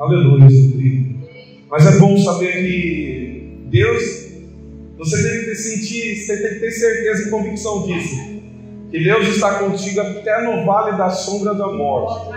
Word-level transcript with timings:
Aleluia, 0.00 0.46
querido. 0.48 1.28
Mas 1.68 1.86
é 1.86 1.98
bom 1.98 2.16
saber 2.16 2.52
que 2.52 3.66
Deus, 3.66 4.32
você 4.96 5.22
tem 5.22 5.40
que 5.40 5.44
ter 5.44 5.54
sentir, 5.56 6.16
você 6.16 6.40
tem 6.40 6.54
que 6.54 6.60
ter 6.60 6.70
certeza 6.70 7.28
e 7.28 7.30
convicção 7.30 7.86
disso. 7.86 8.16
Que 8.90 9.04
Deus 9.04 9.28
está 9.28 9.58
contigo 9.58 10.00
até 10.00 10.42
no 10.42 10.64
vale 10.64 10.96
da 10.96 11.10
sombra 11.10 11.52
da 11.52 11.66
morte. 11.66 12.32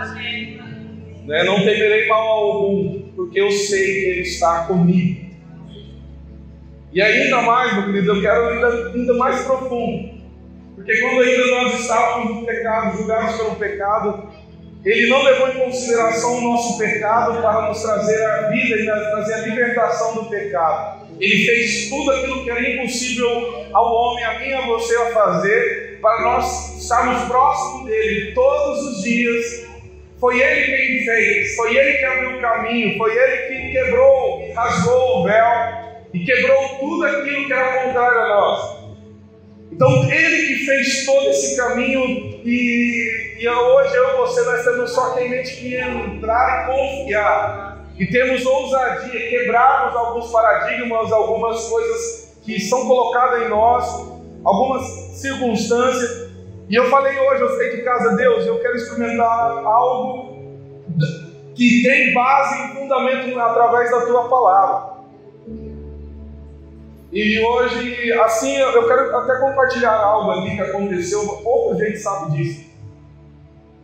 Né? 1.24 1.42
Não 1.44 1.56
temerei 1.56 2.06
mal 2.06 2.28
algum, 2.28 3.00
porque 3.16 3.40
eu 3.40 3.50
sei 3.50 3.82
que 3.82 4.06
Ele 4.08 4.20
está 4.20 4.64
comigo. 4.64 5.24
E 6.92 7.00
ainda 7.00 7.40
mais, 7.40 7.72
meu 7.72 7.86
querido, 7.86 8.14
eu 8.14 8.20
quero 8.20 8.46
ainda, 8.46 8.88
ainda 8.88 9.14
mais 9.14 9.40
profundo. 9.40 10.10
Porque 10.74 11.00
quando 11.00 11.22
ainda 11.22 11.46
nós 11.46 11.80
estávamos 11.80 12.36
no 12.36 12.46
pecado, 12.46 12.98
julgados 12.98 13.36
pelo 13.36 13.56
pecado, 13.56 14.28
Ele 14.84 15.08
não 15.08 15.22
levou 15.22 15.48
em 15.48 15.64
consideração 15.64 16.38
o 16.38 16.40
nosso 16.42 16.78
pecado 16.78 17.40
para 17.40 17.68
nos 17.68 17.80
trazer 17.80 18.22
a 18.22 18.48
vida 18.48 18.76
e 18.76 18.84
trazer 18.84 19.34
a 19.34 19.38
libertação 19.38 20.14
do 20.14 20.24
pecado. 20.26 21.06
Ele 21.18 21.46
fez 21.46 21.88
tudo 21.88 22.10
aquilo 22.10 22.44
que 22.44 22.50
era 22.50 22.70
impossível 22.70 23.66
ao 23.72 23.94
homem, 23.94 24.24
a 24.24 24.38
mim 24.40 24.52
a 24.52 24.66
você 24.66 24.94
a 24.96 25.06
fazer, 25.12 25.98
para 26.02 26.22
nós 26.22 26.82
estarmos 26.82 27.26
próximos 27.28 27.86
dele 27.86 28.32
todos 28.32 28.86
os 28.86 29.02
dias. 29.02 29.64
Foi 30.20 30.40
ele 30.40 30.76
quem 30.76 31.04
fez, 31.04 31.56
foi 31.56 31.76
ele 31.76 31.98
que 31.98 32.04
abriu 32.04 32.36
o 32.36 32.40
caminho, 32.40 32.98
foi 32.98 33.16
ele 33.16 33.36
que 33.48 33.72
quebrou 33.72 34.52
rasgou 34.54 35.20
o 35.20 35.24
véu 35.24 35.94
e 36.12 36.24
quebrou 36.24 36.78
tudo 36.78 37.04
aquilo 37.06 37.46
que 37.46 37.52
era 37.52 37.84
contrário 37.84 38.20
a 38.20 38.28
nós. 38.28 38.84
Então, 39.72 40.08
Ele 40.08 40.46
que 40.46 40.64
fez 40.64 41.04
todo 41.04 41.28
esse 41.30 41.56
caminho, 41.56 42.40
e, 42.44 43.23
e 43.38 43.48
hoje 43.48 43.94
eu 43.96 44.10
e 44.10 44.16
você, 44.16 44.42
nós 44.42 44.64
temos 44.64 44.90
só 44.92 45.14
que 45.14 45.28
que 45.42 45.76
entrar 45.76 46.62
e 46.62 46.72
confiar, 46.72 47.84
e 47.98 48.06
temos 48.06 48.44
ousadia, 48.44 49.28
quebrarmos 49.30 49.96
alguns 49.96 50.30
paradigmas, 50.30 51.12
algumas 51.12 51.68
coisas 51.68 52.38
que 52.44 52.60
são 52.60 52.86
colocadas 52.86 53.42
em 53.42 53.48
nós, 53.48 53.84
algumas 54.44 54.82
circunstâncias. 55.20 56.30
E 56.68 56.74
eu 56.74 56.88
falei 56.90 57.18
hoje, 57.18 57.42
eu 57.42 57.56
sei 57.56 57.76
de 57.76 57.82
casa, 57.82 58.16
Deus, 58.16 58.46
eu 58.46 58.60
quero 58.60 58.76
experimentar 58.76 59.64
algo 59.64 60.34
que 61.54 61.82
tem 61.82 62.12
base 62.12 62.54
e 62.54 62.74
fundamento 62.74 63.38
através 63.38 63.90
da 63.90 64.06
tua 64.06 64.28
palavra. 64.28 64.94
E 67.12 67.38
hoje, 67.38 68.12
assim, 68.12 68.56
eu 68.56 68.88
quero 68.88 69.16
até 69.16 69.38
compartilhar 69.38 69.94
algo 69.94 70.32
ali 70.32 70.56
que 70.56 70.62
aconteceu, 70.62 71.24
pouca 71.44 71.76
gente 71.76 71.98
sabe 71.98 72.32
disso. 72.32 72.63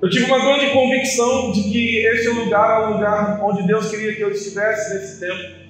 Eu 0.02 0.08
tive 0.08 0.24
uma 0.24 0.38
grande 0.38 0.70
convicção 0.70 1.52
de 1.52 1.62
que 1.64 2.06
esse 2.06 2.28
lugar 2.30 2.80
é 2.80 2.86
o 2.86 2.92
lugar 2.94 3.38
onde 3.44 3.66
Deus 3.66 3.90
queria 3.90 4.14
que 4.14 4.22
eu 4.22 4.30
estivesse 4.30 4.94
nesse 4.94 5.20
tempo. 5.20 5.60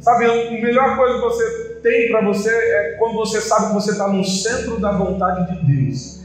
Sabe, 0.00 0.24
a 0.24 0.50
melhor 0.50 0.96
coisa 0.96 1.14
que 1.14 1.20
você 1.20 1.74
tem 1.82 2.08
para 2.08 2.22
você 2.22 2.50
é 2.50 2.96
quando 2.98 3.14
você 3.14 3.40
sabe 3.40 3.68
que 3.68 3.74
você 3.74 3.92
está 3.92 4.08
no 4.08 4.24
centro 4.24 4.80
da 4.80 4.90
vontade 4.92 5.54
de 5.54 5.72
Deus. 5.72 6.20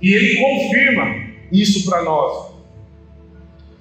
E 0.00 0.14
Ele 0.14 0.40
confirma 0.40 1.28
isso 1.52 1.90
para 1.90 2.02
nós. 2.02 2.52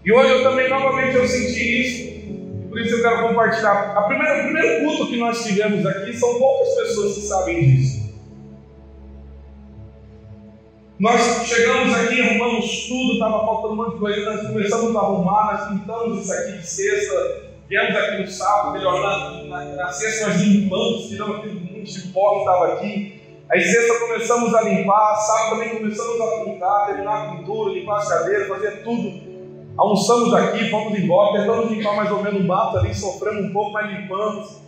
E 0.04 0.12
hoje 0.12 0.32
eu 0.32 0.44
também 0.44 0.70
novamente 0.70 1.16
eu 1.16 1.28
senti 1.28 1.82
isso. 1.82 2.70
Por 2.70 2.82
isso 2.82 2.96
eu 2.96 3.02
quero 3.02 3.30
compartilhar. 3.30 3.98
O 3.98 4.08
primeiro 4.08 4.84
culto 4.84 5.08
que 5.08 5.18
nós 5.18 5.44
tivemos 5.44 5.86
aqui 5.86 6.14
são 6.14 6.38
poucas 6.38 6.76
pessoas 6.76 7.16
que 7.16 7.22
sabem 7.22 7.60
disso. 7.64 8.07
Nós 11.00 11.22
chegamos 11.46 11.94
aqui, 11.94 12.20
arrumamos 12.22 12.88
tudo, 12.88 13.14
estava 13.14 13.46
faltando 13.46 13.74
um 13.74 13.76
monte 13.76 13.94
de 13.94 14.00
coisa, 14.00 14.34
nós 14.34 14.48
começamos 14.48 14.96
a 14.96 15.00
arrumar, 15.00 15.54
nós 15.54 15.68
pintamos 15.70 16.24
isso 16.24 16.34
aqui 16.34 16.58
de 16.58 16.68
sexta, 16.68 17.52
viemos 17.70 17.96
aqui 17.96 18.22
no 18.22 18.28
sábado, 18.28 18.72
melhor, 18.72 19.00
na, 19.04 19.44
na, 19.44 19.76
na 19.76 19.92
sexta 19.92 20.30
nós 20.30 20.42
limpamos, 20.42 21.08
tiramos 21.08 21.38
aquele 21.38 21.60
monte 21.60 22.02
de 22.02 22.08
pó 22.12 22.34
que 22.34 22.40
estava 22.40 22.74
aqui. 22.74 23.22
Aí 23.48 23.62
sexta 23.62 24.00
começamos 24.00 24.56
a 24.56 24.62
limpar, 24.64 25.16
sábado 25.18 25.50
também 25.52 25.78
começamos 25.78 26.20
a 26.20 26.46
pintar, 26.46 26.88
terminar 26.88 27.16
a 27.16 27.36
pintura, 27.36 27.74
limpar 27.74 27.98
as 27.98 28.10
cadeiras, 28.10 28.48
fazer 28.48 28.84
tudo. 28.84 29.28
Almoçamos 29.78 30.34
aqui, 30.34 30.68
fomos 30.72 30.98
embora, 30.98 31.40
tentamos 31.40 31.72
limpar 31.72 31.96
mais 31.96 32.12
ou 32.12 32.24
menos 32.24 32.42
o 32.42 32.44
mato 32.44 32.80
ali, 32.80 32.92
sofremos 32.96 33.46
um 33.46 33.54
pouco, 33.54 33.72
mas 33.72 33.92
limpamos. 33.92 34.67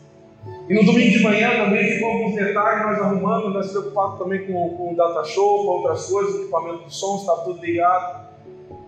E 0.69 0.73
no 0.75 0.85
domingo 0.85 1.17
de 1.17 1.23
manhã 1.23 1.65
também 1.65 1.83
ficou 1.83 2.11
alguns 2.11 2.35
detalhes, 2.35 2.85
nós 2.85 2.99
arrumamos, 2.99 3.53
nós 3.53 3.71
preocupados 3.71 4.19
também 4.19 4.45
com, 4.45 4.77
com 4.77 4.93
o 4.93 4.95
data 4.95 5.23
show, 5.23 5.65
com 5.65 5.71
outras 5.71 6.05
coisas, 6.05 6.35
o 6.35 6.41
equipamento 6.43 6.85
de 6.85 6.95
som, 6.95 7.17
estava 7.17 7.41
tudo 7.41 7.59
ligado. 7.59 8.29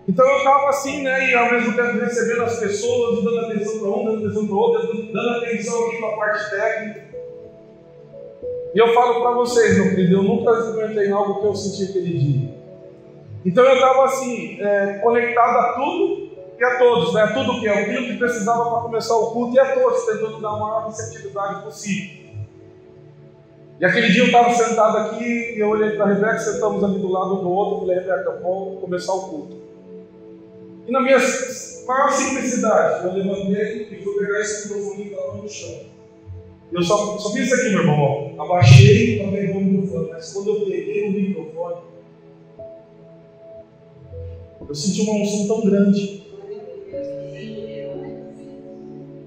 Então 0.08 0.24
eu 0.24 0.36
estava 0.36 0.68
assim, 0.68 1.02
né, 1.02 1.30
e 1.30 1.34
ao 1.34 1.50
mesmo 1.50 1.74
tempo 1.74 1.98
recebendo 1.98 2.44
as 2.44 2.60
pessoas, 2.60 3.24
dando 3.24 3.40
atenção 3.40 3.80
para 3.80 3.88
um, 3.88 4.04
dando 4.04 4.18
atenção 4.24 4.46
para 4.46 4.54
o 4.54 4.58
outro, 4.58 5.12
dando 5.12 5.30
atenção 5.30 5.86
aqui 5.86 5.96
para 5.96 6.08
a 6.08 6.16
parte 6.16 6.50
técnica. 6.50 7.04
E 8.74 8.78
eu 8.78 8.94
falo 8.94 9.20
para 9.20 9.32
vocês, 9.32 9.76
meu 9.76 9.90
querido, 9.90 10.16
eu 10.18 10.22
nunca 10.22 10.52
experimentei 10.52 11.10
algo 11.10 11.40
que 11.40 11.46
eu 11.46 11.54
senti 11.54 11.90
aquele 11.90 12.16
dia. 12.16 12.54
Então 13.44 13.64
eu 13.64 13.74
estava 13.74 14.04
assim, 14.04 14.56
é, 14.60 15.00
conectado 15.02 15.58
a 15.58 15.72
tudo 15.72 16.21
e 16.62 16.64
a 16.64 16.78
todos, 16.78 17.12
né? 17.12 17.26
tudo 17.34 17.58
que 17.58 17.66
é 17.66 17.76
aquilo 17.76 18.06
que 18.06 18.18
precisava 18.18 18.70
para 18.70 18.82
começar 18.82 19.16
o 19.16 19.32
culto 19.32 19.56
e 19.56 19.58
a 19.58 19.74
todos, 19.74 20.06
tentando 20.06 20.40
dar 20.40 20.50
a 20.50 20.58
maior 20.58 20.86
receptividade 20.86 21.64
possível. 21.64 22.22
E 23.80 23.84
aquele 23.84 24.12
dia 24.12 24.22
eu 24.22 24.26
estava 24.26 24.54
sentado 24.54 24.96
aqui 24.98 25.24
e 25.56 25.58
eu 25.58 25.70
olhei 25.70 25.96
para 25.96 26.04
a 26.04 26.08
Rebeca, 26.14 26.38
sentamos 26.38 26.84
ali 26.84 27.00
do 27.00 27.10
lado 27.10 27.34
um 27.34 27.42
do 27.42 27.50
outro, 27.50 27.80
falei, 27.80 27.98
Rebeca, 27.98 28.38
vamos 28.40 28.80
começar 28.80 29.12
o 29.12 29.28
culto. 29.28 29.56
E 30.86 30.92
na 30.92 31.00
minha 31.00 31.18
maior 31.88 32.12
simplicidade, 32.12 33.06
eu 33.06 33.12
levantei 33.12 33.88
e 33.90 34.04
fui 34.04 34.18
pegar 34.18 34.40
esse 34.40 34.68
microfone 34.68 35.02
que 35.02 35.14
estava 35.14 35.36
no 35.38 35.48
chão. 35.48 35.80
Eu 36.70 36.82
só, 36.82 37.18
só 37.18 37.32
fiz 37.32 37.46
isso 37.46 37.54
aqui, 37.56 37.70
meu 37.70 37.80
irmão. 37.80 38.34
Abaixei 38.38 39.18
para 39.18 39.32
pegar 39.32 39.58
o 39.58 39.60
microfone, 39.60 40.10
mas 40.12 40.32
quando 40.32 40.48
eu 40.48 40.60
peguei 40.60 41.08
o 41.08 41.10
microfone, 41.10 41.82
eu 44.68 44.74
senti 44.76 45.02
uma 45.02 45.14
unção 45.14 45.48
tão 45.48 45.68
grande. 45.68 46.21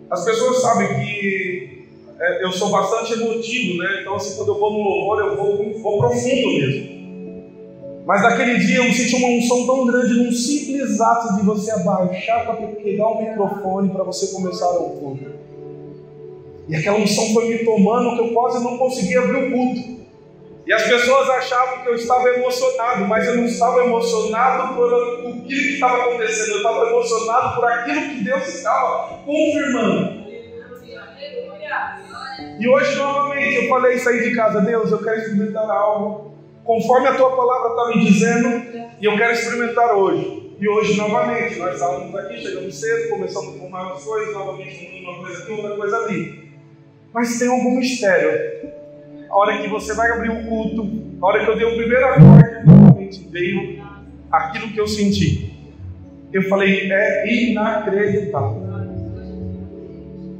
As 0.09 0.23
pessoas 0.23 0.61
sabem 0.61 0.87
que 0.99 1.85
é, 2.19 2.45
eu 2.45 2.51
sou 2.51 2.69
bastante 2.69 3.13
emotivo, 3.13 3.81
né? 3.81 3.99
Então, 4.01 4.15
assim, 4.15 4.37
quando 4.37 4.49
eu 4.49 4.59
vou 4.59 4.71
no 4.71 4.79
louvor, 4.79 5.19
eu 5.19 5.35
vou, 5.35 5.79
vou 5.79 5.97
profundo 5.97 6.47
mesmo. 6.47 6.95
Mas 8.05 8.21
naquele 8.21 8.59
dia 8.59 8.77
eu 8.77 8.93
senti 8.93 9.15
uma 9.15 9.29
unção 9.29 9.65
tão 9.65 9.85
grande 9.85 10.13
num 10.13 10.31
simples 10.31 11.01
ato 11.01 11.35
de 11.35 11.41
você 11.41 11.71
abaixar 11.71 12.45
para 12.45 12.67
pegar 12.67 13.07
o 13.07 13.21
microfone 13.21 13.89
para 13.89 14.03
você 14.03 14.27
começar 14.27 14.69
o 14.69 14.91
culto. 14.91 15.25
E 16.67 16.75
aquela 16.75 16.99
unção 16.99 17.33
foi 17.33 17.49
me 17.49 17.65
tomando 17.65 18.15
que 18.15 18.21
eu 18.21 18.33
quase 18.33 18.63
não 18.63 18.77
conseguia 18.77 19.21
abrir 19.21 19.47
o 19.47 19.51
culto. 19.51 20.04
E 20.65 20.73
as 20.73 20.83
pessoas 20.83 21.29
achavam 21.29 21.83
que 21.83 21.89
eu 21.89 21.95
estava 21.95 22.27
emocionado, 22.29 23.05
mas 23.05 23.27
eu 23.27 23.35
não 23.35 23.45
estava 23.45 23.83
emocionado 23.83 24.73
por 24.73 24.93
aquilo 24.93 25.41
que 25.43 25.73
estava 25.73 26.03
acontecendo, 26.03 26.51
eu 26.51 26.57
estava 26.57 26.89
emocionado 26.89 27.55
por 27.55 27.65
aquilo 27.65 28.01
que 28.01 28.23
Deus 28.23 28.47
estava 28.47 29.17
confirmando. 29.23 30.25
E 32.59 32.67
hoje, 32.67 32.95
novamente, 32.95 33.63
eu 33.63 33.69
falei 33.69 33.95
isso 33.95 34.09
aí 34.09 34.23
de 34.23 34.35
casa, 34.35 34.61
Deus, 34.61 34.91
eu 34.91 35.03
quero 35.03 35.17
experimentar 35.17 35.69
algo 35.69 36.33
conforme 36.63 37.07
a 37.09 37.15
tua 37.15 37.35
palavra 37.35 37.69
está 37.69 37.87
me 37.89 38.05
dizendo, 38.05 38.47
e 38.99 39.05
eu 39.05 39.15
quero 39.15 39.33
experimentar 39.33 39.95
hoje. 39.95 40.55
E 40.59 40.67
hoje, 40.67 40.97
novamente, 40.97 41.59
nós 41.59 41.75
estávamos 41.75 42.15
aqui, 42.15 42.41
chegamos 42.41 42.79
cedo, 42.79 43.09
começamos 43.09 43.59
com 43.59 43.69
mais 43.69 44.03
coisas, 44.03 44.33
novamente 44.33 45.03
uma 45.03 45.19
coisa 45.19 45.43
aqui, 45.43 45.51
outra 45.51 45.75
coisa 45.75 45.97
ali. 45.97 46.51
Mas 47.13 47.37
tem 47.37 47.49
algum 47.49 47.77
mistério 47.77 48.64
a 49.35 49.37
hora 49.37 49.61
que 49.61 49.67
você 49.67 49.93
vai 49.93 50.09
abrir 50.11 50.29
o 50.29 50.47
culto, 50.47 50.89
a 51.21 51.25
hora 51.25 51.43
que 51.43 51.51
eu 51.51 51.57
dei 51.57 51.65
o 51.65 51.75
primeiro 51.75 52.05
acorde, 52.05 52.65
realmente 52.65 53.27
veio 53.29 53.83
aquilo 54.31 54.69
que 54.69 54.79
eu 54.79 54.87
senti. 54.87 55.53
Eu 56.31 56.43
falei, 56.43 56.89
é 56.89 57.49
inacreditável. 57.49 58.63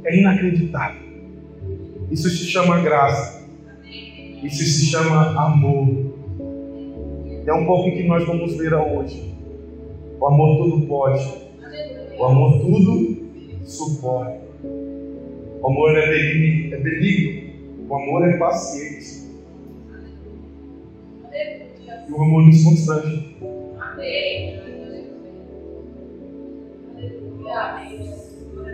É 0.02 0.18
inacreditável. 0.18 1.02
Isso 2.10 2.30
se 2.30 2.46
chama 2.46 2.80
graça. 2.80 3.46
Isso 4.42 4.64
se 4.64 4.86
chama 4.86 5.44
amor. 5.44 5.88
É 7.46 7.52
um 7.52 7.66
pouco 7.66 7.94
que 7.94 8.02
nós 8.02 8.26
vamos 8.26 8.56
ver 8.56 8.72
hoje. 8.72 9.34
O 10.18 10.26
amor 10.26 10.56
tudo 10.56 10.86
pode. 10.86 11.22
O 12.18 12.24
amor 12.24 12.60
tudo 12.60 13.26
suporta. 13.62 14.40
O 14.64 15.66
amor 15.68 15.94
é 15.98 16.08
benigno. 16.08 16.74
É 16.74 16.78
benigno. 16.78 17.45
O 17.88 17.94
amor 17.94 18.28
é 18.28 18.36
paciente. 18.36 19.26
E 22.08 22.12
o 22.12 22.22
amor 22.22 22.46
nos 22.46 22.64
constrange. 22.64 23.36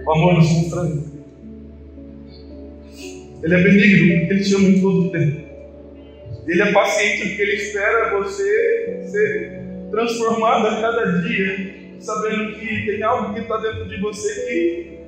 O 0.05 0.13
amor 0.13 0.35
nos 0.35 0.49
constrange. 0.49 1.13
Ele 3.43 3.55
é 3.55 3.63
benigno 3.63 4.21
porque 4.21 4.35
ele 4.35 4.45
te 4.45 4.55
ama 4.55 4.69
em 4.69 4.81
todo 4.81 5.07
o 5.07 5.11
tempo. 5.11 5.43
Ele 6.47 6.63
é 6.63 6.73
paciente 6.73 7.29
porque 7.29 7.43
ele 7.43 7.55
espera 7.55 8.19
você 8.19 9.03
ser 9.11 9.63
transformado 9.91 10.69
a 10.69 10.81
cada 10.81 11.21
dia. 11.23 11.83
sabendo 12.01 12.59
que 12.59 12.87
tem 12.87 13.03
algo 13.03 13.33
que 13.33 13.41
está 13.41 13.59
dentro 13.59 13.89
de 13.89 14.01
você 14.01 14.47
que 14.47 14.99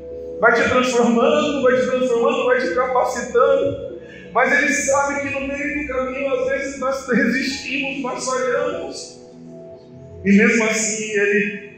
vai 0.41 0.53
te 0.55 0.69
transformando, 0.69 1.63
vai 1.63 1.77
te 1.77 1.87
transformando, 1.87 2.45
vai 2.47 2.61
te 2.61 2.75
capacitando. 2.75 3.94
Mas 4.35 4.53
ele 4.53 4.73
sabe 4.73 5.21
que 5.21 5.31
no 5.31 5.47
meio 5.47 5.83
do 5.83 5.89
caminho, 5.95 6.35
às 6.35 6.49
vezes, 6.49 6.81
nós 6.81 7.07
resistimos, 7.09 8.03
nós 8.03 8.25
falhamos. 8.25 9.21
E 10.25 10.37
mesmo 10.37 10.65
assim, 10.65 11.05
ele, 11.05 11.73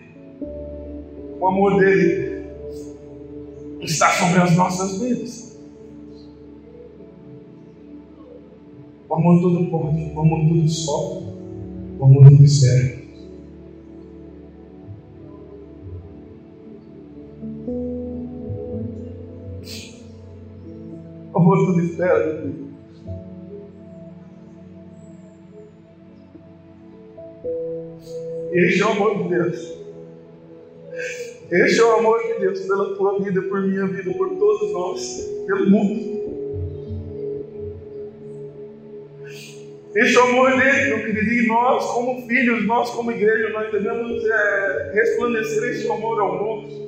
o 1.39 1.47
amor 1.47 1.79
dele 1.79 2.47
está 3.83 4.11
sobre 4.13 4.41
as 4.41 4.57
nossas 4.57 4.99
vidas. 4.99 5.59
O 9.07 9.15
amor 9.15 9.43
todo 9.43 9.71
pode, 9.71 10.13
o 10.15 10.21
amor 10.21 10.49
todo 10.49 10.69
sofre, 10.69 11.29
o 11.99 12.05
amor 12.05 12.25
todo 12.25 12.43
espera. 12.43 13.06
O 21.47 21.53
amor 21.53 21.67
todo 21.67 21.81
espera, 21.81 22.27
meu 22.27 22.43
filho. 22.43 22.67
Este 28.53 28.83
é 28.83 28.85
o 28.85 28.89
amor 28.89 29.23
de 29.23 29.29
Deus. 29.29 29.79
Este 31.49 31.81
é 31.81 31.85
o 31.85 31.93
amor 31.99 32.21
de 32.21 32.41
Deus 32.41 32.61
pela 32.63 32.97
tua 32.97 33.21
vida, 33.21 33.43
por 33.43 33.63
minha 33.63 33.87
vida, 33.87 34.13
por 34.15 34.29
todos 34.31 34.73
nós, 34.73 35.31
pelo 35.47 35.71
mundo. 35.71 36.17
Este 39.95 40.17
é 40.17 40.21
o 40.21 40.25
amor 40.25 40.51
dele, 40.51 40.97
meu 40.97 41.05
querido, 41.05 41.33
e 41.33 41.47
nós, 41.47 41.85
como 41.93 42.27
filhos, 42.27 42.67
nós, 42.67 42.91
como 42.91 43.13
igreja, 43.13 43.51
nós 43.51 43.71
devemos 43.71 44.25
é, 44.25 44.91
resplandecer 44.95 45.63
este 45.71 45.89
amor 45.89 46.21
ao 46.21 46.45
mundo. 46.45 46.86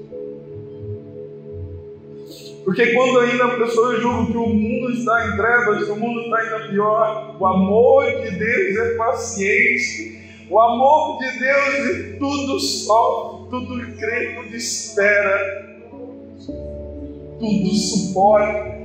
Porque 2.68 2.92
quando 2.92 3.20
ainda 3.20 3.46
a 3.46 3.56
pessoa 3.56 3.98
julga 3.98 4.30
que 4.30 4.36
o 4.36 4.46
mundo 4.46 4.90
está 4.92 5.26
em 5.26 5.36
trevas, 5.38 5.86
que 5.86 5.90
o 5.90 5.96
mundo 5.96 6.20
está 6.20 6.36
ainda 6.36 6.68
pior, 6.68 7.36
o 7.40 7.46
amor 7.46 8.04
de 8.20 8.30
Deus 8.32 8.76
é 8.76 8.94
paciente. 8.94 10.18
O 10.50 10.60
amor 10.60 11.18
de 11.18 11.38
Deus 11.38 12.18
tudo 12.18 12.60
sofre, 12.60 13.48
tudo 13.48 13.96
crê, 13.96 14.34
tudo 14.34 14.54
espera, 14.54 15.78
tudo 17.40 17.70
suporta. 17.70 18.76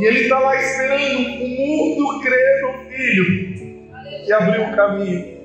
E 0.00 0.04
Ele 0.06 0.20
está 0.20 0.38
lá 0.38 0.56
esperando 0.56 1.18
o 1.18 1.48
mundo 1.48 2.20
crer 2.22 2.62
no 2.62 2.90
Filho 2.90 4.24
que 4.24 4.32
abriu 4.32 4.62
o 4.62 4.74
caminho. 4.74 5.36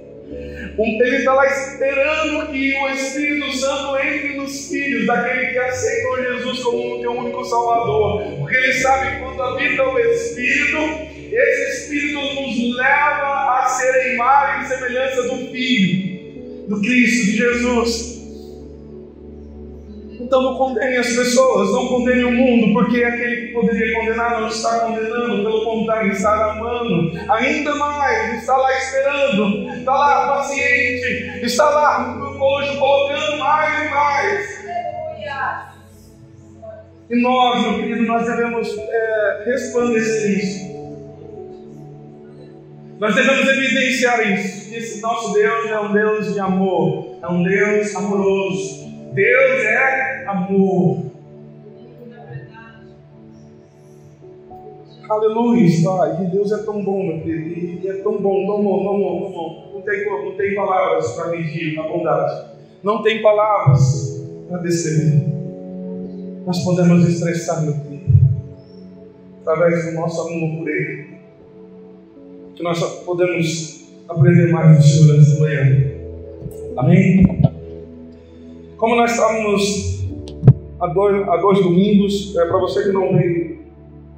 Ele 0.77 1.17
está 1.17 1.33
lá 1.33 1.45
esperando 1.47 2.51
que 2.51 2.73
o 2.75 2.89
Espírito 2.89 3.51
Santo 3.57 3.97
entre 3.99 4.35
nos 4.35 4.69
filhos 4.69 5.05
daquele 5.05 5.47
que 5.47 5.57
aceitou 5.57 6.23
Jesus 6.23 6.63
como 6.63 6.95
o 6.95 7.01
teu 7.01 7.11
único 7.11 7.43
Salvador. 7.43 8.21
Porque 8.37 8.55
ele 8.55 8.73
sabe 8.73 9.11
que 9.11 9.21
quando 9.21 9.41
habita 9.41 9.83
o 9.83 9.99
Espírito, 9.99 10.77
esse 11.31 11.83
Espírito 11.83 12.19
nos 12.19 12.77
leva 12.77 13.59
a 13.59 13.65
ser 13.67 14.13
imagem 14.13 14.63
e 14.63 14.67
semelhança 14.67 15.23
do 15.23 15.51
Filho, 15.51 16.67
do 16.67 16.81
Cristo, 16.81 17.25
de 17.25 17.37
Jesus. 17.37 18.10
Então 20.31 20.43
não 20.43 20.55
condene 20.55 20.95
as 20.95 21.07
pessoas, 21.07 21.73
não 21.73 21.89
condene 21.89 22.23
o 22.23 22.31
mundo, 22.31 22.71
porque 22.71 23.03
aquele 23.03 23.47
que 23.47 23.51
poderia 23.51 23.99
condenar 23.99 24.39
não 24.39 24.47
está 24.47 24.79
condenando, 24.79 25.43
pelo 25.43 25.65
contrário, 25.65 26.09
está 26.09 26.53
amando. 26.53 27.11
Ainda 27.33 27.75
mais, 27.75 28.39
está 28.39 28.55
lá 28.55 28.77
esperando, 28.77 29.69
está 29.77 29.91
lá 29.91 30.37
paciente, 30.37 31.41
está 31.43 31.69
lá 31.69 32.17
hoje 32.39 32.77
colocando 32.77 33.39
mais 33.39 33.85
e 33.85 33.89
mais. 33.89 34.65
E 37.09 37.21
nós, 37.21 37.61
meu 37.63 37.73
querido, 37.75 38.03
nós 38.03 38.25
devemos 38.25 38.77
é, 38.77 39.43
resplandecer 39.47 40.31
isso. 40.31 40.71
Nós 42.97 43.15
devemos 43.15 43.49
evidenciar 43.49 44.31
isso. 44.31 44.73
Esse 44.73 45.01
nosso 45.01 45.33
Deus 45.33 45.69
é 45.69 45.77
um 45.81 45.91
Deus 45.91 46.33
de 46.33 46.39
amor, 46.39 47.17
é 47.21 47.27
um 47.27 47.43
Deus 47.43 47.93
amoroso. 47.97 48.80
Deus 49.11 49.63
é 49.65 50.25
amor. 50.25 51.11
Aleluia, 55.09 55.67
Pai. 55.83 56.25
Deus 56.31 56.51
é 56.53 56.63
tão 56.63 56.83
bom, 56.83 57.03
meu 57.03 57.21
querido. 57.21 57.85
E 57.85 57.89
é 57.89 57.93
tão 58.01 58.21
bom, 58.21 58.45
tão 58.45 58.63
bom, 58.63 58.83
tão 58.83 58.99
bom, 58.99 59.21
tão 59.21 59.31
bom. 59.31 59.71
Não 59.73 59.81
tem, 59.81 60.05
não 60.09 60.37
tem 60.37 60.55
palavras 60.55 61.11
para 61.11 61.31
medir 61.31 61.77
a 61.77 61.83
bondade. 61.83 62.51
Não 62.81 63.03
tem 63.03 63.21
palavras 63.21 64.25
para 64.47 64.59
descrever. 64.59 65.25
Nós 66.45 66.63
podemos 66.63 67.07
expressar, 67.07 67.61
meu 67.61 67.73
querido, 67.73 68.13
através 69.41 69.85
do 69.85 69.91
nosso 69.91 70.21
amor 70.21 70.59
por 70.59 70.69
Ele. 70.69 71.17
Que 72.55 72.63
nós 72.63 72.79
podemos 73.03 73.89
aprender 74.07 74.51
mais 74.51 74.77
do 74.77 74.83
Senhor 74.83 75.19
essa 75.19 75.39
manhã. 75.39 75.91
Amém? 76.77 77.41
Como 78.81 78.95
nós 78.95 79.11
estávamos 79.11 80.07
há 80.79 80.87
dois, 80.87 81.27
há 81.29 81.37
dois 81.37 81.61
domingos, 81.61 82.35
é, 82.35 82.45
para 82.47 82.57
você 82.57 82.81
que 82.81 82.89
não 82.89 83.15
veio 83.15 83.59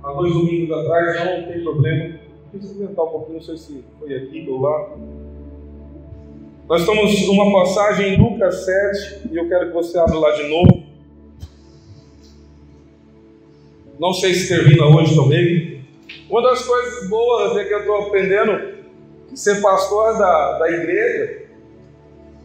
há 0.01 0.13
dois 0.13 0.31
domingos 0.31 0.71
atrás, 0.77 1.25
não 1.25 1.51
tem 1.51 1.63
problema. 1.65 2.19
Deixa 2.53 2.73
eu 2.79 2.89
um 2.89 2.95
pouquinho, 2.95 3.33
não 3.33 3.41
sei 3.41 3.57
se 3.57 3.83
foi 3.99 4.15
aqui 4.15 4.47
ou 4.49 4.61
lá. 4.61 4.95
Nós 6.69 6.79
estamos 6.79 7.27
numa 7.27 7.51
passagem 7.59 8.13
em 8.13 8.17
Lucas 8.17 8.63
7, 8.63 9.27
e 9.33 9.35
eu 9.35 9.49
quero 9.49 9.67
que 9.67 9.73
você 9.73 9.99
abra 9.99 10.17
lá 10.17 10.31
de 10.31 10.47
novo. 10.47 10.83
Não 13.99 14.13
sei 14.13 14.33
se 14.33 14.47
termina 14.47 14.85
hoje 14.85 15.13
também. 15.13 15.81
Uma 16.29 16.41
das 16.41 16.65
coisas 16.65 17.09
boas 17.09 17.57
é 17.57 17.65
que 17.65 17.73
eu 17.73 17.79
estou 17.79 17.97
aprendendo 17.97 18.75
que 19.27 19.37
ser 19.37 19.61
pastor 19.61 20.17
da, 20.17 20.59
da 20.59 20.71
igreja 20.71 21.42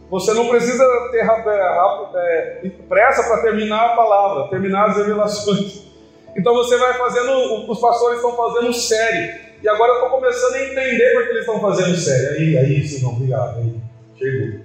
você 0.09 0.33
não 0.33 0.49
precisa 0.49 0.83
ter 1.11 1.23
é, 1.23 2.71
pressa 2.87 3.23
para 3.23 3.41
terminar 3.43 3.91
a 3.91 3.95
palavra, 3.95 4.49
terminar 4.49 4.89
as 4.89 4.97
revelações. 4.97 5.87
Então 6.37 6.53
você 6.53 6.77
vai 6.77 6.93
fazendo, 6.93 7.69
os 7.69 7.81
pastores 7.81 8.17
estão 8.17 8.37
fazendo 8.37 8.71
série. 8.71 9.49
E 9.61 9.67
agora 9.67 9.93
eu 9.93 9.95
estou 9.95 10.09
começando 10.11 10.53
a 10.53 10.63
entender 10.63 11.11
por 11.11 11.23
que 11.23 11.29
eles 11.31 11.39
estão 11.41 11.59
fazendo 11.59 11.97
série. 11.97 12.27
Aí, 12.27 12.57
aí, 12.57 12.87
Senhor, 12.87 13.11
obrigado. 13.11 13.57
Aí, 13.57 13.75
chegou. 14.15 14.59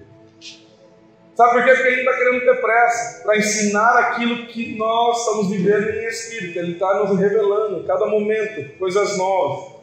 Sabe 1.34 1.52
por 1.52 1.64
quê? 1.64 1.74
Porque 1.74 1.88
ele 1.88 2.00
está 2.02 2.16
querendo 2.16 2.44
ter 2.44 2.60
pressa 2.60 3.22
para 3.24 3.38
ensinar 3.38 3.98
aquilo 3.98 4.46
que 4.46 4.76
nós 4.76 5.20
estamos 5.20 5.50
vivendo 5.50 5.88
em 5.90 6.04
espírito. 6.04 6.58
Ele 6.58 6.72
está 6.72 7.02
nos 7.02 7.18
revelando, 7.18 7.82
cada 7.84 8.06
momento, 8.06 8.78
coisas 8.78 9.16
novas. 9.16 9.74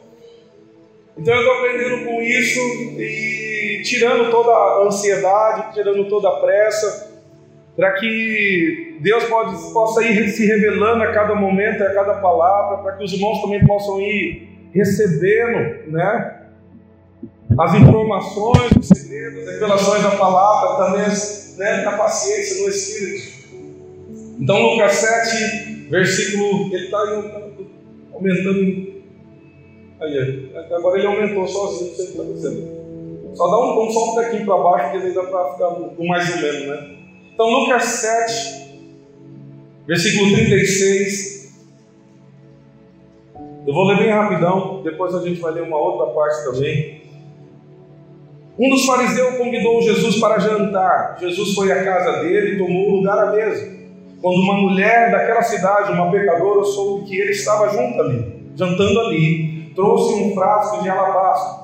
Então 1.18 1.34
eu 1.34 1.40
estou 1.40 1.54
aprendendo 1.58 2.04
com 2.06 2.22
isso 2.22 2.58
e 2.98 3.51
tirando 3.84 4.30
toda 4.30 4.50
a 4.50 4.84
ansiedade, 4.86 5.74
tirando 5.74 6.08
toda 6.08 6.28
a 6.28 6.40
pressa, 6.40 7.12
para 7.76 7.92
que 7.92 8.98
Deus 9.00 9.24
pode, 9.24 9.72
possa 9.72 10.02
ir 10.02 10.28
se 10.28 10.46
revelando 10.46 11.02
a 11.02 11.12
cada 11.12 11.34
momento, 11.34 11.82
a 11.82 11.94
cada 11.94 12.14
palavra, 12.14 12.78
para 12.78 12.96
que 12.96 13.04
os 13.04 13.12
irmãos 13.12 13.40
também 13.40 13.64
possam 13.66 14.00
ir 14.00 14.48
recebendo, 14.72 15.90
né? 15.90 16.38
As 17.58 17.74
informações, 17.74 18.72
os 18.78 18.88
segredos, 18.88 19.46
as 19.46 19.54
revelações 19.54 20.02
da 20.02 20.10
palavra, 20.12 20.86
também 20.86 21.06
né, 21.58 21.84
da 21.84 21.92
paciência 21.92 22.62
no 22.62 22.68
Espírito. 22.70 23.42
Então, 24.40 24.58
Lucas 24.58 24.92
7, 24.92 25.88
versículo, 25.90 26.74
ele 26.74 26.84
está 26.84 26.98
aumentando 28.14 28.92
Aí, 30.02 30.50
agora 30.74 30.98
ele 30.98 31.06
aumentou 31.06 31.46
sozinho, 31.46 31.90
não 31.90 31.96
sei 31.96 32.04
o 32.04 32.08
que 32.08 32.12
está 32.12 32.22
acontecendo. 32.22 32.81
Só 33.34 33.48
dá 33.48 33.58
um, 33.58 33.86
um 33.86 33.90
só 33.90 34.10
um 34.10 34.14
pouquinho 34.14 34.44
para 34.44 34.58
baixo, 34.58 34.90
que 34.90 34.96
ele 34.98 35.14
dá 35.14 35.22
para 35.22 35.52
ficar 35.52 35.70
no 35.70 36.06
mais 36.06 36.28
ou 36.34 36.40
menos, 36.40 36.66
né? 36.68 36.96
Então, 37.34 37.48
Lucas 37.48 37.84
7, 37.84 38.84
versículo 39.86 40.34
36. 40.34 41.42
Eu 43.66 43.72
vou 43.72 43.84
ler 43.84 43.98
bem 43.98 44.10
rapidão, 44.10 44.82
depois 44.82 45.14
a 45.14 45.22
gente 45.22 45.40
vai 45.40 45.52
ler 45.52 45.62
uma 45.62 45.78
outra 45.78 46.12
parte 46.12 46.44
também. 46.44 47.02
Um 48.58 48.68
dos 48.68 48.84
fariseus 48.84 49.38
convidou 49.38 49.80
Jesus 49.80 50.20
para 50.20 50.38
jantar. 50.38 51.16
Jesus 51.18 51.54
foi 51.54 51.72
à 51.72 51.82
casa 51.82 52.22
dele 52.22 52.56
e 52.56 52.58
tomou 52.58 52.90
o 52.90 52.96
lugar 52.96 53.18
à 53.18 53.32
mesa. 53.32 53.72
Quando 54.20 54.36
uma 54.36 54.54
mulher 54.54 55.10
daquela 55.10 55.42
cidade, 55.42 55.92
uma 55.92 56.10
pecadora, 56.10 56.62
soube 56.64 57.06
que 57.06 57.18
ele 57.18 57.30
estava 57.30 57.68
junto 57.70 58.00
ali, 58.00 58.50
jantando 58.54 59.00
ali, 59.00 59.72
trouxe 59.74 60.14
um 60.14 60.34
frasco 60.34 60.82
de 60.82 60.88
alabastro, 60.88 61.61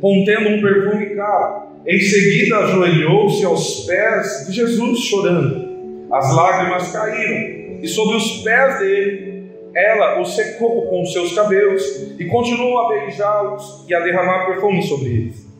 contendo 0.00 0.48
um 0.48 0.60
perfume 0.60 1.06
caro. 1.14 1.70
Em 1.86 2.00
seguida, 2.00 2.58
ajoelhou-se 2.58 3.44
aos 3.44 3.86
pés 3.86 4.46
de 4.46 4.54
Jesus, 4.54 5.00
chorando. 5.00 5.70
As 6.12 6.34
lágrimas 6.34 6.92
caíram, 6.92 7.80
e 7.82 7.88
sobre 7.88 8.16
os 8.16 8.42
pés 8.42 8.78
dele, 8.80 9.50
ela 9.74 10.20
o 10.20 10.24
secou 10.24 10.86
com 10.86 11.04
seus 11.06 11.34
cabelos, 11.34 12.16
e 12.18 12.24
continuou 12.26 12.78
a 12.78 12.88
beijá-los 12.88 13.86
e 13.88 13.94
a 13.94 14.00
derramar 14.00 14.46
perfume 14.46 14.82
sobre 14.82 15.08
eles. 15.08 15.50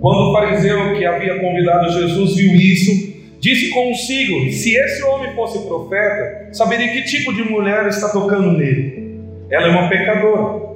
Quando 0.00 0.30
o 0.30 0.32
fariseu 0.32 0.94
que 0.96 1.04
havia 1.04 1.38
convidado 1.38 1.92
Jesus 1.92 2.36
viu 2.36 2.54
isso, 2.56 3.14
Disse 3.44 3.68
consigo: 3.74 4.50
se 4.50 4.74
esse 4.74 5.02
homem 5.02 5.34
fosse 5.34 5.66
profeta, 5.66 6.48
saberia 6.50 6.90
que 6.92 7.02
tipo 7.02 7.30
de 7.34 7.42
mulher 7.42 7.86
está 7.88 8.08
tocando 8.08 8.52
nele. 8.52 9.20
Ela 9.50 9.66
é 9.66 9.70
uma 9.70 9.86
pecadora. 9.86 10.73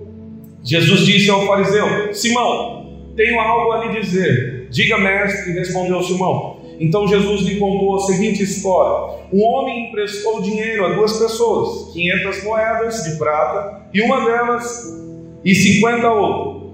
Jesus 0.62 1.00
disse 1.06 1.30
ao 1.30 1.46
fariseu: 1.46 2.12
Simão, 2.12 3.12
tenho 3.16 3.40
algo 3.40 3.72
a 3.72 3.84
lhe 3.84 4.00
dizer. 4.00 4.68
Diga, 4.70 4.98
mestre, 4.98 5.52
respondeu 5.52 6.02
Simão. 6.02 6.58
Então 6.80 7.08
Jesus 7.08 7.42
lhe 7.42 7.56
contou 7.56 7.96
a 7.96 8.00
seguinte 8.00 8.42
história: 8.42 9.18
Um 9.32 9.42
homem 9.42 9.88
emprestou 9.88 10.40
dinheiro 10.42 10.86
a 10.86 10.94
duas 10.94 11.18
pessoas, 11.18 11.92
500 11.92 12.44
moedas 12.44 13.02
de 13.04 13.18
prata 13.18 13.88
e 13.92 14.00
uma 14.00 14.24
delas 14.24 14.96
e 15.44 15.54
50 15.54 16.10
outras. 16.10 16.68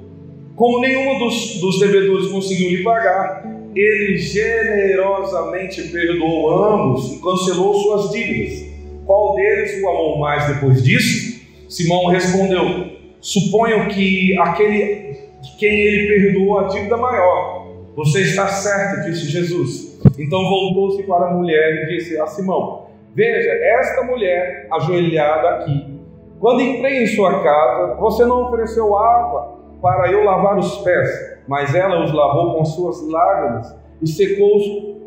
Como 0.57 0.81
nenhum 0.81 1.19
dos, 1.19 1.59
dos 1.61 1.81
devedores 1.81 2.29
conseguiu 2.29 2.71
lhe 2.71 2.83
pagar, 2.83 3.45
ele 3.75 4.17
generosamente 4.19 5.83
perdoou 5.89 6.51
ambos 6.51 7.13
e 7.13 7.21
cancelou 7.21 7.75
suas 7.75 8.13
dívidas. 8.13 8.73
Qual 9.05 9.35
deles 9.35 9.83
o 9.83 9.89
amou 9.89 10.19
mais 10.19 10.47
depois 10.47 10.83
disso? 10.83 11.43
Simão 11.69 12.07
respondeu: 12.07 12.94
Suponho 13.25 13.89
que 13.89 14.39
aquele 14.39 15.15
de 15.41 15.57
quem 15.59 15.71
ele 15.71 16.09
perdoou 16.09 16.59
a 16.59 16.65
dívida 16.65 16.97
maior. 16.97 17.67
Você 17.97 18.21
está 18.21 18.49
certo, 18.49 19.11
disse 19.11 19.27
Jesus. 19.31 20.01
Então 20.19 20.43
voltou-se 20.49 21.03
para 21.05 21.29
a 21.29 21.35
mulher 21.35 21.85
e 21.85 21.97
disse 21.97 22.21
a 22.21 22.27
Simão: 22.27 22.87
Veja, 23.15 23.51
esta 23.51 24.05
mulher 24.05 24.69
ajoelhada 24.71 25.49
aqui. 25.51 25.95
Quando 26.39 26.61
entrei 26.61 27.03
em 27.03 27.07
sua 27.07 27.43
casa, 27.43 27.95
você 27.95 28.25
não 28.25 28.45
ofereceu 28.45 28.97
água 28.97 29.59
para 29.81 30.13
eu 30.13 30.23
lavar 30.23 30.59
os 30.59 30.79
pés 30.79 31.35
mas 31.47 31.75
ela 31.75 32.03
os 32.05 32.13
lavou 32.13 32.55
com 32.55 32.65
suas 32.65 33.07
lágrimas 33.09 33.75
e 34.01 34.09
secou-os 34.09 34.65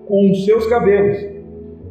com 0.08 0.34
seus 0.46 0.68
cabelos. 0.68 1.18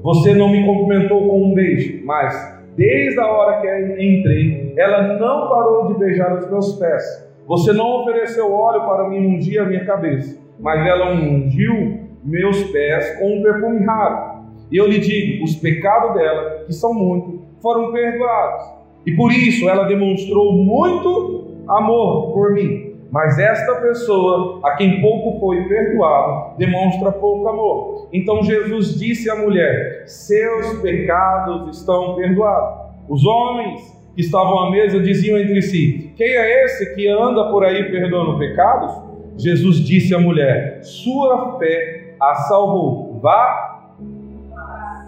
Você 0.03 0.35
não 0.35 0.49
me 0.49 0.65
cumprimentou 0.65 1.29
com 1.29 1.43
um 1.43 1.55
beijo, 1.55 2.05
mas 2.05 2.56
desde 2.77 3.19
a 3.19 3.27
hora 3.27 3.61
que 3.61 3.69
entrei, 4.03 4.75
ela 4.77 5.19
não 5.19 5.49
parou 5.49 5.89
de 5.89 5.99
beijar 5.99 6.37
os 6.37 6.51
meus 6.51 6.75
pés. 6.79 7.27
Você 7.47 7.73
não 7.73 8.03
ofereceu 8.03 8.53
óleo 8.53 8.85
para 8.87 9.09
me 9.09 9.19
ungir 9.19 9.61
a 9.63 9.65
minha 9.65 9.85
cabeça, 9.85 10.39
mas 10.61 10.87
ela 10.87 11.13
ungiu 11.13 12.01
meus 12.25 12.63
pés 12.71 13.19
com 13.19 13.39
um 13.39 13.43
perfume 13.43 13.85
raro. 13.85 14.37
E 14.71 14.77
eu 14.77 14.87
lhe 14.87 14.99
digo: 14.99 15.45
os 15.45 15.55
pecados 15.57 16.15
dela, 16.15 16.65
que 16.67 16.73
são 16.73 16.93
muitos, 16.93 17.41
foram 17.63 17.93
perdoados. 17.93 18.77
E 19.07 19.13
por 19.13 19.31
isso 19.33 19.69
ela 19.69 19.85
demonstrou 19.85 20.53
muito 20.53 21.63
amor 21.69 22.33
por 22.33 22.53
mim. 22.53 22.86
Mas 23.11 23.39
esta 23.39 23.77
pessoa, 23.77 24.61
a 24.65 24.77
quem 24.77 25.01
pouco 25.01 25.39
foi 25.39 25.69
perdoado, 25.69 26.57
demonstra 26.59 27.13
pouco 27.13 27.49
amor. 27.49 28.09
Então 28.13 28.43
Jesus 28.43 28.99
disse 28.99 29.31
à 29.31 29.37
mulher: 29.37 30.05
Seus 30.07 30.81
pecados 30.81 31.79
estão 31.79 32.15
perdoados. 32.17 32.87
Os 33.09 33.25
homens 33.25 33.81
que 34.15 34.23
estavam 34.23 34.59
à 34.59 34.71
mesa 34.71 35.01
diziam 35.01 35.39
entre 35.39 35.63
si: 35.63 36.13
Quem 36.17 36.29
é 36.29 36.65
esse 36.65 36.95
que 36.95 37.09
anda 37.09 37.51
por 37.51 37.65
aí 37.65 37.91
perdoando 37.91 38.39
pecados? 38.39 38.93
Jesus 39.37 39.77
disse 39.77 40.15
à 40.15 40.19
mulher: 40.19 40.81
Sua 40.83 41.59
fé 41.59 42.15
a 42.21 42.35
salvou. 42.35 43.21
Vá 43.23 43.91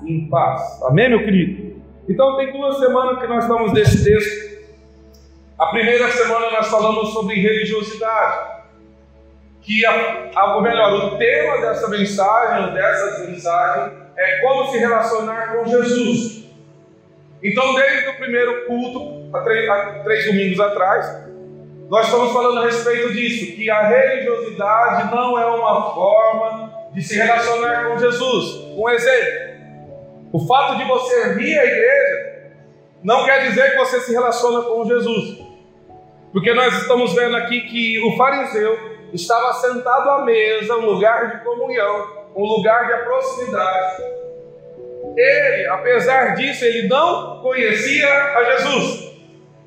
em 0.07 0.29
paz. 0.29 0.83
Amém, 0.85 1.09
meu 1.09 1.25
querido? 1.25 1.69
Então, 2.09 2.37
tem 2.37 2.53
duas 2.53 2.79
semanas 2.79 3.21
que 3.21 3.27
nós 3.27 3.45
estamos 3.45 3.73
nesse 3.73 4.05
texto. 4.05 4.58
A 5.59 5.67
primeira 5.67 6.09
semana 6.13 6.53
nós 6.53 6.69
falamos 6.69 7.13
sobre 7.13 7.35
religiosidade. 7.35 8.59
Que, 9.61 9.85
a, 9.85 10.55
ou 10.55 10.63
melhor, 10.63 10.93
o 10.93 11.19
tema 11.19 11.61
dessa 11.61 11.89
mensagem, 11.89 12.67
ou 12.67 12.73
dessas 12.73 13.29
mensagens, 13.29 13.93
é 14.17 14.41
como 14.41 14.71
se 14.71 14.79
relacionar 14.79 15.55
com 15.55 15.69
Jesus. 15.69 16.45
Então, 17.43 17.75
desde 17.75 18.09
o 18.09 18.17
primeiro 18.19 18.67
culto, 18.67 19.37
há 19.37 19.41
três, 19.41 19.69
há 19.69 20.01
três 20.05 20.27
domingos 20.27 20.61
atrás, 20.61 21.27
nós 21.91 22.07
estamos 22.07 22.33
falando 22.33 22.61
a 22.61 22.65
respeito 22.65 23.13
disso, 23.13 23.57
que 23.57 23.69
a 23.69 23.89
religiosidade 23.89 25.11
não 25.11 25.37
é 25.39 25.45
uma 25.45 25.93
forma 25.93 26.73
de 26.93 27.03
se 27.03 27.17
relacionar 27.17 27.89
com 27.89 27.99
Jesus. 27.99 28.75
Um 28.77 28.89
exemplo: 28.91 29.59
o 30.33 30.47
fato 30.47 30.79
de 30.79 30.85
você 30.85 31.35
vir 31.35 31.59
à 31.59 31.65
igreja 31.65 32.53
não 33.03 33.25
quer 33.25 33.49
dizer 33.49 33.73
que 33.73 33.77
você 33.77 34.01
se 34.01 34.13
relaciona 34.13 34.63
com 34.63 34.85
Jesus. 34.85 35.48
Porque 36.33 36.53
nós 36.53 36.75
estamos 36.83 37.15
vendo 37.15 37.37
aqui 37.37 37.63
que 37.63 37.99
o 38.05 38.17
fariseu 38.17 38.79
estava 39.13 39.53
sentado 39.55 40.11
à 40.11 40.25
mesa, 40.25 40.77
um 40.77 40.85
lugar 40.85 41.31
de 41.31 41.45
comunhão, 41.45 42.07
um 42.37 42.45
lugar 42.45 42.87
de 42.87 43.05
proximidade. 43.05 44.03
Ele, 45.17 45.67
apesar 45.69 46.35
disso, 46.35 46.65
ele 46.65 46.87
não 46.87 47.41
conhecia 47.41 48.09
a 48.09 48.45
Jesus. 48.45 49.09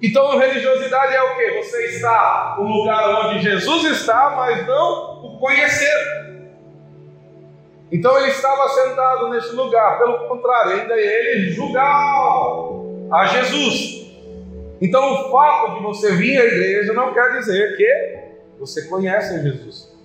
Então, 0.02 0.38
religiosidade 0.38 1.14
é 1.14 1.22
o 1.22 1.36
que? 1.36 1.52
Você 1.62 1.86
está 1.88 2.56
no 2.58 2.64
lugar 2.64 3.26
onde 3.26 3.40
Jesus 3.40 3.84
está, 3.86 4.32
mas 4.36 4.66
não 4.66 5.26
o 5.26 5.38
conhecer. 5.40 6.22
Então, 7.92 8.18
ele 8.18 8.32
estava 8.32 8.68
sentado 8.70 9.30
nesse 9.30 9.54
lugar. 9.54 10.00
Pelo 10.00 10.28
contrário, 10.28 10.82
ainda 10.82 10.98
ele 10.98 11.52
julgava 11.52 12.82
a 13.12 13.26
Jesus. 13.26 14.01
Então, 14.82 15.14
o 15.14 15.32
fato 15.32 15.76
de 15.76 15.84
você 15.84 16.16
vir 16.16 16.42
à 16.42 16.46
igreja 16.46 16.92
não 16.94 17.14
quer 17.14 17.38
dizer 17.38 17.78
que 17.78 18.60
você 18.60 18.88
conhece 18.88 19.42
Jesus. 19.44 19.96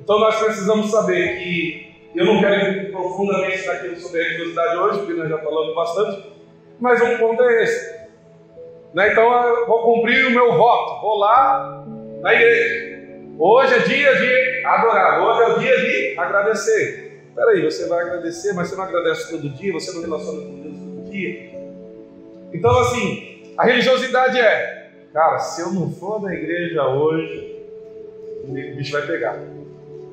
Então, 0.00 0.18
nós 0.18 0.36
precisamos 0.42 0.90
saber 0.90 1.36
que 1.38 2.10
eu 2.14 2.24
não 2.24 2.40
quero 2.40 2.70
ir 2.70 2.90
profundamente 2.90 3.66
naquilo 3.66 3.96
sobre 3.96 4.20
a 4.20 4.24
religiosidade 4.24 4.76
hoje, 4.78 4.98
porque 5.00 5.12
nós 5.14 5.28
já 5.28 5.38
falamos 5.38 5.74
bastante, 5.74 6.32
mas 6.80 7.02
um 7.02 7.18
ponto 7.18 7.42
é 7.42 7.62
esse. 7.62 7.96
Né? 8.94 9.12
Então, 9.12 9.30
eu 9.44 9.66
vou 9.66 9.82
cumprir 9.82 10.26
o 10.26 10.30
meu 10.30 10.56
voto, 10.56 11.02
vou 11.02 11.18
lá 11.18 11.86
na 12.22 12.32
igreja. 12.32 12.96
Hoje 13.38 13.74
é 13.74 13.78
dia 13.80 14.14
de 14.16 14.64
adorar, 14.64 15.22
hoje 15.22 15.42
é 15.42 15.54
o 15.54 15.58
dia 15.58 15.78
de 15.78 16.18
agradecer. 16.18 17.22
Espera 17.28 17.50
aí, 17.50 17.62
você 17.62 17.86
vai 17.86 18.00
agradecer, 18.00 18.54
mas 18.54 18.68
você 18.68 18.76
não 18.76 18.84
agradece 18.84 19.30
todo 19.30 19.50
dia, 19.50 19.74
você 19.74 19.92
não 19.92 20.00
relaciona 20.00 20.40
com 20.40 20.62
Deus 20.62 20.76
todo 20.78 21.10
dia. 21.10 21.65
Então, 22.56 22.78
assim, 22.78 23.52
a 23.58 23.66
religiosidade 23.66 24.38
é, 24.38 24.90
cara, 25.12 25.38
se 25.38 25.60
eu 25.60 25.70
não 25.72 25.92
for 25.92 26.22
na 26.22 26.32
igreja 26.32 26.88
hoje, 26.88 27.54
o 28.44 28.50
bicho 28.50 28.92
vai 28.92 29.02
pegar. 29.02 29.38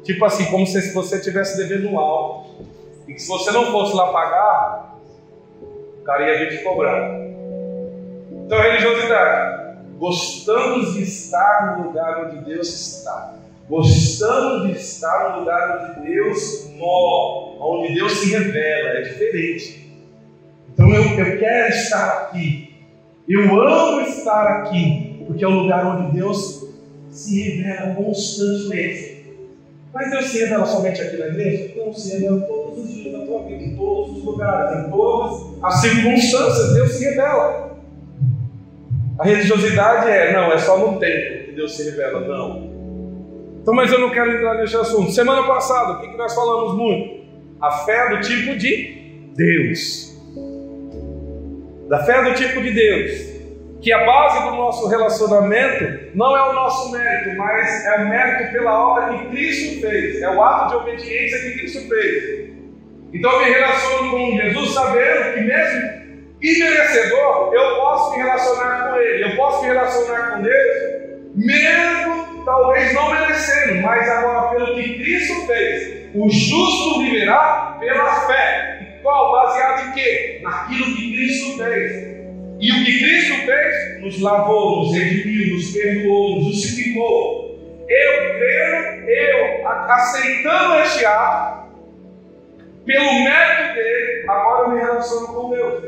Tipo 0.04 0.26
assim, 0.26 0.46
como 0.52 0.68
se 0.68 0.94
você 0.94 1.16
estivesse 1.16 1.56
devendo 1.58 1.98
algo, 1.98 2.68
e 3.08 3.14
que 3.14 3.22
se 3.22 3.30
você 3.30 3.50
não 3.52 3.72
fosse 3.72 3.96
lá 3.96 4.12
pagar, 4.12 5.00
o 5.62 6.04
cara 6.04 6.28
ia 6.28 6.40
vir 6.40 6.58
te 6.58 6.64
cobrar. 6.66 7.18
Então, 8.46 8.60
religiosidade. 8.60 9.64
Gostamos 9.98 10.96
de 10.96 11.04
estar 11.04 11.78
no 11.78 11.88
lugar 11.88 12.26
onde 12.26 12.44
Deus 12.44 12.68
está. 12.68 13.36
Gostamos 13.70 14.68
de 14.68 14.74
estar 14.74 15.32
no 15.32 15.40
lugar 15.40 15.96
onde 15.96 16.12
Deus 16.12 16.70
mora, 16.76 17.56
onde 17.62 17.94
Deus 17.94 18.12
se 18.20 18.36
revela. 18.36 18.90
É 18.90 19.02
diferente. 19.02 19.83
Então 20.74 20.90
eu, 20.92 21.04
eu 21.04 21.40
quero 21.40 21.70
estar 21.70 22.24
aqui. 22.24 22.74
Eu 23.30 23.44
amo 23.62 24.02
estar 24.02 24.48
aqui, 24.48 25.24
porque 25.26 25.44
é 25.46 25.48
o 25.48 25.52
lugar 25.52 25.86
onde 25.86 26.18
Deus 26.18 26.68
se 27.10 27.42
revela 27.42 27.96
constantemente. 27.96 29.24
Mas 29.94 30.10
Deus 30.10 30.26
se 30.26 30.40
revela 30.40 30.66
somente 30.66 31.02
aqui 31.02 31.18
na 31.18 31.28
igreja? 31.28 31.74
Não, 31.78 31.94
se 31.94 32.14
revela 32.14 32.42
todos 32.42 32.80
os 32.80 32.94
dias 32.94 33.14
na 33.14 33.26
tua 33.26 33.44
vida, 33.44 33.64
em 33.64 33.76
todos 33.76 34.18
os 34.18 34.24
lugares, 34.24 34.86
em 34.86 34.90
todas 34.90 35.64
as 35.64 35.82
circunstâncias, 35.82 36.74
Deus 36.74 36.92
se 36.92 37.06
revela. 37.06 37.78
A 39.20 39.24
religiosidade 39.24 40.10
é, 40.10 40.34
não, 40.34 40.52
é 40.52 40.58
só 40.58 40.78
no 40.78 41.00
templo 41.00 41.46
que 41.46 41.52
Deus 41.52 41.78
se 41.78 41.84
revela, 41.84 42.22
não. 42.22 42.74
Então, 43.62 43.74
mas 43.74 43.92
eu 43.92 44.00
não 44.00 44.10
quero 44.10 44.32
entrar 44.32 44.56
nesse 44.56 44.76
assunto. 44.76 45.12
Semana 45.12 45.44
passada, 45.44 45.94
o 45.94 46.02
que 46.02 46.18
nós 46.18 46.34
falamos 46.34 46.76
muito? 46.76 47.24
A 47.62 47.72
fé 47.72 48.10
do 48.10 48.22
tipo 48.22 48.58
de 48.58 49.30
Deus 49.36 50.13
da 51.88 52.04
fé 52.04 52.24
do 52.24 52.34
tipo 52.34 52.62
de 52.62 52.72
Deus, 52.72 53.34
que 53.82 53.92
a 53.92 54.06
base 54.06 54.44
do 54.44 54.56
nosso 54.56 54.88
relacionamento 54.88 56.16
não 56.16 56.38
é 56.38 56.50
o 56.50 56.54
nosso 56.54 56.92
mérito, 56.92 57.38
mas 57.38 57.86
é 57.86 57.98
o 57.98 58.10
mérito 58.10 58.54
pela 58.54 58.88
obra 58.88 59.18
que 59.18 59.26
Cristo 59.30 59.82
fez, 59.82 60.22
é 60.22 60.30
o 60.30 60.42
ato 60.42 60.70
de 60.70 60.76
obediência 60.76 61.40
que 61.40 61.60
Cristo 61.60 61.90
fez. 61.90 62.54
Então 63.14 63.32
eu 63.32 63.46
me 63.46 63.52
relaciono 63.52 64.12
com 64.12 64.38
Jesus 64.38 64.74
sabendo 64.74 65.34
que 65.34 65.42
mesmo 65.42 66.04
imerecedor, 66.42 67.54
eu 67.54 67.76
posso 67.76 68.12
me 68.12 68.24
relacionar 68.24 68.90
com 68.90 68.96
Ele, 68.98 69.24
eu 69.32 69.36
posso 69.36 69.62
me 69.62 69.68
relacionar 69.68 70.32
com 70.32 70.42
Deus, 70.42 70.94
mesmo 71.36 72.44
talvez 72.46 72.94
não 72.94 73.12
merecendo, 73.12 73.82
mas 73.82 74.10
agora 74.10 74.56
pelo 74.56 74.76
que 74.76 74.94
Cristo 74.96 75.46
fez. 75.48 76.10
O 76.14 76.30
justo 76.30 77.00
viverá 77.00 77.78
pela 77.80 78.28
fé. 78.28 78.83
Qual? 79.04 79.32
Baseado 79.32 79.90
em 79.90 79.92
quê? 79.94 80.40
Naquilo 80.42 80.96
que 80.96 81.14
Cristo 81.14 81.58
fez. 81.58 82.14
E 82.60 82.72
o 82.72 82.86
que 82.86 83.00
Cristo 83.00 83.46
fez? 83.46 84.02
Nos 84.02 84.22
lavou, 84.22 84.84
nos 84.84 84.94
redimiu, 84.94 85.56
nos 85.56 85.72
perdoou, 85.72 86.36
nos 86.38 86.46
justificou. 86.46 87.60
Eu 87.90 88.38
creio, 88.38 89.10
eu 89.10 89.68
aceitando 89.68 90.76
este 90.80 91.06
ato, 91.06 91.64
Pelo 92.86 93.24
mérito 93.24 93.76
dele, 93.76 94.26
agora 94.30 94.64
eu 94.64 94.70
me 94.72 94.80
relaciono 94.80 95.28
com 95.28 95.50
Deus. 95.50 95.84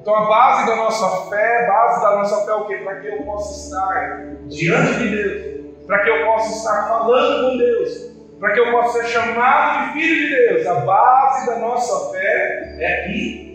Então 0.00 0.16
a 0.16 0.26
base 0.26 0.66
da 0.66 0.76
nossa 0.76 1.30
fé, 1.30 1.66
base 1.66 2.02
da 2.02 2.16
nossa 2.16 2.44
fé 2.44 2.50
é 2.50 2.54
o 2.54 2.66
quê? 2.66 2.76
Para 2.78 3.00
que 3.00 3.08
eu 3.08 3.22
possa 3.22 3.66
estar 3.66 4.26
diante 4.48 4.98
de 4.98 5.08
Deus, 5.10 5.86
para 5.86 5.98
que 6.02 6.10
eu 6.10 6.24
possa 6.26 6.56
estar 6.56 6.88
falando 6.88 7.50
com 7.50 7.56
Deus, 7.58 8.13
para 8.44 8.52
que 8.52 8.60
eu 8.60 8.72
possa 8.72 9.02
ser 9.02 9.08
chamado 9.08 9.86
de 9.86 9.92
filho 9.94 10.16
de 10.16 10.36
Deus. 10.36 10.66
A 10.66 10.74
base 10.80 11.46
da 11.46 11.58
nossa 11.60 12.12
fé 12.12 12.76
é 12.78 13.08
que 13.08 13.54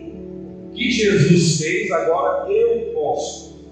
que 0.74 0.90
Jesus 0.90 1.62
fez, 1.62 1.92
agora 1.92 2.52
eu 2.52 2.92
posso. 2.92 3.70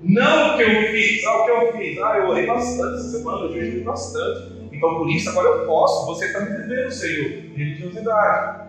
Não 0.00 0.54
o 0.54 0.56
que 0.56 0.62
eu 0.62 0.92
fiz, 0.92 1.24
ah, 1.26 1.38
o 1.38 1.44
que 1.44 1.50
eu 1.50 1.72
fiz, 1.72 2.00
ah, 2.00 2.18
eu 2.18 2.28
orei 2.28 2.46
bastante 2.46 2.94
essa 2.94 3.18
semana, 3.18 3.46
eu 3.46 3.52
jejuei 3.52 3.82
bastante. 3.82 4.52
Então 4.70 4.94
por 4.94 5.10
isso 5.10 5.28
agora 5.30 5.48
eu 5.48 5.66
posso. 5.66 6.06
Você 6.06 6.26
está 6.26 6.38
me 6.38 6.56
devendo, 6.56 6.90
Senhor, 6.92 7.30
religiosidade. 7.56 8.68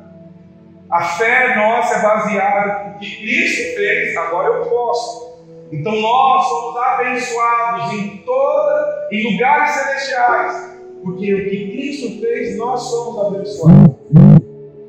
A 0.89 1.03
fé 1.03 1.55
nossa 1.55 1.95
é 1.97 2.01
baseada 2.01 2.89
no 2.89 2.99
que 2.99 3.15
Cristo 3.15 3.75
fez, 3.75 4.17
agora 4.17 4.47
eu 4.47 4.65
posso. 4.65 5.35
Então 5.71 5.95
nós 6.01 6.47
somos 6.47 6.77
abençoados 6.77 7.93
em 7.93 8.17
toda, 8.17 9.07
em 9.11 9.33
lugares 9.33 9.69
celestiais, 9.69 10.74
porque 11.05 11.35
o 11.35 11.47
que 11.47 11.71
Cristo 11.71 12.19
fez, 12.19 12.57
nós 12.57 12.81
somos 12.81 13.27
abençoados. 13.27 13.95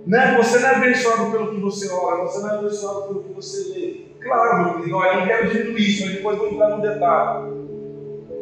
Né? 0.06 0.34
Você 0.38 0.58
não 0.60 0.68
é 0.68 0.74
abençoado 0.76 1.30
pelo 1.30 1.50
que 1.50 1.60
você 1.60 1.92
ora, 1.92 2.22
você 2.22 2.38
não 2.38 2.50
é 2.50 2.58
abençoado 2.58 3.02
pelo 3.02 3.22
que 3.22 3.32
você 3.34 3.74
lê. 3.74 4.06
Claro, 4.18 4.78
meu 4.78 5.04
eu 5.04 5.16
não 5.20 5.26
quero 5.26 5.48
dizer 5.48 5.78
isso, 5.78 6.06
mas 6.06 6.14
depois 6.14 6.38
vou 6.38 6.48
entrar 6.48 6.70
no 6.70 6.80
detalhe. 6.80 7.52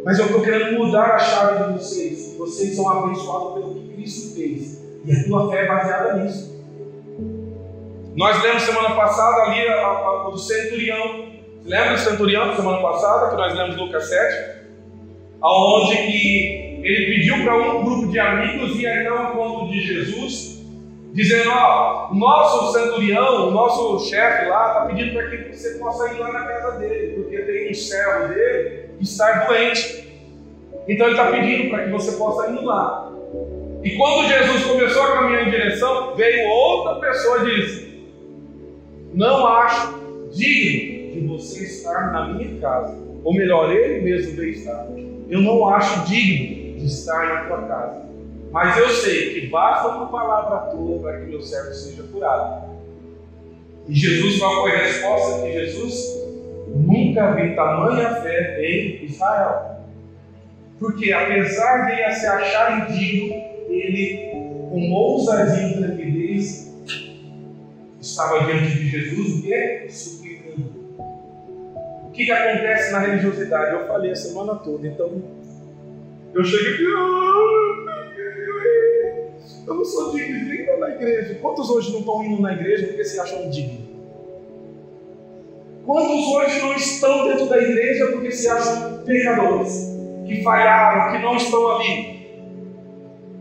Mas 0.04 0.19
eu 0.21 0.26
estou 0.26 0.43
querendo 0.43 0.78
mudar 0.78 1.16
a 1.16 1.19
chave 1.19 1.64
de 1.64 1.78
vocês. 1.78 2.37
Vocês 2.38 2.76
são 2.76 2.88
abençoados 2.88 3.54
pelo 3.54 3.75
que 3.75 3.95
Cristo 3.95 4.37
fez. 4.37 4.81
E 5.04 5.12
a 5.12 5.25
tua 5.25 5.50
fé 5.50 5.64
é 5.64 5.66
baseada 5.66 6.23
nisso. 6.23 6.54
Nós 8.14 8.40
lemos 8.40 8.62
semana 8.62 8.95
passada 8.95 9.50
ali 9.50 9.66
a, 9.66 9.75
a, 9.75 10.26
a 10.26 10.31
do 10.31 10.38
centurião. 10.38 11.25
Lembra 11.64 11.95
do 11.95 11.99
centurião 11.99 12.54
semana 12.54 12.81
passada, 12.81 13.31
que 13.31 13.37
nós 13.37 13.52
lemos 13.52 13.76
Lucas 13.76 14.09
7? 14.09 14.64
Onde 15.43 15.97
que 15.97 16.63
ele 16.85 17.07
pediu 17.07 17.43
para 17.45 17.57
um 17.57 17.83
grupo 17.83 18.12
de 18.12 18.19
amigos 18.19 18.79
ir 18.79 18.87
até 18.87 19.11
o 19.11 19.31
encontro 19.31 19.73
de 19.73 19.81
Jesus 19.81 20.62
dizendo: 21.14 21.50
Ó, 21.50 22.12
nosso 22.12 22.73
centurião, 22.79 23.49
o 23.49 23.50
nosso 23.53 24.07
chefe 24.11 24.47
lá, 24.49 24.69
está 24.69 24.87
pedindo 24.87 25.14
para 25.14 25.29
que 25.29 25.57
você 25.57 25.79
possa 25.79 26.12
ir 26.12 26.19
lá 26.19 26.33
na 26.33 26.45
casa 26.45 26.79
dele, 26.79 27.14
porque 27.14 27.38
tem 27.38 27.71
um 27.71 27.75
servo 27.75 28.35
dele 28.35 28.91
que 28.99 29.05
está 29.05 29.47
doente. 29.47 30.05
Então 30.87 31.07
ele 31.07 31.17
está 31.17 31.31
pedindo 31.31 31.71
para 31.71 31.85
que 31.85 31.91
você 31.91 32.12
possa 32.19 32.50
ir 32.50 32.62
lá. 32.62 33.11
E 33.83 33.97
quando 33.97 34.29
Jesus 34.29 34.64
começou 34.64 35.03
a 35.03 35.12
caminhar 35.12 35.47
em 35.47 35.50
direção, 35.50 36.14
veio 36.17 36.47
outra 36.49 36.97
pessoa 36.97 37.49
e 37.49 37.55
disse: 37.55 38.09
Não 39.14 39.47
acho 39.47 39.95
digno 40.35 41.14
de 41.14 41.26
você 41.29 41.64
estar 41.64 42.12
na 42.12 42.29
minha 42.29 42.61
casa. 42.61 43.03
Ou 43.23 43.33
melhor, 43.33 43.73
ele 43.75 44.03
mesmo 44.03 44.37
veio 44.37 44.50
estar. 44.50 44.87
Eu 45.31 45.41
não 45.41 45.67
acho 45.67 46.07
digno 46.07 46.63
de 46.85 46.93
estar 46.93 47.26
na 47.26 47.45
tua 47.45 47.62
casa. 47.67 48.03
Mas 48.53 48.76
eu 48.76 48.88
sei 48.91 49.35
que 49.35 49.47
basta 49.49 49.88
uma 49.88 50.07
palavra 50.07 50.71
tua 50.71 50.99
para 51.00 51.19
que 51.19 51.26
meu 51.26 51.41
servo 51.41 51.73
seja 51.73 52.03
curado. 52.05 52.75
E 53.88 53.95
Jesus, 53.95 54.38
qual 54.38 54.62
foi 54.62 54.73
a 54.73 54.79
resposta 54.79 55.43
de 55.43 55.53
Jesus? 55.53 56.25
Nunca 56.69 57.33
vi 57.33 57.55
tamanha 57.55 58.14
fé 58.17 58.62
em 58.62 59.05
Israel. 59.05 59.81
Porque 60.79 61.12
apesar 61.12 61.87
de 61.87 61.93
ele 62.00 62.12
se 62.12 62.27
achar 62.27 62.90
indigno, 62.90 63.35
ele, 63.68 64.31
com 64.70 64.92
ousadia 64.92 65.68
e 65.68 65.75
tranquilidez, 65.75 66.73
estava 68.01 68.44
diante 68.44 68.75
de 68.75 68.88
Jesus 68.88 69.38
o 69.38 69.42
que? 69.42 69.87
Suplicando. 69.88 70.85
O 72.07 72.11
que, 72.12 72.25
que 72.25 72.33
acontece 72.33 72.92
na 72.92 73.01
religiosidade? 73.01 73.73
Eu 73.73 73.87
falei 73.87 74.12
a 74.12 74.16
semana 74.16 74.55
toda, 74.57 74.87
então 74.87 75.23
eu 76.35 76.44
chego 76.44 76.75
aqui. 76.75 76.85
Ah, 76.97 77.25
eu 79.66 79.75
não 79.75 79.85
sou 79.85 80.12
digno 80.12 80.44
de 80.44 80.55
ir 80.57 80.79
na 80.79 80.90
igreja. 80.90 81.38
Quantos 81.40 81.70
hoje 81.70 81.92
não 81.92 82.01
estão 82.01 82.25
indo 82.25 82.42
na 82.42 82.53
igreja 82.53 82.87
porque 82.88 83.05
se 83.05 83.18
acham 83.20 83.49
dignos? 83.49 83.85
Quantos 85.87 86.27
hoje 86.27 86.61
não 86.61 86.75
estão 86.75 87.29
dentro 87.29 87.47
da 87.47 87.59
igreja 87.59 88.07
porque 88.09 88.31
se 88.31 88.49
acham 88.49 89.03
pecadores, 89.05 89.94
que 90.27 90.42
falharam, 90.42 91.12
que 91.12 91.23
não 91.23 91.37
estão 91.37 91.77
ali? 91.77 92.14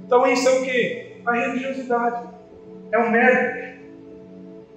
Então 0.05 0.27
isso 0.27 0.47
é 0.47 0.51
o 0.51 0.63
que? 0.63 1.13
A 1.25 1.33
religiosidade. 1.33 2.29
É 2.91 2.97
o 2.97 3.11
mérito. 3.11 3.63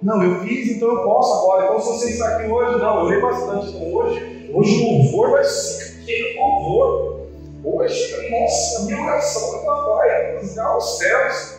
Não, 0.01 0.23
eu 0.23 0.39
fiz, 0.41 0.75
então 0.75 0.89
eu 0.89 1.03
posso 1.03 1.33
agora. 1.33 1.65
Então 1.65 1.79
se 1.79 1.87
você 1.87 2.11
está 2.11 2.37
aqui 2.37 2.49
hoje, 2.49 2.79
não, 2.79 2.99
eu 2.99 3.05
leio 3.05 3.21
bastante. 3.21 3.69
Então 3.69 3.93
hoje, 3.93 4.49
hoje 4.53 4.75
o 4.75 4.85
louvor 4.85 5.31
vai 5.31 5.43
ser 5.43 6.05
que 6.05 6.35
louvor. 6.39 7.16
Hoje, 7.69 8.29
nossa, 8.29 8.85
minha 8.85 9.03
oração 9.03 9.61
vai 9.61 10.35
rasgar 10.35 10.77
os 10.77 10.97
céus. 10.97 11.57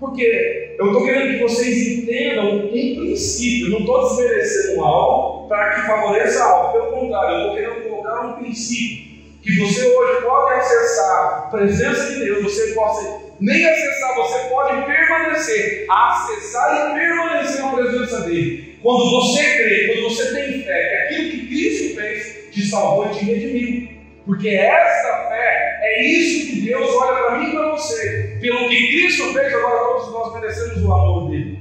Porque 0.00 0.74
eu 0.76 0.86
estou 0.86 1.04
querendo 1.04 1.38
que 1.38 1.42
vocês 1.44 1.98
entendam 1.98 2.56
um 2.56 2.68
princípio. 2.68 3.66
Eu 3.66 3.70
não 3.70 3.78
estou 3.78 4.08
desmerecendo 4.08 4.82
algo 4.82 5.48
para 5.48 5.74
que 5.74 5.86
favoreça 5.86 6.42
algo. 6.42 6.72
Pelo 6.72 7.00
contrário, 7.00 7.30
eu 7.30 7.38
estou 7.38 7.54
querendo 7.54 7.88
colocar 7.88 8.26
um 8.26 8.42
princípio. 8.42 9.14
Que 9.40 9.56
você 9.60 9.86
hoje 9.86 10.22
pode 10.24 10.54
acessar 10.54 11.28
a 11.28 11.48
presença 11.48 12.12
de 12.12 12.24
Deus, 12.24 12.42
você 12.42 12.72
pode 12.72 13.06
nem 13.38 13.64
acessar, 13.66 14.16
você 14.16 14.38
pode 14.48 14.84
permanecer, 14.84 15.86
acessar 15.88 16.90
e 16.90 16.98
permanecer 16.98 17.62
na 17.62 17.72
presença 17.72 18.20
dele. 18.22 18.78
Quando 18.82 19.10
você 19.10 19.44
crê, 19.44 19.92
quando 19.92 20.12
você 20.12 20.34
tem 20.34 20.62
fé, 20.62 21.06
que 21.08 21.14
aquilo 21.14 21.30
que 21.30 21.46
Cristo 21.46 21.94
fez 21.94 22.50
te 22.50 22.66
salvou 22.66 23.06
e 23.06 23.14
te 23.14 23.24
redimiu. 23.26 23.93
Porque 24.26 24.48
essa 24.48 25.28
fé 25.28 25.80
é 25.82 26.02
isso 26.02 26.46
que 26.46 26.60
Deus 26.62 26.94
olha 26.94 27.22
para 27.22 27.38
mim 27.38 27.48
e 27.50 27.52
para 27.52 27.70
você. 27.72 28.38
Pelo 28.40 28.68
que 28.68 28.88
Cristo 28.88 29.32
fez, 29.34 29.54
agora 29.54 29.84
todos 29.84 30.12
nós 30.12 30.34
merecemos 30.34 30.82
o 30.82 30.92
amor 30.92 31.30
dele. 31.30 31.58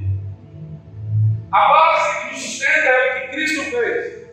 A 1.51 1.67
base 1.67 2.19
que 2.19 2.33
nos 2.33 2.41
sustenta 2.41 2.87
é 2.87 3.09
o 3.09 3.21
que 3.21 3.27
Cristo 3.35 3.63
fez. 3.63 4.23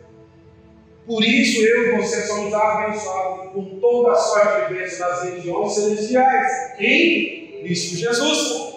Por 1.05 1.23
isso 1.25 1.61
eu 1.61 1.93
e 1.93 1.97
você 1.97 2.21
somos 2.21 2.53
abençoados 2.53 3.51
com 3.51 3.79
toda 3.79 4.13
a 4.13 4.15
sorte 4.15 4.67
de 4.67 4.79
bênção 4.79 5.09
nas 5.09 5.23
regiões 5.23 5.73
celestiais 5.73 6.79
em 6.79 7.59
Cristo 7.61 7.97
Jesus. 7.97 8.75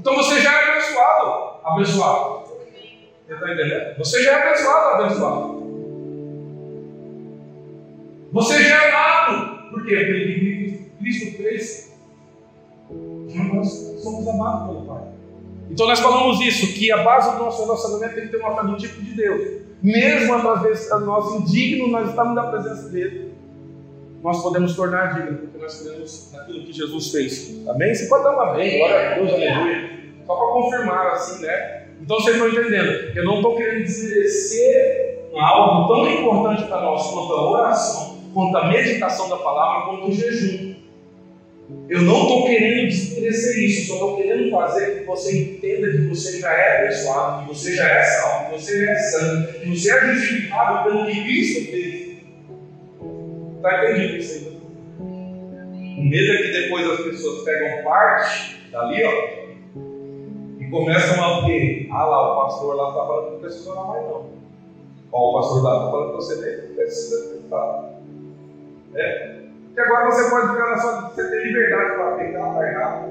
Então 0.00 0.16
você 0.16 0.40
já 0.40 0.50
é 0.50 0.70
abençoado. 0.70 1.60
Abençoado. 1.62 2.42
Você 3.26 3.34
está 3.34 3.52
entendendo? 3.52 3.98
Você 3.98 4.22
já 4.22 4.32
é 4.32 4.48
abençoado, 4.48 5.02
abençoado. 5.02 5.61
Você 8.32 8.62
já 8.64 8.84
é 8.84 8.88
amado. 8.88 9.70
Por 9.70 9.84
quê? 9.84 9.94
Porque 9.94 10.24
que 10.24 10.90
Cristo 10.98 11.36
fez. 11.36 11.92
Nós 12.90 13.68
somos 14.02 14.26
amados 14.26 14.68
pelo 14.68 14.86
Pai. 14.86 15.02
Então 15.70 15.86
nós 15.86 16.00
falamos 16.00 16.40
isso, 16.40 16.72
que 16.74 16.90
a 16.90 17.02
base 17.02 17.32
do 17.32 17.38
nosso 17.38 17.62
relacionamento 17.62 18.14
tem 18.14 18.24
que 18.24 18.30
ter 18.30 18.38
uma 18.38 18.62
do 18.62 18.76
tipo 18.78 19.02
de 19.02 19.14
Deus. 19.14 19.62
Mesmo 19.82 20.48
às 20.48 20.62
vezes 20.62 20.90
nós 20.90 21.34
indignos, 21.34 21.90
nós 21.90 22.08
estamos 22.08 22.34
na 22.34 22.44
presença 22.44 22.88
dele. 22.88 23.32
Nós 24.22 24.42
podemos 24.42 24.74
tornar 24.76 25.14
dignos, 25.14 25.40
porque 25.40 25.58
nós 25.58 25.82
cremos 25.82 26.30
naquilo 26.32 26.64
que 26.64 26.72
Jesus 26.72 27.10
fez. 27.10 27.68
Amém? 27.68 27.94
Você 27.94 28.06
pode 28.06 28.24
dar 28.24 28.36
um 28.36 28.40
amém, 28.40 28.78
glória 28.78 29.10
a 29.10 29.14
Deus, 29.14 29.32
aleluia. 29.32 29.90
Só 30.26 30.36
para 30.36 30.52
confirmar 30.52 31.06
assim, 31.08 31.42
né? 31.42 31.86
Então 32.00 32.18
vocês 32.18 32.36
estão 32.36 32.48
entendendo. 32.48 33.16
Eu 33.16 33.24
não 33.24 33.36
estou 33.36 33.56
querendo 33.56 33.84
desmerecer 33.84 35.28
algo 35.34 35.88
tão 35.88 36.08
importante 36.08 36.64
para 36.66 36.80
nós 36.80 37.10
quanto 37.10 37.32
a 37.32 37.50
oração 37.50 38.11
quanto 38.32 38.56
a 38.56 38.68
meditação 38.68 39.28
da 39.28 39.36
palavra, 39.36 39.90
quanto 39.90 40.10
o 40.10 40.12
jejum. 40.12 40.72
Eu 41.88 42.02
não 42.02 42.22
estou 42.22 42.46
querendo 42.46 42.88
descrescer 42.88 43.64
isso, 43.64 43.88
só 43.88 43.94
estou 43.94 44.16
querendo 44.16 44.50
fazer 44.50 45.00
que 45.00 45.04
você 45.04 45.42
entenda 45.42 45.90
que 45.90 46.08
você 46.08 46.40
já 46.40 46.52
é 46.52 46.84
abençoado, 46.84 47.42
que 47.42 47.54
você 47.54 47.74
já 47.74 47.88
é 47.88 48.02
salvo, 48.02 48.44
que 48.46 48.60
você 48.60 48.90
é 48.90 48.94
santo, 48.94 49.60
que 49.60 49.68
você 49.68 49.90
é 49.90 50.14
justificado 50.14 50.84
pelo 50.84 51.06
que 51.06 51.22
Cristo 51.22 51.70
fez. 51.70 52.12
Está 53.56 53.84
entendido 53.84 54.16
isso 54.16 54.34
aí? 54.34 54.52
O 55.98 56.04
medo 56.04 56.32
é 56.32 56.36
que 56.42 56.52
depois 56.62 56.90
as 56.90 57.00
pessoas 57.00 57.44
pegam 57.44 57.84
parte 57.84 58.56
dali, 58.70 59.04
ó, 59.04 59.42
e 60.60 60.70
começam 60.70 61.22
a 61.22 61.46
ver, 61.46 61.88
ah 61.90 62.04
lá, 62.04 62.32
o 62.32 62.42
pastor 62.42 62.74
lá 62.74 62.88
está 62.88 63.06
falando 63.06 63.26
que 63.26 63.32
não 63.32 63.40
precisa 63.40 63.70
orar 63.70 63.86
mais 63.86 64.02
não. 64.02 64.26
Ó, 65.12 65.30
o 65.30 65.40
pastor 65.40 65.62
lá 65.62 65.76
está 65.76 65.90
falando 65.90 66.10
que 66.10 66.16
você 66.16 66.42
precisa 66.74 67.34
tentar. 67.34 67.91
É. 68.94 69.42
Que 69.74 69.80
agora 69.80 70.10
você 70.10 70.30
pode 70.30 70.52
ficar 70.52 70.70
na 70.70 70.78
sua. 70.78 71.08
Você 71.08 71.30
tem 71.30 71.46
liberdade 71.46 71.96
para 71.96 72.16
pegar, 72.16 72.54
para 72.54 72.70
errar. 72.70 73.08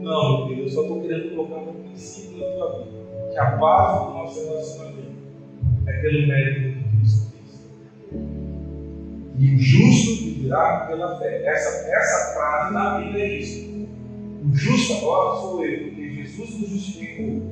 Não, 0.00 0.46
meu 0.46 0.56
Deus, 0.56 0.58
eu 0.60 0.68
só 0.68 0.82
estou 0.82 1.02
querendo 1.02 1.34
colocar 1.34 1.70
um 1.70 1.82
princípio 1.82 2.38
na 2.38 2.54
tua 2.54 2.84
vida. 2.84 3.30
Que 3.32 3.38
a 3.38 3.44
base 3.56 4.04
do 4.04 4.10
nosso 4.12 4.44
relacionamento 4.46 5.16
é 5.86 5.92
pelo 6.00 6.28
mérito 6.28 6.60
de 6.60 6.98
Cristo. 6.98 7.32
E 9.38 9.54
o 9.54 9.58
justo 9.58 10.24
viverá 10.24 10.86
pela 10.86 11.18
fé. 11.18 11.44
Essa, 11.44 11.88
essa 11.90 12.34
frase 12.34 12.74
na 12.74 12.98
Bíblia 12.98 13.24
é 13.24 13.38
isso. 13.38 13.88
O 14.44 14.54
justo 14.54 14.94
agora 14.98 15.40
sou 15.40 15.64
eu, 15.64 15.84
porque 15.88 16.14
Jesus 16.14 16.60
nos 16.60 16.70
justificou. 16.70 17.42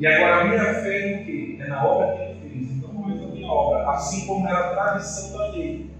E 0.00 0.06
agora 0.06 0.40
a 0.40 0.44
minha 0.44 0.74
fé 0.74 0.98
é 0.98 1.16
no 1.16 1.24
quê? 1.24 1.58
É 1.60 1.68
na 1.68 1.86
obra 1.86 2.16
que 2.16 2.22
ele 2.22 2.40
fez. 2.40 2.70
Então 2.72 2.92
não 2.92 3.08
é 3.08 3.12
a 3.12 3.28
minha 3.28 3.48
obra, 3.48 3.88
assim 3.90 4.26
como 4.26 4.48
era 4.48 4.58
a 4.58 4.74
tradição 4.74 5.38
da 5.38 5.50
lei. 5.52 5.91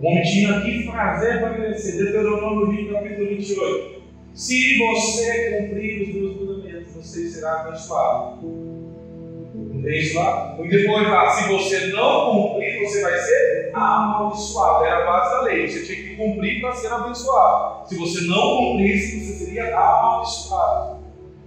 O 0.00 0.06
homem 0.06 0.22
tinha 0.24 0.60
que 0.60 0.84
fazer 0.84 1.40
para 1.40 1.58
merecer. 1.58 1.96
Deuteronômio 1.96 2.66
20, 2.70 2.92
capítulo 2.92 3.28
28. 3.28 4.02
Se 4.34 4.78
você 4.78 5.50
cumprir 5.50 6.02
os 6.02 6.14
meus 6.14 6.36
mandamentos, 6.36 6.92
você 6.92 7.28
será 7.28 7.62
abençoado. 7.62 8.66
Isso 9.86 10.18
lá? 10.18 10.56
E 10.62 10.68
depois 10.68 11.08
lá, 11.08 11.30
se 11.30 11.48
você 11.48 11.86
não 11.86 12.30
cumprir, 12.30 12.84
você 12.84 13.00
vai 13.00 13.18
ser 13.18 13.70
amaldiçoado. 13.72 14.84
Era 14.84 15.02
a 15.02 15.06
base 15.06 15.30
da 15.30 15.42
lei. 15.42 15.66
Você 15.66 15.86
tinha 15.86 15.96
que 15.96 16.16
cumprir 16.16 16.60
para 16.60 16.72
ser 16.74 16.88
abençoado. 16.88 17.88
Se 17.88 17.96
você 17.96 18.20
não 18.26 18.56
cumprisse, 18.56 19.24
você 19.24 19.44
seria 19.44 19.74
amaldiçoado. 19.74 20.96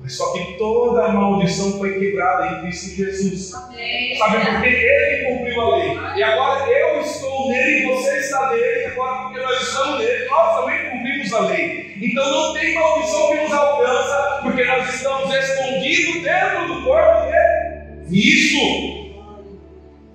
Mas 0.01 0.15
só 0.15 0.33
que 0.33 0.57
toda 0.57 1.05
a 1.05 1.12
maldição 1.12 1.77
foi 1.77 1.99
quebrada 1.99 2.47
em 2.47 2.62
Cristo 2.62 2.95
Jesus. 2.95 3.53
Amém. 3.53 4.17
Sabe 4.17 4.45
por 4.45 4.62
quê? 4.62 4.69
Ele 4.69 5.38
cumpriu 5.38 5.62
a 5.62 5.77
lei. 5.77 5.97
E 6.15 6.23
agora 6.23 6.67
eu 6.71 6.88
estou 6.99 7.49
nele 7.49 7.88
você 7.88 8.17
está 8.17 8.51
nele. 8.51 8.81
E 8.81 8.85
agora, 8.85 9.23
porque 9.23 9.39
nós 9.41 9.62
estamos 9.62 9.99
nele, 9.99 10.25
nós 10.25 10.59
também 10.59 10.89
cumprimos 10.89 11.33
a 11.33 11.39
lei. 11.41 11.97
Então 12.01 12.31
não 12.31 12.53
tem 12.53 12.75
maldição 12.75 13.27
que 13.29 13.41
nos 13.41 13.53
alcança, 13.53 14.39
porque 14.43 14.63
nós 14.63 14.95
estamos 14.95 15.33
escondidos 15.33 16.23
dentro 16.23 16.67
do 16.67 16.83
corpo 16.85 17.21
dele. 17.25 18.05
Isso! 18.09 18.99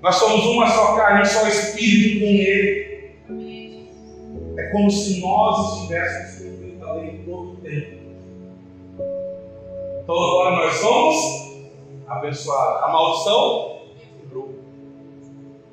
Nós 0.03 0.16
somos 0.16 0.44
uma 0.47 0.68
só 0.68 0.97
carne, 0.97 1.23
um 1.23 1.25
só 1.25 1.47
espírito 1.49 2.20
com 2.20 2.27
Ele. 2.27 2.94
É 4.59 4.62
como 4.70 4.90
se 4.90 5.20
nós 5.20 5.75
estivéssemos 5.75 6.53
cumprindo 6.53 6.87
a 6.87 6.92
lei 6.94 7.23
todo 7.25 7.53
o 7.53 7.57
tempo. 7.57 8.05
Então 10.03 10.14
agora 10.14 10.57
nós 10.57 10.75
somos 10.75 11.55
abençoados. 12.07 12.83
A 12.83 12.88
maldição. 12.88 13.75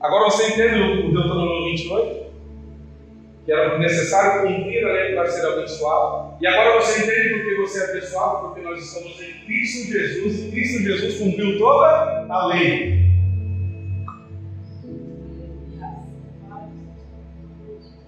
Agora 0.02 0.32
você 0.32 0.48
entende 0.48 0.82
o 0.82 1.14
Deuteronômio 1.14 1.64
28? 1.72 2.32
Que 3.46 3.52
era 3.52 3.78
necessário 3.78 4.48
cumprir 4.48 4.84
a 4.84 4.94
lei 4.94 5.14
para 5.14 5.30
ser 5.30 5.46
abençoado. 5.46 6.38
E 6.42 6.48
agora 6.48 6.82
você 6.82 7.04
entende 7.04 7.36
por 7.36 7.46
que 7.46 7.56
você 7.58 7.80
é 7.82 7.90
abençoado? 7.92 8.48
Porque 8.48 8.62
nós 8.62 8.84
estamos 8.84 9.22
em 9.22 9.46
Cristo 9.46 9.92
Jesus 9.92 10.40
e 10.40 10.52
Cristo 10.52 10.82
Jesus 10.82 11.20
cumpriu 11.20 11.60
toda 11.60 12.26
a 12.28 12.48
lei. 12.48 13.12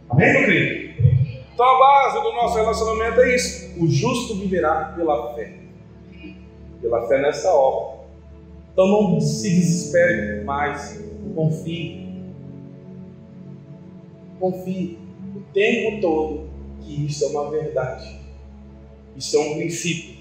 Amém, 0.10 0.34
meu 0.34 0.46
querido? 0.46 0.94
Então 1.54 1.66
a 1.66 1.80
base 1.80 2.24
do 2.24 2.34
nosso 2.34 2.56
relacionamento 2.56 3.22
é 3.22 3.36
isso: 3.36 3.80
o 3.80 3.88
justo 3.88 4.40
viverá 4.40 4.94
pela 4.96 5.36
fé, 5.36 5.54
pela 6.82 7.08
fé 7.08 7.22
nessa 7.22 7.52
obra. 7.52 8.04
Então 8.72 8.88
não 8.88 9.22
se 9.22 9.50
desespere 9.50 10.44
mais, 10.44 11.04
confie. 11.34 12.08
Confie 14.40 14.98
o 15.36 15.42
tempo 15.54 16.02
todo 16.02 16.50
que 16.82 17.06
isso 17.06 17.26
é 17.26 17.28
uma 17.30 17.50
verdade. 17.50 18.20
Isso 19.16 19.38
é 19.38 19.40
um 19.40 19.56
princípio 19.56 20.16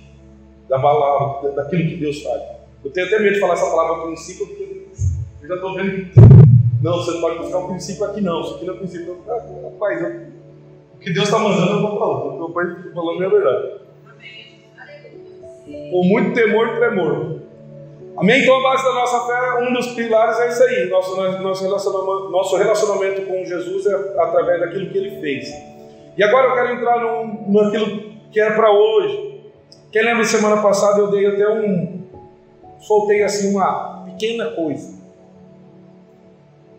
da 0.69 0.79
palavra, 0.79 1.53
daquilo 1.53 1.88
que 1.88 1.97
Deus 1.97 2.23
faz. 2.23 2.43
Eu 2.85 2.91
tenho 2.91 3.07
até 3.07 3.19
medo 3.19 3.35
de 3.35 3.41
falar 3.41 3.55
essa 3.55 3.71
palavra 3.71 4.07
princípio, 4.07 4.47
porque 4.47 4.87
eu 5.43 5.49
já 5.49 5.55
estou 5.55 5.75
vendo 5.75 5.91
que. 5.91 6.21
Não, 6.83 6.97
você 6.97 7.12
não 7.12 7.21
pode 7.21 7.38
buscar 7.38 7.59
um 7.59 7.69
princípio 7.69 8.05
aqui, 8.05 8.21
não. 8.21 8.41
Isso 8.41 8.55
aqui 8.57 8.65
não 8.65 8.75
é 8.75 8.77
princípio. 8.79 9.19
Rapaz, 9.27 10.03
eu, 10.03 10.33
o 10.95 10.99
que 10.99 11.12
Deus 11.12 11.27
está 11.27 11.38
mandando, 11.38 11.73
eu 11.73 11.81
vou 11.81 11.99
falar. 11.99 12.37
Meu 12.37 12.51
pai 12.51 12.65
está 12.73 12.93
falando 12.93 13.25
a 13.25 13.29
verdade. 13.29 13.83
Com 15.91 16.05
muito 16.05 16.35
temor 16.35 16.69
e 16.69 16.77
tremor. 16.77 17.41
Amém? 18.23 18.41
Então, 18.41 18.55
a 18.55 18.63
base 18.63 18.85
da 18.85 18.95
nossa 18.95 19.27
fé, 19.27 19.65
um 19.65 19.73
dos 19.73 19.89
pilares 19.95 20.39
é 20.39 20.49
isso 20.49 20.63
aí. 20.63 20.89
Nosso, 20.89 21.17
nosso, 21.43 21.65
relacionamento, 21.65 22.31
nosso 22.31 22.57
relacionamento 22.57 23.23
com 23.23 23.45
Jesus 23.45 23.85
é 23.85 23.95
através 24.17 24.61
daquilo 24.61 24.91
que 24.91 24.99
ele 24.99 25.21
fez. 25.21 25.53
E 26.17 26.23
agora 26.23 26.47
eu 26.47 26.55
quero 26.55 26.73
entrar 26.77 27.01
no, 27.01 27.65
naquilo 27.65 28.13
que 28.31 28.41
é 28.41 28.49
para 28.53 28.71
hoje. 28.71 29.41
Quem 29.91 30.05
lembra 30.05 30.23
semana 30.23 30.63
passada 30.63 31.01
eu 31.01 31.11
dei 31.11 31.27
até 31.27 31.49
um. 31.49 32.01
soltei 32.79 33.25
assim 33.25 33.51
uma 33.51 34.05
pequena 34.05 34.53
coisa. 34.53 35.03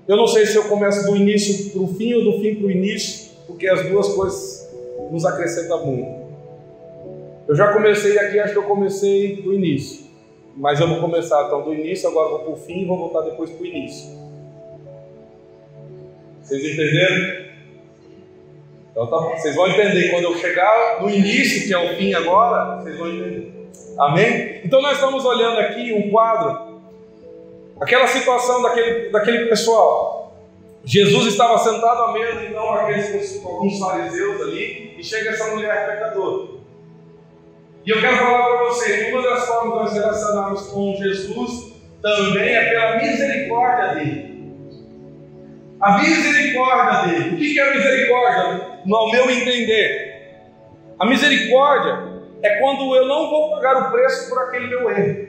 Eu 0.07 0.15
não 0.15 0.27
sei 0.27 0.45
se 0.45 0.55
eu 0.55 0.63
começo 0.69 1.05
do 1.05 1.17
início 1.17 1.71
para 1.71 1.81
o 1.81 1.87
fim 1.93 2.13
ou 2.13 2.23
do 2.23 2.39
fim 2.39 2.55
para 2.55 2.67
o 2.67 2.71
início, 2.71 3.31
porque 3.47 3.67
as 3.67 3.85
duas 3.89 4.07
coisas 4.15 4.73
nos 5.11 5.25
acrescentam 5.25 5.85
muito. 5.85 6.23
Eu 7.49 7.53
já 7.53 7.73
comecei 7.73 8.17
aqui, 8.17 8.39
acho 8.39 8.53
que 8.53 8.59
eu 8.59 8.63
comecei 8.63 9.41
do 9.41 9.53
início. 9.53 10.02
Mas 10.55 10.79
eu 10.79 10.87
vou 10.87 10.99
começar 10.99 11.45
então 11.45 11.63
do 11.63 11.73
início, 11.73 12.07
agora 12.09 12.29
vou 12.29 12.39
para 12.39 12.51
o 12.51 12.55
fim 12.55 12.81
e 12.81 12.85
vou 12.85 12.97
voltar 12.97 13.21
depois 13.21 13.49
para 13.49 13.63
o 13.63 13.65
início. 13.65 14.23
Vocês 16.41 16.63
entenderam? 16.63 17.53
Então 18.91 19.07
tá, 19.07 19.17
vocês 19.17 19.55
vão 19.55 19.67
entender 19.67 20.11
quando 20.11 20.25
eu 20.25 20.37
chegar 20.37 21.01
no 21.01 21.09
início, 21.09 21.67
que 21.67 21.73
é 21.73 21.77
o 21.77 21.95
fim 21.95 22.13
agora, 22.13 22.81
vocês 22.81 22.97
vão 22.97 23.07
entender. 23.07 23.51
Amém? 23.97 24.61
Então 24.63 24.81
nós 24.81 24.93
estamos 24.93 25.25
olhando 25.25 25.59
aqui 25.59 25.93
um 25.93 26.11
quadro, 26.11 26.81
aquela 27.81 28.05
situação 28.05 28.61
daquele, 28.61 29.09
daquele 29.09 29.45
pessoal. 29.47 30.23
Jesus 30.85 31.27
estava 31.27 31.57
sentado 31.57 32.03
à 32.03 32.13
mesa, 32.13 32.43
então, 32.43 32.73
aqueles, 32.73 33.41
alguns 33.43 33.79
fariseus 33.79 34.41
ali, 34.41 34.95
e 34.97 35.03
chega 35.03 35.29
essa 35.29 35.47
mulher 35.55 35.87
pecadora. 35.87 36.62
E 37.85 37.89
eu 37.89 37.99
quero 37.99 38.15
falar 38.15 38.45
para 38.45 38.63
você, 38.69 39.11
uma 39.11 39.21
das 39.21 39.45
formas 39.45 39.73
de 39.73 39.75
nós 39.75 39.93
relacionarmos 39.93 40.67
com 40.67 40.95
Jesus 40.95 41.73
também 42.01 42.55
é 42.55 42.69
pela 42.69 42.97
misericórdia 42.97 43.95
dele. 43.95 44.33
A 45.81 45.97
misericórdia 45.97 47.07
dele. 47.07 47.35
O 47.35 47.37
que 47.37 47.59
é 47.59 47.69
a 47.69 47.73
misericórdia? 47.75 48.79
No 48.85 49.11
meu 49.11 49.29
entender, 49.29 50.13
a 50.97 51.05
misericórdia 51.05 52.21
é 52.41 52.55
quando 52.59 52.95
eu 52.95 53.05
não 53.05 53.29
vou 53.29 53.51
pagar 53.51 53.87
o 53.87 53.91
preço 53.91 54.29
por 54.29 54.43
aquele 54.43 54.67
meu 54.67 54.89
erro. 54.89 55.27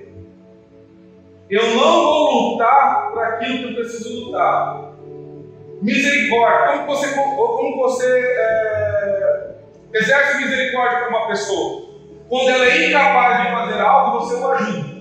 Eu 1.51 1.75
não 1.75 2.05
vou 2.05 2.53
lutar 2.53 3.11
por 3.11 3.23
aquilo 3.23 3.59
que 3.59 3.65
eu 3.65 3.75
preciso 3.75 4.27
lutar. 4.27 4.93
Misericórdia. 5.83 6.79
Como 6.79 6.87
você, 6.87 7.15
como 7.15 7.77
você 7.79 8.07
é, 8.07 9.55
exerce 9.93 10.39
misericórdia 10.39 11.01
para 11.01 11.09
uma 11.09 11.27
pessoa? 11.27 11.94
Quando 12.29 12.49
ela 12.49 12.65
é 12.65 12.89
incapaz 12.89 13.43
de 13.43 13.53
fazer 13.53 13.81
algo, 13.81 14.19
você 14.21 14.35
o 14.35 14.51
ajuda. 14.51 14.95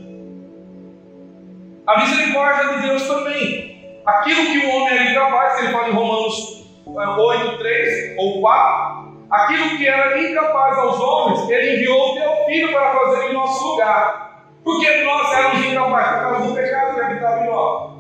A 1.88 2.00
misericórdia 2.00 2.76
de 2.76 2.88
Deus 2.88 3.08
também. 3.08 4.02
Aquilo 4.06 4.46
que 4.46 4.66
o 4.66 4.70
homem 4.70 4.98
era 4.98 5.12
incapaz, 5.12 5.56
que 5.56 5.66
ele 5.66 5.74
fala 5.74 5.90
em 5.90 5.94
Romanos 5.94 6.66
8, 6.86 7.58
3 7.58 8.18
ou 8.18 8.42
4, 8.42 9.14
aquilo 9.32 9.78
que 9.78 9.88
era 9.88 10.22
incapaz 10.22 10.78
aos 10.78 11.00
homens, 11.00 11.50
ele 11.50 11.78
enviou 11.78 12.12
o 12.12 12.16
teu 12.16 12.46
filho 12.46 12.72
para 12.72 12.94
fazer 12.94 13.30
em 13.30 13.34
nosso 13.34 13.66
lugar. 13.66 14.24
Porque 14.64 15.04
nós 15.04 15.34
éramos 15.34 15.66
incapazes 15.66 16.12
por 16.12 16.22
causa 16.22 16.48
do 16.48 16.56
pecado 16.56 16.96
que 16.96 17.02
habitava 17.02 17.44
em 17.44 17.48
nós. 17.48 17.94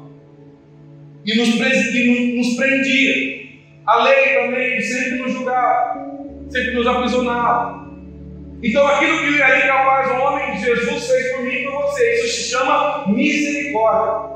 E 1.25 1.37
nos, 1.37 1.49
e 1.49 2.37
nos 2.37 2.55
prendia. 2.55 3.43
A 3.85 4.03
lei 4.03 4.35
também 4.35 4.81
sempre 4.81 5.19
nos 5.19 5.33
julgava, 5.33 6.05
sempre 6.49 6.71
nos 6.71 6.87
aprisionava. 6.87 7.82
Então 8.63 8.87
aquilo 8.87 9.17
que 9.19 9.41
era 9.41 9.59
incapaz 9.59 10.09
o 10.09 10.23
homem, 10.23 10.57
Jesus 10.57 11.07
fez 11.07 11.33
por 11.33 11.43
mim 11.43 11.51
e 11.51 11.63
por 11.65 11.81
você. 11.81 12.13
Isso 12.15 12.27
se 12.27 12.49
chama 12.51 13.05
misericórdia. 13.09 14.33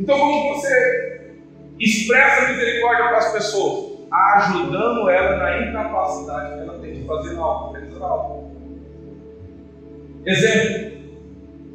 Então, 0.00 0.18
como 0.18 0.54
você 0.54 1.30
expressa 1.78 2.48
misericórdia 2.48 3.08
para 3.08 3.18
as 3.18 3.32
pessoas? 3.32 3.90
Ajudando 4.10 5.10
ela 5.10 5.36
na 5.36 5.68
incapacidade 5.68 6.54
que 6.54 6.60
ela 6.60 6.78
tem 6.78 6.94
de 6.94 7.06
fazer 7.06 7.36
algo, 7.38 7.72
realizar 7.72 8.06
algo. 8.06 8.50
Exemplo: 10.24 10.98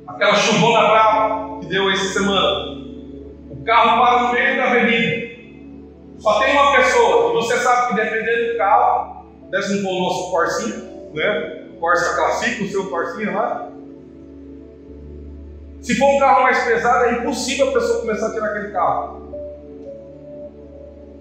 aquela 0.08 0.34
chuvona 0.34 0.88
brava 0.88 1.60
que 1.60 1.68
deu 1.68 1.92
essa 1.92 2.20
semana. 2.20 2.84
O 3.52 3.64
carro 3.64 4.02
para 4.02 4.24
no 4.24 4.34
meio 4.34 4.58
da 4.58 4.64
avenida. 4.64 5.25
Só 6.19 6.39
tem 6.39 6.54
uma 6.54 6.75
pessoa, 6.75 7.32
e 7.32 7.36
você 7.36 7.58
sabe 7.58 7.88
que 7.89 7.95
dependendo 7.95 8.54
do 8.54 8.58
carro, 8.58 9.25
não 9.51 9.62
for 9.62 9.91
o 9.91 9.99
nosso 9.99 10.32
Corsinha, 10.32 10.75
né? 11.13 11.62
Corsa 11.80 12.15
Classic, 12.15 12.63
o 12.63 12.67
seu 12.69 12.89
Corsinha 12.89 13.32
lá, 13.32 13.69
se 15.86 15.93
for 15.99 16.15
um 16.15 16.17
carro 16.17 16.41
mais 16.41 16.63
pesado, 16.63 17.06
é 17.06 17.12
impossível 17.19 17.69
a 17.69 17.73
pessoa 17.73 18.01
começar 18.01 18.25
a 18.25 18.32
tirar 18.32 18.47
aquele 18.47 18.71
carro. 18.71 19.21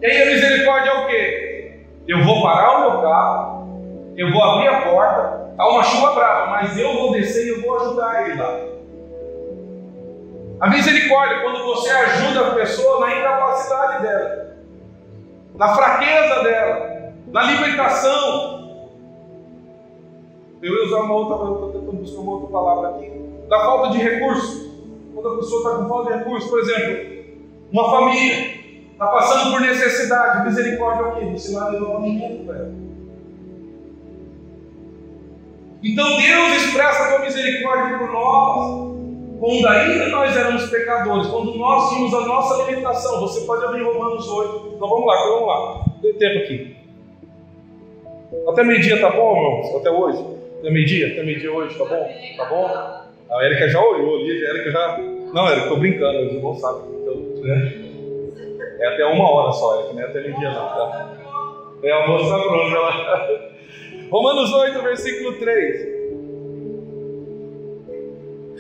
E 0.01 0.07
aí 0.07 0.23
a 0.23 0.27
misericórdia 0.27 0.91
é 0.91 0.95
o 0.95 1.07
quê? 1.07 1.81
Eu 2.09 2.25
vou 2.25 2.43
parar 2.43 2.79
o 2.79 2.91
meu 2.91 3.03
carro, 3.03 4.15
eu 4.17 4.33
vou 4.33 4.43
abrir 4.43 4.69
a 4.69 4.81
porta, 4.81 5.51
está 5.51 5.69
uma 5.69 5.83
chuva 5.83 6.15
brava, 6.15 6.47
mas 6.47 6.79
eu 6.79 6.95
vou 6.95 7.13
descer 7.13 7.45
e 7.45 7.49
eu 7.51 7.61
vou 7.61 7.79
ajudar 7.79 8.27
ele 8.27 8.41
lá. 8.41 8.59
A 10.61 10.71
misericórdia, 10.71 11.43
quando 11.43 11.63
você 11.67 11.91
ajuda 11.91 12.47
a 12.47 12.55
pessoa 12.55 13.01
na 13.01 13.19
incapacidade 13.19 14.03
dela. 14.03 14.54
Na 15.55 15.75
fraqueza 15.75 16.43
dela, 16.43 17.13
na 17.29 17.43
libertação. 17.45 18.55
Eu 20.61 20.75
ia 20.75 20.87
usar 20.87 21.01
uma 21.01 21.15
outra, 21.15 21.35
estou 21.35 21.73
tentando 21.73 21.99
buscar 21.99 22.21
uma 22.21 22.33
outra 22.33 22.49
palavra 22.49 22.89
aqui, 22.91 23.11
da 23.49 23.59
falta 23.61 23.91
de 23.91 23.99
recursos. 23.99 24.65
Quando 25.15 25.29
a 25.29 25.37
pessoa 25.37 25.63
está 25.63 25.83
com 25.83 25.89
falta 25.89 26.13
de 26.13 26.19
recursos, 26.19 26.51
por 26.51 26.59
exemplo, 26.61 27.15
uma 27.71 27.91
família 27.91 28.55
está 28.93 29.07
passando 29.07 29.53
por 29.53 29.61
necessidade, 29.61 30.47
misericórdia 30.47 31.03
é 31.03 31.07
o 31.07 31.15
quê? 31.17 31.39
Você 31.39 31.55
vai 31.55 31.73
levar 31.73 31.97
alimento 31.97 32.47
para 32.47 32.57
ela. 32.57 32.75
Então 35.83 36.07
Deus 36.17 36.65
expressa 36.65 37.03
a 37.03 37.09
sua 37.11 37.19
misericórdia 37.19 37.99
por 37.99 38.11
nós, 38.11 38.94
quando 39.39 39.67
ainda 39.67 40.09
nós 40.09 40.37
éramos 40.37 40.71
pecadores, 40.71 41.27
quando 41.27 41.55
nós 41.57 41.91
tínhamos 41.91 42.15
a 42.15 42.21
nossa 42.27 42.71
limitação. 42.71 43.21
Você 43.21 43.45
pode 43.47 43.65
abrir 43.65 43.83
Romanos 43.83 44.29
8. 44.29 44.73
Então 44.77 44.89
vamos 44.89 45.07
lá, 45.07 45.17
vamos 45.29 45.47
lá. 45.47 45.85
Dê 46.01 46.13
tempo 46.15 46.39
aqui. 46.39 46.77
Até 48.49 48.63
meio-dia 48.63 49.01
tá 49.01 49.11
bom, 49.11 49.37
irmãos? 49.37 49.77
Até 49.77 49.91
hoje? 49.91 50.25
Até 50.61 50.71
meio-dia? 50.71 51.13
Até 51.13 51.23
meio-dia 51.23 51.53
hoje, 51.53 51.77
tá 51.77 51.85
bom? 51.85 52.09
Tá 52.37 52.45
bom? 52.47 53.05
A 53.31 53.45
Erika 53.45 53.69
já 53.69 53.81
olhou 53.81 54.17
ali, 54.17 54.47
a 54.47 54.51
Erika 54.51 54.71
já. 54.71 54.99
Não, 55.33 55.49
Erika, 55.49 55.69
tô 55.69 55.77
brincando, 55.77 56.27
os 56.27 56.33
irmãos 56.35 56.61
sabem. 56.61 56.83
Então, 57.01 57.15
né? 57.43 57.73
É 58.81 58.89
até 58.89 59.05
uma 59.07 59.31
hora 59.31 59.53
só, 59.53 59.81
Erika, 59.81 59.95
não 59.95 60.03
é 60.03 60.05
até 60.05 60.21
meio-dia 60.21 60.51
não, 60.51 60.69
tá? 60.69 61.17
É, 61.83 61.93
a 61.93 62.07
moça 62.07 62.31
tá 62.31 62.43
pronta 62.43 62.79
lá. 62.79 63.29
Romanos 64.11 64.53
8, 64.53 64.83
versículo 64.83 65.39
3. 65.39 65.94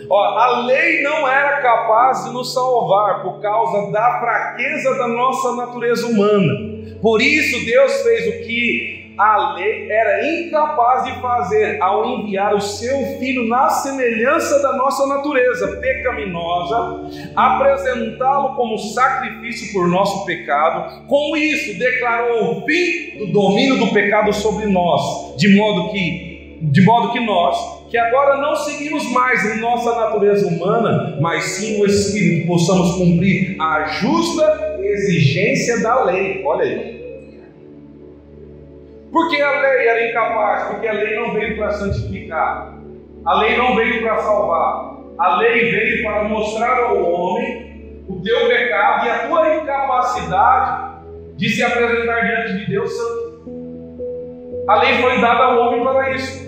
Ó, 0.08 0.24
a 0.38 0.60
lei 0.66 1.02
não 1.02 1.28
era 1.28 1.60
capaz 1.60 2.24
de 2.24 2.32
nos 2.32 2.52
salvar 2.52 3.22
por 3.22 3.40
causa 3.40 3.90
da 3.90 4.18
fraqueza 4.20 4.94
da 4.96 5.08
nossa 5.08 5.56
natureza 5.56 6.06
humana. 6.06 6.74
Por 7.00 7.20
isso, 7.20 7.64
Deus 7.64 8.02
fez 8.02 8.26
o 8.28 8.46
que 8.46 9.04
a 9.16 9.54
lei 9.54 9.90
era 9.90 10.26
incapaz 10.26 11.04
de 11.04 11.20
fazer 11.20 11.80
ao 11.80 12.04
enviar 12.06 12.54
o 12.54 12.60
seu 12.60 13.18
filho 13.18 13.46
na 13.46 13.68
semelhança 13.68 14.60
da 14.60 14.72
nossa 14.76 15.06
natureza 15.06 15.76
pecaminosa, 15.76 17.10
apresentá-lo 17.36 18.56
como 18.56 18.76
sacrifício 18.78 19.72
por 19.72 19.88
nosso 19.88 20.24
pecado. 20.24 21.06
Com 21.06 21.36
isso, 21.36 21.78
declarou 21.78 22.58
o 22.58 22.66
fim 22.66 23.18
do 23.18 23.32
domínio 23.32 23.78
do 23.78 23.92
pecado 23.92 24.32
sobre 24.32 24.66
nós, 24.66 25.36
de 25.36 25.56
modo 25.56 25.92
que 25.92 26.34
de 26.64 26.80
modo 26.80 27.12
que 27.12 27.20
nós, 27.20 27.73
que 27.94 27.98
agora 27.98 28.38
não 28.38 28.56
seguimos 28.56 29.08
mais 29.12 29.44
em 29.54 29.60
nossa 29.60 29.94
natureza 29.94 30.48
humana, 30.48 31.16
mas 31.20 31.44
sim 31.44 31.80
o 31.80 31.86
Espírito, 31.86 32.48
possamos 32.48 32.96
cumprir 32.96 33.54
a 33.60 33.84
justa 33.84 34.80
exigência 34.80 35.80
da 35.80 36.02
lei. 36.02 36.42
Olha 36.44 36.64
aí. 36.64 37.44
Porque 39.12 39.40
a 39.40 39.60
lei 39.60 39.86
era 39.86 40.10
incapaz, 40.10 40.64
porque 40.72 40.88
a 40.88 40.92
lei 40.92 41.14
não 41.14 41.34
veio 41.34 41.56
para 41.56 41.70
santificar, 41.70 42.74
a 43.24 43.34
lei 43.38 43.56
não 43.56 43.76
veio 43.76 44.02
para 44.02 44.16
salvar, 44.16 44.96
a 45.16 45.36
lei 45.36 45.70
veio 45.70 46.02
para 46.02 46.24
mostrar 46.24 46.76
ao 46.76 47.00
homem 47.00 48.02
o 48.08 48.20
teu 48.20 48.48
pecado 48.48 49.06
e 49.06 49.10
a 49.10 49.18
tua 49.28 49.54
incapacidade 49.54 50.94
de 51.36 51.48
se 51.48 51.62
apresentar 51.62 52.26
diante 52.26 52.58
de 52.58 52.72
Deus 52.72 52.90
santo. 52.90 54.64
A 54.68 54.80
lei 54.80 54.94
foi 54.94 55.20
dada 55.20 55.44
ao 55.44 55.60
homem 55.60 55.84
para 55.84 56.10
isso. 56.10 56.43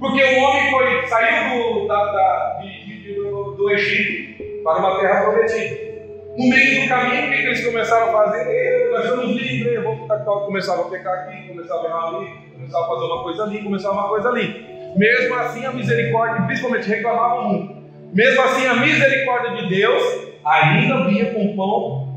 Porque 0.00 0.24
o 0.24 0.42
homem 0.42 0.70
foi, 0.70 1.06
saiu 1.08 1.74
do, 1.74 1.86
da, 1.86 2.04
da, 2.06 2.58
de, 2.62 3.14
do, 3.14 3.50
do, 3.52 3.70
Egito 3.70 4.62
para 4.64 4.78
uma 4.78 4.98
terra 4.98 5.24
prometida. 5.24 5.90
No 6.38 6.48
meio 6.48 6.82
do 6.82 6.88
caminho, 6.88 7.26
o 7.26 7.30
que, 7.30 7.42
eles 7.42 7.66
começaram 7.66 8.08
a 8.08 8.12
fazer? 8.12 8.90
Nós 8.90 9.06
somos 9.08 9.36
livres, 9.36 9.84
vamos 9.84 10.08
começavam 10.46 10.86
a 10.86 10.90
pecar 10.90 11.12
aqui, 11.12 11.48
começavam 11.48 11.84
a 11.84 11.88
errar 11.88 12.16
ali, 12.16 12.30
começavam 12.54 12.86
a 12.86 12.88
fazer 12.88 13.12
uma 13.12 13.22
coisa 13.22 13.42
ali, 13.42 13.62
começavam 13.62 13.98
uma 13.98 14.08
coisa 14.08 14.28
ali. 14.30 14.66
Mesmo 14.96 15.34
assim, 15.34 15.66
a 15.66 15.72
misericórdia, 15.72 16.46
principalmente 16.46 16.88
reclamavam 16.88 17.44
muito. 17.44 17.80
Mesmo 18.14 18.42
assim, 18.42 18.66
a 18.66 18.76
misericórdia 18.76 19.62
de 19.62 19.68
Deus 19.68 20.02
ainda 20.42 21.04
vinha 21.08 21.34
com 21.34 21.54
pão, 21.54 22.08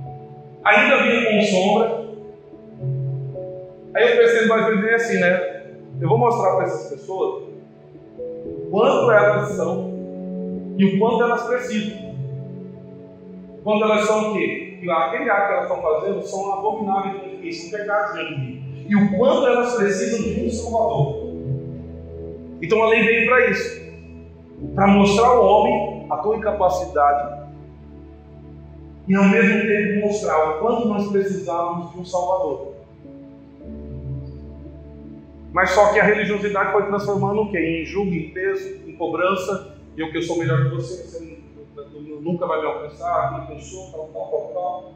ainda 0.64 1.04
vinha 1.04 1.26
com 1.26 1.42
sombra. 1.42 2.04
Aí 3.94 4.10
eu 4.10 4.18
pensei, 4.18 4.48
nós 4.48 4.76
dizer 4.76 4.94
assim, 4.96 5.20
né? 5.20 5.64
Eu 6.00 6.08
vou 6.08 6.18
mostrar 6.18 6.56
para 6.56 6.64
essas 6.64 6.90
pessoas 6.90 7.53
quanto 8.74 9.12
elas 9.12 9.50
são 9.50 9.94
e 10.80 10.86
o 10.86 11.00
quanto 11.00 11.24
elas 11.24 11.44
precisam. 11.44 12.16
Quando 13.64 13.84
elas 13.84 14.08
são 14.08 14.32
o 14.32 14.34
quê? 14.34 14.80
Que 14.82 14.90
aquele 14.90 15.30
ato 15.30 15.48
que 15.48 15.54
elas 15.54 15.64
estão 15.70 15.82
fazendo 15.84 16.22
são 16.24 16.54
abomináveis 16.54 17.22
diante 17.22 17.36
de 17.36 17.44
mim, 17.44 17.52
são 17.52 17.80
pecados 17.80 18.14
de 18.16 18.36
mim. 18.36 18.86
E 18.90 18.96
o 18.96 19.16
quanto 19.16 19.46
elas 19.46 19.76
precisam 19.76 20.24
de 20.24 20.48
um 20.48 20.50
Salvador. 20.50 21.34
Então 22.64 22.82
a 22.82 22.90
lei 22.90 23.04
veio 23.04 23.30
para 23.30 23.50
isso 23.52 23.84
para 24.74 24.88
mostrar 24.88 25.28
ao 25.28 25.46
homem 25.46 26.08
a 26.10 26.18
tua 26.18 26.38
incapacidade 26.38 27.44
e 29.08 29.16
ao 29.16 29.26
mesmo 29.26 29.68
tempo 29.68 30.08
mostrar 30.08 30.50
o 30.50 30.60
quanto 30.60 30.88
nós 30.88 31.12
precisávamos 31.12 31.92
de 31.92 32.00
um 32.00 32.06
Salvador. 32.06 32.73
Mas 35.54 35.70
só 35.70 35.94
que 35.94 36.00
a 36.00 36.04
religiosidade 36.04 36.72
foi 36.72 36.88
transformando 36.88 37.44
o 37.44 37.52
quê? 37.52 37.60
Em 37.60 37.86
julgo, 37.86 38.12
em 38.12 38.34
peso, 38.34 38.82
em 38.88 38.96
cobrança. 38.96 39.78
E 39.96 40.04
o 40.04 40.12
que 40.12 40.18
eu 40.18 40.22
sou 40.24 40.40
melhor 40.40 40.64
que 40.64 40.76
você, 40.76 41.04
você 41.04 41.44
nunca 42.22 42.48
vai 42.48 42.60
me 42.60 42.66
alcançar, 42.66 43.46
quem 43.46 43.56
eu 43.56 43.62
sou, 43.62 43.92
tal, 43.92 44.08
tal, 44.08 44.32
tal, 44.32 44.54
tal. 44.54 44.94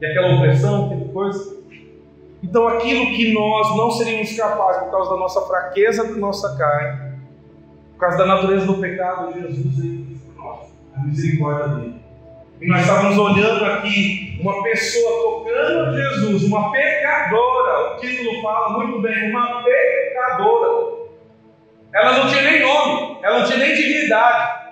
E 0.00 0.06
aquela 0.06 0.36
opressão, 0.36 0.86
aquela 0.86 1.12
coisa. 1.12 1.62
Então 2.42 2.66
aquilo 2.66 3.06
que 3.14 3.32
nós 3.32 3.76
não 3.76 3.90
seríamos 3.90 4.34
capazes 4.34 4.82
por 4.82 4.90
causa 4.90 5.10
da 5.10 5.16
nossa 5.16 5.40
fraqueza 5.42 6.04
da 6.04 6.18
nossa 6.18 6.56
carne, 6.56 7.18
por 7.92 8.00
causa 8.00 8.18
da 8.18 8.26
natureza 8.26 8.66
do 8.66 8.78
pecado, 8.78 9.32
Jesus 9.32 9.76
veio 9.76 10.18
por 10.34 10.42
nós, 10.42 10.72
a 10.96 11.04
misericórdia 11.04 11.68
dele. 11.68 12.01
E 12.62 12.68
nós 12.68 12.82
estávamos 12.82 13.18
olhando 13.18 13.64
aqui 13.64 14.38
uma 14.40 14.62
pessoa 14.62 15.44
tocando 15.44 15.96
Jesus, 15.96 16.44
uma 16.44 16.70
pecadora. 16.70 17.96
O 17.96 17.96
título 17.96 18.40
fala 18.40 18.78
muito 18.78 19.02
bem, 19.02 19.30
uma 19.30 19.64
pecadora. 19.64 20.92
Ela 21.92 22.18
não 22.18 22.28
tinha 22.28 22.42
nem 22.42 22.60
nome, 22.60 23.18
ela 23.20 23.40
não 23.40 23.46
tinha 23.46 23.58
nem 23.58 23.74
dignidade. 23.74 24.62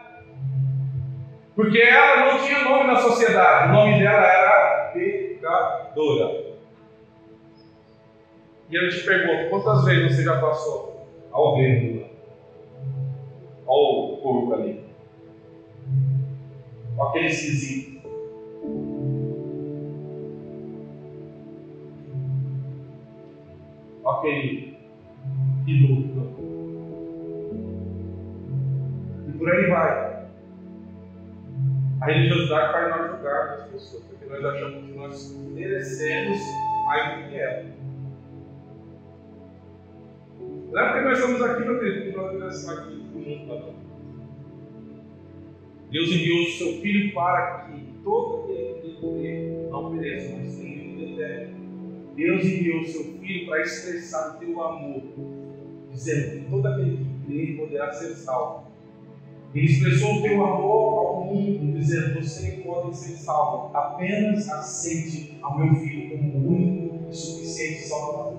Porque 1.56 1.80
ela 1.80 2.32
não 2.32 2.38
tinha 2.38 2.62
nome 2.62 2.86
na 2.86 2.96
sociedade. 3.00 3.70
O 3.70 3.72
nome 3.72 3.98
dela 3.98 4.24
era 4.24 4.90
pecadora. 4.94 6.44
E 8.70 8.76
eu 8.76 8.88
te 8.88 9.00
pergunto, 9.00 9.50
quantas 9.50 9.84
vezes 9.84 10.14
você 10.14 10.22
já 10.22 10.40
passou 10.40 11.08
alguém 11.32 12.08
Olha 13.66 14.14
o 14.14 14.16
corpo 14.22 14.54
ali 14.54 14.79
com 17.00 17.08
aquele 17.08 17.28
esquisito. 17.28 18.02
Com 24.02 24.10
aquele 24.10 24.76
piloto. 25.64 26.30
E 29.26 29.32
por 29.38 29.50
aí 29.50 29.70
vai. 29.70 30.28
A 32.02 32.04
religiosidade 32.04 32.72
faz 32.72 32.90
nós 32.90 33.10
julgar 33.12 33.48
as 33.48 33.64
pessoas, 33.70 34.04
porque 34.04 34.26
nós 34.26 34.44
achamos 34.44 34.84
que 34.84 34.92
nós 34.92 35.36
merecemos 35.54 36.38
mais 36.84 37.16
do 37.16 37.30
que 37.30 37.38
ela. 37.38 37.64
Não 40.70 40.78
é 40.78 40.92
porque 40.92 41.08
nós 41.08 41.18
estamos 41.18 41.42
aqui, 41.42 41.64
meu 41.64 41.80
querido, 41.80 42.10
que 42.10 42.16
nós 42.16 42.32
merecemos 42.34 42.66
mais 42.66 42.86
do 42.90 43.79
Deus 45.90 46.08
enviou 46.08 46.42
o 46.42 46.50
seu 46.50 46.80
Filho 46.80 47.12
para 47.12 47.66
que 47.66 47.84
todo 48.04 48.44
aquele 48.44 48.74
que 48.74 49.00
crê 49.00 49.68
não 49.70 49.90
pereça, 49.90 50.36
mas 50.36 50.56
tenha 50.56 50.84
vida 50.84 51.02
eterna. 51.02 51.56
Deus 52.14 52.44
enviou 52.44 52.80
o 52.80 52.86
seu 52.86 53.04
Filho 53.18 53.46
para 53.46 53.60
expressar 53.62 54.36
o 54.36 54.38
teu 54.38 54.62
amor, 54.62 55.02
dizendo 55.90 56.30
que 56.30 56.50
todo 56.50 56.66
aquele 56.66 56.96
que 56.96 57.26
crê 57.26 57.52
poderá 57.54 57.92
ser 57.92 58.14
salvo. 58.14 58.70
Ele 59.52 59.66
expressou 59.66 60.14
o 60.14 60.22
teu 60.22 60.44
amor 60.44 60.98
ao 60.98 61.24
mundo, 61.24 61.76
dizendo: 61.76 62.22
Você 62.22 62.62
pode 62.64 62.96
ser 62.96 63.16
salvo, 63.16 63.76
apenas 63.76 64.48
aceite 64.48 65.38
ao 65.42 65.58
meu 65.58 65.74
Filho 65.74 66.10
como 66.10 66.34
o 66.34 66.52
único 66.52 67.10
e 67.10 67.12
suficiente 67.12 67.88
Salvador. 67.88 68.29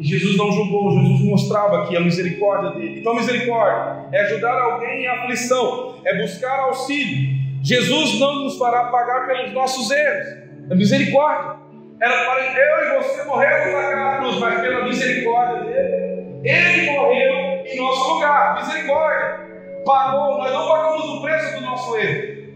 E 0.00 0.02
Jesus 0.02 0.34
não 0.38 0.50
julgou, 0.50 0.92
Jesus 0.92 1.20
mostrava 1.20 1.82
aqui 1.82 1.94
a 1.94 2.00
misericórdia 2.00 2.70
dele. 2.70 3.00
Então, 3.00 3.14
misericórdia 3.14 4.06
é 4.10 4.22
ajudar 4.22 4.58
alguém 4.58 5.02
em 5.02 5.06
aflição, 5.06 6.00
é 6.06 6.22
buscar 6.22 6.58
auxílio. 6.60 7.38
Jesus 7.62 8.18
não 8.18 8.44
nos 8.44 8.56
fará 8.56 8.84
pagar 8.84 9.26
pelos 9.26 9.52
nossos 9.52 9.90
erros. 9.90 10.26
É 10.70 10.74
misericórdia. 10.74 11.60
Era 12.00 12.24
para 12.24 12.40
eu 12.40 12.96
e 12.96 13.02
você 13.02 13.24
morrermos 13.24 13.74
naquela 13.74 14.16
cruz, 14.16 14.38
mas 14.38 14.60
pela 14.62 14.84
misericórdia 14.84 15.64
dele, 15.64 16.40
ele 16.44 16.90
morreu 16.90 17.34
em 17.66 17.76
nosso 17.76 18.14
lugar. 18.14 18.54
Misericórdia. 18.54 19.50
Pagou, 19.84 20.38
nós 20.38 20.50
não 20.50 20.66
pagamos 20.66 21.04
o 21.10 21.22
preço 21.22 21.56
do 21.56 21.60
nosso 21.60 21.96
erro. 21.98 22.54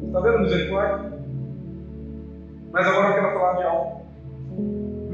Está 0.00 0.20
vendo 0.20 0.38
misericórdia? 0.42 1.12
Mas 2.70 2.86
agora 2.86 3.08
eu 3.08 3.14
quero 3.14 3.32
falar 3.32 3.52
de 3.54 3.62
algo. 3.64 4.03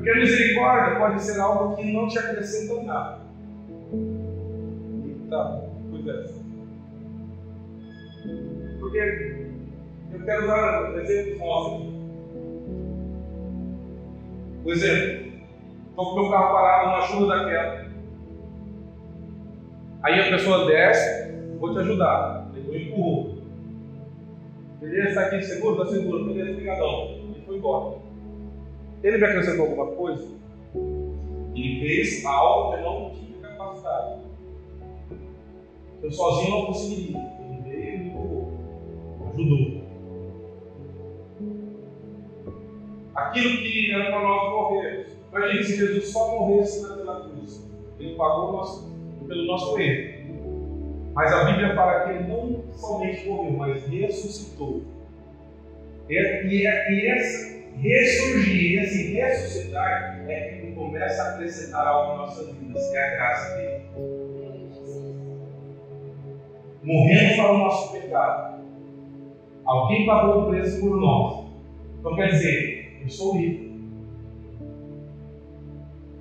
Porque 0.00 0.12
a 0.12 0.16
misericórdia 0.16 0.98
pode 0.98 1.22
ser 1.22 1.38
algo 1.38 1.76
que 1.76 1.92
não 1.92 2.08
te 2.08 2.18
acrescenta 2.18 2.82
nada. 2.84 3.18
Tá, 5.28 5.62
pois 5.90 6.06
é. 6.06 6.24
Porque 8.78 9.46
eu 10.10 10.24
quero 10.24 10.46
dar 10.46 10.98
exemplos 11.02 11.38
nossos. 11.38 11.86
Por 14.62 14.72
exemplo, 14.72 15.32
estou 15.90 16.04
com 16.06 16.12
o 16.12 16.22
meu 16.22 16.30
carro 16.30 16.54
parado 16.54 16.86
numa 16.86 17.02
chuva 17.02 17.36
daquela. 17.36 17.86
Aí 20.02 20.18
a 20.18 20.30
pessoa 20.30 20.66
desce, 20.66 21.30
vou 21.58 21.74
te 21.74 21.80
ajudar. 21.80 22.50
Eu 22.56 22.74
empurro. 22.74 23.42
Beleza, 24.80 25.08
está 25.10 25.20
aqui 25.26 25.42
seguro? 25.42 25.82
Está 25.82 25.94
seguro. 25.94 26.24
Beleza, 26.24 26.52
obrigadão. 26.52 27.20
E 27.36 27.42
foi 27.44 27.58
embora. 27.58 27.99
Ele 29.02 29.16
me 29.16 29.24
acrescentou 29.24 29.66
alguma 29.66 29.86
coisa? 29.92 30.28
Ele 31.54 31.80
fez 31.80 32.24
algo 32.24 32.70
que 32.70 32.78
eu 32.78 32.84
não 32.84 33.10
tinha 33.10 33.38
capacidade. 33.40 34.20
Eu 36.02 36.12
sozinho 36.12 36.50
não 36.50 36.66
conseguiria. 36.66 37.18
Ele 37.40 37.62
veio 37.62 37.94
e 37.94 37.98
me. 37.98 38.10
Ajudou. 39.28 39.80
Aquilo 43.14 43.58
que 43.58 43.92
era 43.92 44.10
para 44.10 44.22
nós 44.22 44.50
morrermos. 44.50 45.12
Imagine 45.32 45.64
se 45.64 45.76
Jesus 45.76 46.08
só 46.08 46.38
morresse 46.38 46.82
naquela 46.82 47.28
cruz. 47.28 47.68
Ele 47.98 48.14
pagou 48.16 48.52
nosso, 48.52 48.90
pelo 49.26 49.46
nosso 49.46 49.78
erro. 49.78 50.20
Mas 51.14 51.32
a 51.32 51.44
Bíblia 51.44 51.74
fala 51.74 52.04
que 52.04 52.10
ele 52.10 52.28
não 52.28 52.64
somente 52.72 53.28
morreu, 53.28 53.52
mas 53.52 53.86
ressuscitou. 53.86 54.82
E, 56.08 56.14
e, 56.14 56.64
e 56.64 57.12
esse 57.12 57.49
ressurgir, 57.78 58.82
esse 58.82 59.12
ressuscitar, 59.14 60.24
é 60.28 60.40
que 60.40 60.66
ele 60.66 60.74
começa 60.74 61.22
a 61.22 61.34
acrescentar 61.34 61.86
algo 61.86 62.14
em 62.14 62.18
nossas 62.18 62.54
vidas, 62.56 62.90
que 62.90 62.96
é 62.96 63.06
a 63.06 63.16
graça 63.16 63.56
dele. 63.56 63.84
Morrendo 66.82 67.36
para 67.36 67.52
o 67.52 67.58
nosso 67.58 67.92
pecado. 67.92 68.60
Alguém 69.64 70.06
pagou 70.06 70.42
o 70.42 70.50
preço 70.50 70.80
por 70.80 70.96
nós. 70.96 71.46
Então 71.98 72.16
quer 72.16 72.28
dizer, 72.28 72.98
eu 73.02 73.08
sou 73.10 73.36
livre. 73.36 73.70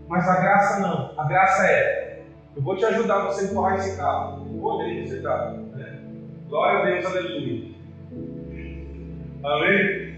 Mas 0.08 0.28
a 0.28 0.42
graça 0.42 0.80
não. 0.80 1.20
A 1.20 1.28
graça 1.28 1.66
é: 1.68 2.22
eu 2.56 2.64
vou 2.64 2.76
te 2.76 2.84
ajudar 2.84 3.26
você 3.26 3.46
empurrar 3.46 3.76
esse 3.76 3.96
carro. 3.96 4.46
Eu 4.52 4.60
vou 4.60 4.80
ver 4.80 5.04
esse 5.04 5.22
carro. 5.22 5.58
Né? 5.76 6.00
Glória 6.50 6.80
a 6.80 6.86
Deus, 6.86 7.06
aleluia. 7.06 7.70
Amém? 9.44 10.09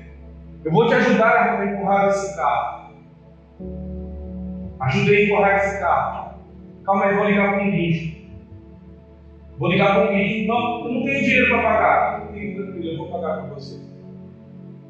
Eu 0.63 0.71
vou 0.71 0.87
te 0.87 0.93
ajudar 0.93 1.59
a 1.59 1.65
empurrar 1.65 2.09
esse 2.09 2.35
carro. 2.35 2.93
Ajudei 4.79 5.23
a 5.23 5.25
empurrar 5.25 5.55
esse 5.57 5.79
carro. 5.79 6.35
Calma 6.85 7.05
aí, 7.05 7.15
vou 7.15 7.25
ligar 7.25 7.53
para 7.53 7.63
um 7.63 7.71
guincho. 7.71 8.21
Vou 9.57 9.69
ligar 9.69 9.95
para 9.95 10.09
um 10.09 10.13
guincho. 10.13 10.47
Não, 10.47 10.85
eu 10.85 10.93
não 10.93 11.03
tenho 11.03 11.23
dinheiro 11.23 11.49
para 11.49 11.63
pagar. 11.63 12.27
Fique 12.31 12.55
tranquilo, 12.55 12.91
eu 12.91 12.97
vou 12.97 13.11
pagar 13.11 13.41
para 13.41 13.53
você. 13.55 13.79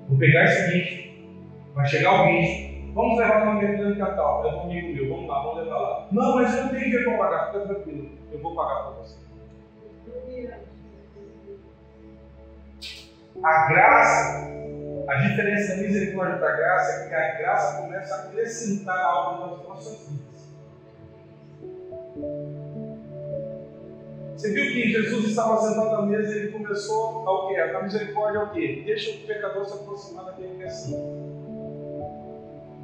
Vou 0.10 0.18
pegar 0.18 0.44
esse 0.44 0.72
guincho. 0.72 1.12
Vai 1.74 1.86
chegar 1.86 2.22
o 2.22 2.26
guincho. 2.26 2.72
Vamos 2.94 3.18
levar 3.18 3.44
uma 3.44 3.54
mercadoria 3.56 3.94
de 3.94 4.00
Natal. 4.00 4.46
É 4.46 4.54
um 4.54 4.62
amigo 4.64 4.94
meu. 4.94 5.10
Vamos 5.10 5.30
lá, 5.30 5.44
vamos 5.44 5.64
levar 5.64 5.80
lá. 5.80 6.08
Não, 6.12 6.36
mas 6.36 6.54
eu 6.54 6.64
não 6.64 6.70
tenho 6.70 6.84
dinheiro 6.84 7.06
para 7.06 7.18
pagar. 7.18 7.52
Fica 7.52 7.66
tranquilo. 7.66 8.10
Eu 8.32 8.42
vou 8.42 8.56
pagar 8.56 8.76
para 8.84 8.92
você. 8.92 9.18
A 13.44 13.68
graça, 13.70 14.61
a 15.12 15.16
diferença 15.16 15.76
da 15.76 15.82
misericórdia 15.82 16.38
da 16.38 16.56
graça 16.56 17.04
é 17.04 17.10
que 17.10 17.14
a 17.14 17.38
graça 17.38 17.82
começa 17.82 18.16
a 18.16 18.20
acrescentar 18.20 18.98
algo 18.98 19.46
nas 19.46 19.68
nossas 19.68 20.08
vidas. 20.08 20.32
Você 24.34 24.54
viu 24.54 24.72
que 24.72 24.90
Jesus 24.90 25.26
estava 25.26 25.58
sentado 25.58 25.96
à 25.96 26.06
mesa 26.06 26.34
e 26.34 26.40
ele 26.40 26.52
começou 26.54 27.28
ao 27.28 27.50
quê? 27.50 27.58
A 27.58 27.84
misericórdia 27.84 28.40
é 28.40 28.44
o 28.44 28.50
quê? 28.52 28.84
Deixa 28.86 29.12
o 29.12 29.28
pecador 29.28 29.66
se 29.66 29.74
aproximar 29.74 30.26
daquele 30.28 30.56
que 30.56 30.64
é 30.64 30.68
assim. 30.68 30.96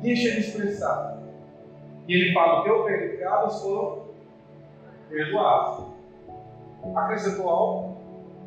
Deixa 0.02 0.28
ele 0.28 0.40
expressar. 0.42 1.24
E 2.10 2.14
ele 2.14 2.34
fala: 2.34 2.60
o 2.60 2.64
teu 2.66 2.84
pecados 2.84 3.62
foram 3.62 4.08
perdoados. 5.10 5.86
Acrescentou 6.94 7.50
algo? 7.50 7.98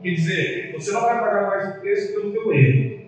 Quer 0.02 0.10
dizer, 0.10 0.72
você 0.74 0.92
não 0.92 1.00
vai 1.00 1.18
pagar 1.18 1.48
mais 1.48 1.76
o 1.76 1.80
preço 1.80 2.12
pelo 2.12 2.30
teu 2.30 2.52
erro. 2.52 2.99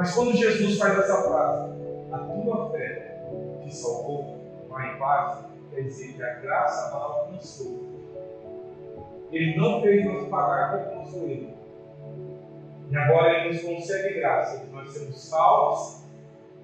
Mas 0.00 0.14
quando 0.14 0.34
Jesus 0.34 0.78
faz 0.78 0.98
essa 0.98 1.24
frase, 1.24 1.74
a 2.10 2.18
tua 2.20 2.70
fé 2.70 3.20
te 3.62 3.76
salvou, 3.76 4.34
vai 4.66 4.94
em 4.94 4.98
paz, 4.98 5.44
quer 5.70 5.82
dizer 5.82 6.14
que 6.14 6.22
a 6.22 6.36
graça 6.36 6.88
ela 6.88 7.04
alcançou. 7.04 7.80
Ele 9.30 9.58
não 9.58 9.82
fez 9.82 10.06
nós 10.06 10.26
pagar 10.28 10.86
pelo 10.86 10.96
nosso 10.96 11.18
erro. 11.18 11.50
E 12.90 12.96
agora 12.96 13.40
ele 13.40 13.52
nos 13.52 13.62
concede 13.62 14.14
graça 14.14 14.64
de 14.64 14.72
nós 14.72 14.90
sermos 14.90 15.20
salvos, 15.20 16.04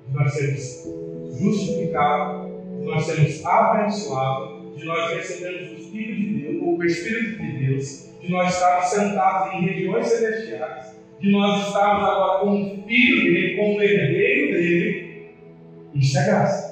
de 0.07 0.15
nós 0.15 0.33
sermos 0.33 1.39
justificados, 1.39 2.51
de 2.81 2.87
nós 2.87 3.05
sermos 3.05 3.45
abençoados, 3.45 4.79
de 4.79 4.85
nós 4.87 5.13
recebermos 5.13 5.73
o 5.73 5.75
Espírito 5.75 6.21
de 6.23 6.41
Deus, 6.41 6.63
ou 6.63 6.79
o 6.79 6.85
Espírito 6.87 7.43
de 7.43 7.67
Deus, 7.67 8.13
de 8.19 8.33
nós 8.33 8.55
estarmos 8.55 8.87
sentados 8.87 9.53
em 9.53 9.61
regiões 9.61 10.07
celestiais, 10.07 10.96
de 11.21 11.31
nós 11.33 11.67
estarmos 11.67 12.09
agora 12.09 12.41
com 12.41 12.63
o 12.63 12.87
filho 12.87 13.25
dele, 13.25 13.57
com 13.57 13.77
o 13.77 13.83
herdeiro 13.83 14.53
dele. 14.53 15.35
Isso 15.95 16.19
é 16.19 16.27
graça. 16.27 16.67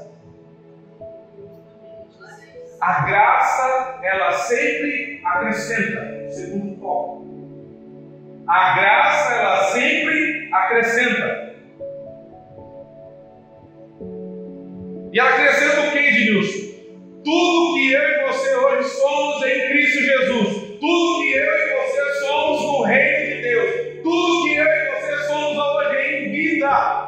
A 2.80 3.07
graça, 3.07 4.00
ela 4.02 4.33
sempre 4.33 5.20
acrescenta, 5.24 6.30
segundo 6.30 6.76
tópico. 6.78 7.24
A 8.46 8.74
graça, 8.74 9.35
ela 9.35 9.64
sempre 9.72 10.50
acrescenta. 10.52 11.54
E 15.11 15.20
acrescenta 15.20 15.80
o 15.80 15.92
que, 15.92 15.98
Edilson? 15.98 16.74
Tudo 17.24 17.74
que 17.74 17.92
eu 17.92 18.02
e 18.02 18.26
você 18.26 18.54
hoje 18.54 18.88
somos 18.90 19.46
em 19.46 19.68
Cristo 19.68 20.02
Jesus. 20.02 20.78
Tudo 20.78 21.22
que 21.22 21.33
eu 21.33 21.54
e 21.54 21.73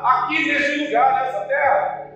aqui 0.07 0.47
neste 0.47 0.85
lugar, 0.85 1.14
nessa 1.14 1.40
terra. 1.47 2.12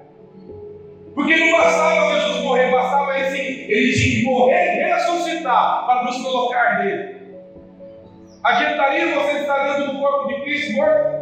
Porque 1.14 1.36
não 1.36 1.58
bastava 1.58 2.14
Jesus 2.14 2.44
morrer, 2.44 2.70
bastava 2.70 3.18
ele, 3.18 3.72
ele 3.72 3.92
tinha 3.92 4.20
que 4.20 4.24
morrer 4.24 4.76
e 4.76 4.84
ressuscitar 4.84 5.86
para 5.86 6.04
nos 6.04 6.22
colocar 6.22 6.84
nele. 6.84 7.20
Adiantaria 8.42 9.14
você 9.14 9.40
estar 9.40 9.76
dentro 9.76 9.92
do 9.92 10.00
corpo 10.00 10.28
de 10.28 10.40
Cristo 10.42 10.76
morto? 10.76 11.20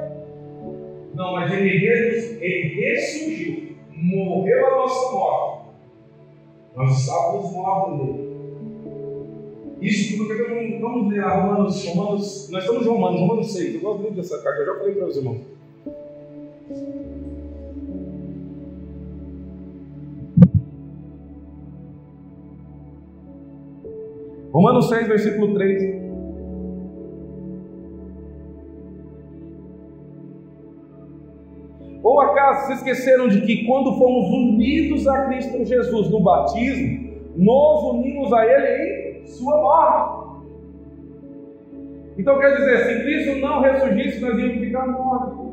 Não, 1.14 1.32
mas 1.32 1.52
ele, 1.52 1.68
ele 1.68 2.80
ressurgiu, 2.80 3.76
morreu 3.90 4.66
a 4.66 4.76
nossa 4.76 5.12
morte. 5.12 5.68
Nós 6.76 7.00
estávamos 7.00 7.52
mortos 7.52 7.98
nele. 7.98 8.28
Isso 9.80 10.16
porque 10.16 10.42
vamos 10.80 11.12
ler 11.12 11.22
Romanos, 11.22 11.86
Romanos, 11.86 12.50
nós 12.50 12.64
estamos 12.64 12.86
em 12.86 12.88
Romanos, 12.88 13.20
Romanos 13.20 13.52
6. 13.52 13.74
Eu 13.74 13.80
gosto 13.80 14.02
muito 14.02 14.16
dessa 14.16 14.42
carta, 14.42 14.60
eu 14.60 14.66
já 14.66 14.74
falei 14.74 14.94
para 14.94 15.06
os 15.06 15.16
irmãos. 15.16 15.57
Romanos 24.52 24.88
6, 24.88 25.08
versículo 25.08 25.54
3. 25.54 25.98
Ou 32.02 32.20
acaso 32.20 32.66
se 32.66 32.72
esqueceram 32.74 33.28
de 33.28 33.40
que 33.42 33.64
quando 33.66 33.96
fomos 33.98 34.28
unidos 34.28 35.06
a 35.06 35.26
Cristo 35.26 35.64
Jesus 35.64 36.10
no 36.10 36.20
batismo, 36.20 37.08
nos 37.36 37.82
unimos 37.84 38.32
a 38.32 38.44
Ele 38.44 39.22
em 39.22 39.26
Sua 39.26 39.56
morte? 39.56 40.18
Então 42.18 42.38
quer 42.38 42.56
dizer, 42.56 42.78
se 42.78 43.02
Cristo 43.02 43.38
não 43.40 43.60
ressurgisse, 43.60 44.20
nós 44.20 44.38
íamos 44.38 44.58
ficar 44.58 44.86
mortos. 44.86 45.47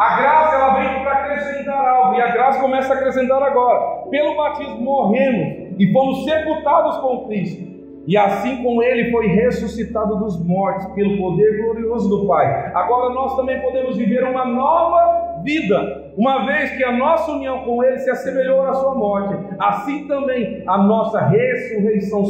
A 0.00 0.16
graça 0.16 0.56
ela 0.56 0.74
vem 0.78 1.02
para 1.02 1.12
acrescentar 1.12 1.86
algo, 1.86 2.16
e 2.16 2.22
a 2.22 2.28
graça 2.28 2.58
começa 2.58 2.90
a 2.90 2.96
acrescentar 2.96 3.42
agora. 3.42 4.08
Pelo 4.08 4.34
batismo 4.34 4.80
morremos 4.80 5.74
e 5.78 5.92
fomos 5.92 6.24
sepultados 6.24 6.96
com 7.00 7.26
Cristo. 7.26 7.68
E 8.06 8.16
assim 8.16 8.62
como 8.62 8.82
ele 8.82 9.10
foi 9.10 9.26
ressuscitado 9.26 10.16
dos 10.16 10.42
mortos 10.42 10.86
pelo 10.94 11.18
poder 11.18 11.62
glorioso 11.62 12.08
do 12.08 12.26
Pai, 12.26 12.72
agora 12.74 13.12
nós 13.12 13.36
também 13.36 13.60
podemos 13.60 13.98
viver 13.98 14.24
uma 14.24 14.46
nova 14.46 15.42
vida, 15.44 16.14
uma 16.16 16.46
vez 16.46 16.70
que 16.70 16.82
a 16.82 16.92
nossa 16.92 17.32
união 17.32 17.58
com 17.64 17.84
ele 17.84 17.98
se 17.98 18.08
assemelhou 18.08 18.62
à 18.62 18.72
sua 18.72 18.94
morte, 18.94 19.36
assim 19.58 20.08
também 20.08 20.64
a 20.66 20.78
nossa 20.78 21.20
ressurreição 21.26 22.24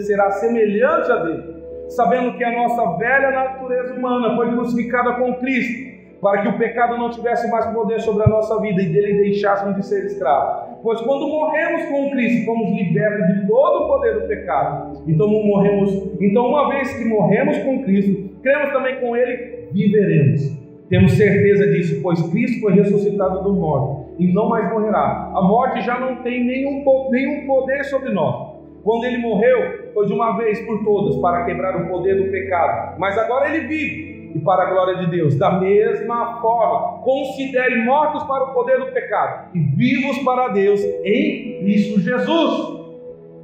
será 0.00 0.32
semelhante 0.32 1.12
a 1.12 1.16
dele. 1.18 1.62
sabendo 1.90 2.36
que 2.36 2.42
a 2.42 2.50
nossa 2.50 2.96
velha 2.96 3.30
natureza 3.30 3.94
humana 3.94 4.34
foi 4.34 4.50
crucificada 4.50 5.12
com 5.12 5.34
Cristo 5.34 5.93
para 6.24 6.40
que 6.40 6.48
o 6.48 6.56
pecado 6.56 6.96
não 6.96 7.10
tivesse 7.10 7.50
mais 7.50 7.66
poder 7.66 8.00
sobre 8.00 8.22
a 8.22 8.26
nossa 8.26 8.58
vida 8.58 8.80
e 8.80 8.88
dele 8.88 9.24
deixássemos 9.24 9.76
de 9.76 9.84
ser 9.84 10.06
escravos. 10.06 10.78
Pois 10.82 10.98
quando 11.02 11.28
morremos 11.28 11.84
com 11.90 12.10
Cristo, 12.12 12.46
fomos 12.46 12.70
libertos 12.70 13.42
de 13.42 13.46
todo 13.46 13.84
o 13.84 13.88
poder 13.88 14.14
do 14.14 14.26
pecado. 14.26 15.02
Então 15.06 15.28
morremos, 15.28 15.92
então 16.18 16.46
uma 16.46 16.70
vez 16.70 16.96
que 16.96 17.04
morremos 17.04 17.58
com 17.58 17.82
Cristo, 17.84 18.30
cremos 18.42 18.72
também 18.72 19.00
com 19.00 19.14
ele, 19.14 19.68
viveremos. 19.70 20.50
Temos 20.88 21.12
certeza 21.12 21.66
disso, 21.66 22.00
pois 22.02 22.22
Cristo 22.30 22.62
foi 22.62 22.72
ressuscitado 22.72 23.42
do 23.42 23.52
morto 23.52 24.14
e 24.18 24.32
não 24.32 24.48
mais 24.48 24.72
morrerá. 24.72 25.30
A 25.34 25.42
morte 25.42 25.82
já 25.82 26.00
não 26.00 26.22
tem 26.22 26.42
nenhum, 26.42 26.82
nenhum 27.10 27.46
poder 27.46 27.84
sobre 27.84 28.08
nós. 28.14 28.54
Quando 28.82 29.04
ele 29.04 29.18
morreu, 29.18 29.90
foi 29.92 30.06
de 30.06 30.12
uma 30.14 30.38
vez 30.38 30.58
por 30.60 30.82
todas 30.84 31.16
para 31.16 31.44
quebrar 31.44 31.82
o 31.82 31.88
poder 31.88 32.16
do 32.16 32.30
pecado. 32.30 32.98
Mas 32.98 33.18
agora 33.18 33.54
ele 33.54 33.66
vive 33.66 34.13
e 34.34 34.40
para 34.40 34.64
a 34.64 34.70
glória 34.70 34.96
de 34.96 35.06
Deus. 35.10 35.38
Da 35.38 35.52
mesma 35.52 36.40
forma, 36.40 36.98
considere 37.02 37.84
mortos 37.84 38.22
para 38.24 38.44
o 38.44 38.54
poder 38.54 38.80
do 38.80 38.92
pecado 38.92 39.50
e 39.54 39.60
vivos 39.60 40.18
para 40.24 40.48
Deus 40.48 40.80
em 41.04 41.60
Cristo 41.60 42.00
Jesus. 42.00 42.84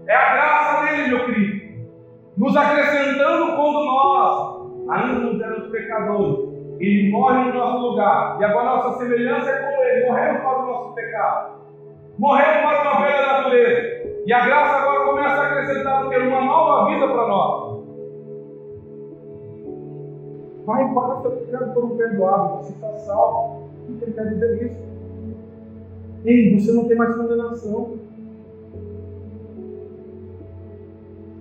É 0.07 0.15
a 0.15 0.35
graça 0.35 0.87
dele, 0.87 1.09
meu 1.09 1.27
querido, 1.27 1.61
nos 2.37 2.57
acrescentando 2.57 3.57
quando 3.57 3.85
nós 3.85 4.61
ainda 4.91 5.21
não 5.21 5.45
éramos 5.45 5.71
pecadores. 5.71 6.51
Ele 6.81 7.11
morre 7.11 7.45
no 7.45 7.55
nosso 7.55 7.79
lugar 7.79 8.39
e 8.41 8.45
agora 8.45 8.65
nossa 8.65 8.99
semelhança 8.99 9.51
é 9.51 9.59
com 9.59 9.83
ele. 9.83 10.07
Morremos 10.07 10.43
para 10.43 10.59
o 10.59 10.67
nosso 10.67 10.95
pecado, 10.95 11.53
morremos 12.19 12.63
para 12.63 12.83
uma 12.83 13.01
velha 13.03 13.27
natureza. 13.27 14.01
E 14.27 14.33
a 14.33 14.47
graça 14.47 14.77
agora 14.77 15.05
começa 15.05 15.35
a 15.35 15.47
acrescentar 15.47 16.01
uma 16.07 16.41
nova 16.41 16.91
vida 16.91 17.07
para 17.07 17.27
nós. 17.27 17.80
Pai, 20.65 20.95
passa 20.95 21.31
pecados 21.31 21.75
foram 21.75 21.97
perdoados, 21.97 22.67
você 22.67 22.73
está 22.73 22.99
salvo. 22.99 23.65
O 23.89 23.95
que 23.95 24.05
ele 24.05 24.13
quer 24.13 24.29
dizer 24.29 24.67
isso? 24.67 24.91
Ei, 26.25 26.59
você 26.59 26.73
não 26.73 26.85
tem 26.85 26.97
mais 26.97 27.17
condenação. 27.17 27.95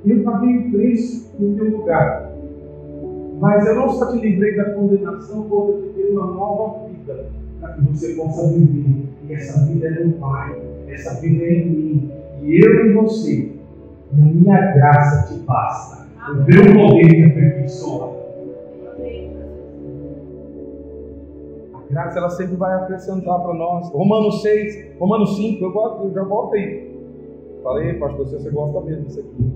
Eu 0.05 0.23
paguei 0.23 0.57
o 0.57 0.71
preço 0.71 1.35
no 1.37 1.55
teu 1.55 1.77
lugar. 1.77 2.31
Mas 3.39 3.65
eu 3.67 3.75
não 3.75 3.89
só 3.89 4.11
te 4.11 4.19
livrei 4.19 4.55
da 4.55 4.73
condenação, 4.73 5.43
como 5.43 5.71
eu 5.71 5.81
te 5.81 5.89
dei 5.95 6.11
uma 6.11 6.27
nova 6.27 6.87
vida 6.87 7.29
para 7.59 7.73
que 7.73 7.81
você 7.81 8.13
possa 8.15 8.47
viver. 8.47 9.05
E 9.27 9.33
essa 9.33 9.65
vida 9.65 9.87
é 9.87 10.03
no 10.03 10.13
Pai, 10.13 10.61
essa 10.87 11.19
vida 11.21 11.43
é 11.43 11.53
em 11.53 11.69
mim. 11.69 12.11
E 12.41 12.65
eu 12.65 12.87
em 12.87 12.93
você. 12.93 13.51
E 14.13 14.21
a 14.21 14.25
minha 14.25 14.73
graça 14.73 15.27
te 15.27 15.39
basta. 15.41 16.07
O 16.29 16.35
meu 16.35 16.73
poder 16.73 17.07
te 17.07 17.23
aperfeiçoa. 17.25 18.18
Graça 21.89 22.19
ela 22.19 22.29
sempre 22.29 22.55
vai 22.55 22.73
acrescentar 22.75 23.39
para 23.39 23.53
nós. 23.53 23.91
Romanos 23.91 24.41
6, 24.41 24.97
Romanos 24.99 25.35
5, 25.35 25.63
eu, 25.63 25.71
gosto, 25.71 26.03
eu 26.05 26.13
já 26.13 26.23
volto 26.23 26.55
aí. 26.55 26.89
Falei, 27.63 27.93
pastor, 27.95 28.25
você 28.27 28.49
gosta 28.49 28.79
mesmo 28.81 29.05
disso 29.05 29.19
aqui. 29.19 29.51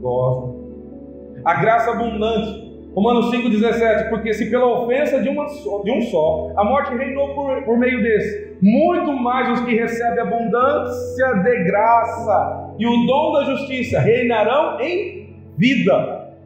Gosto. 0.00 0.54
A 1.44 1.54
graça 1.60 1.90
abundante. 1.90 2.64
Romanos 2.94 3.26
5,17, 3.32 4.08
porque 4.08 4.32
se 4.32 4.48
pela 4.48 4.66
ofensa 4.66 5.20
de, 5.20 5.28
uma 5.28 5.48
só, 5.48 5.82
de 5.82 5.90
um 5.90 6.00
só, 6.02 6.52
a 6.56 6.62
morte 6.62 6.94
reinou 6.94 7.34
por, 7.34 7.64
por 7.64 7.76
meio 7.76 8.00
desse, 8.00 8.56
muito 8.62 9.12
mais 9.14 9.58
os 9.58 9.66
que 9.66 9.74
recebem 9.74 10.20
abundância 10.20 11.32
de 11.42 11.64
graça 11.64 12.72
e 12.78 12.86
o 12.86 13.04
dom 13.04 13.32
da 13.32 13.44
justiça 13.46 13.98
reinarão 13.98 14.80
em 14.80 15.28
vida. 15.58 16.36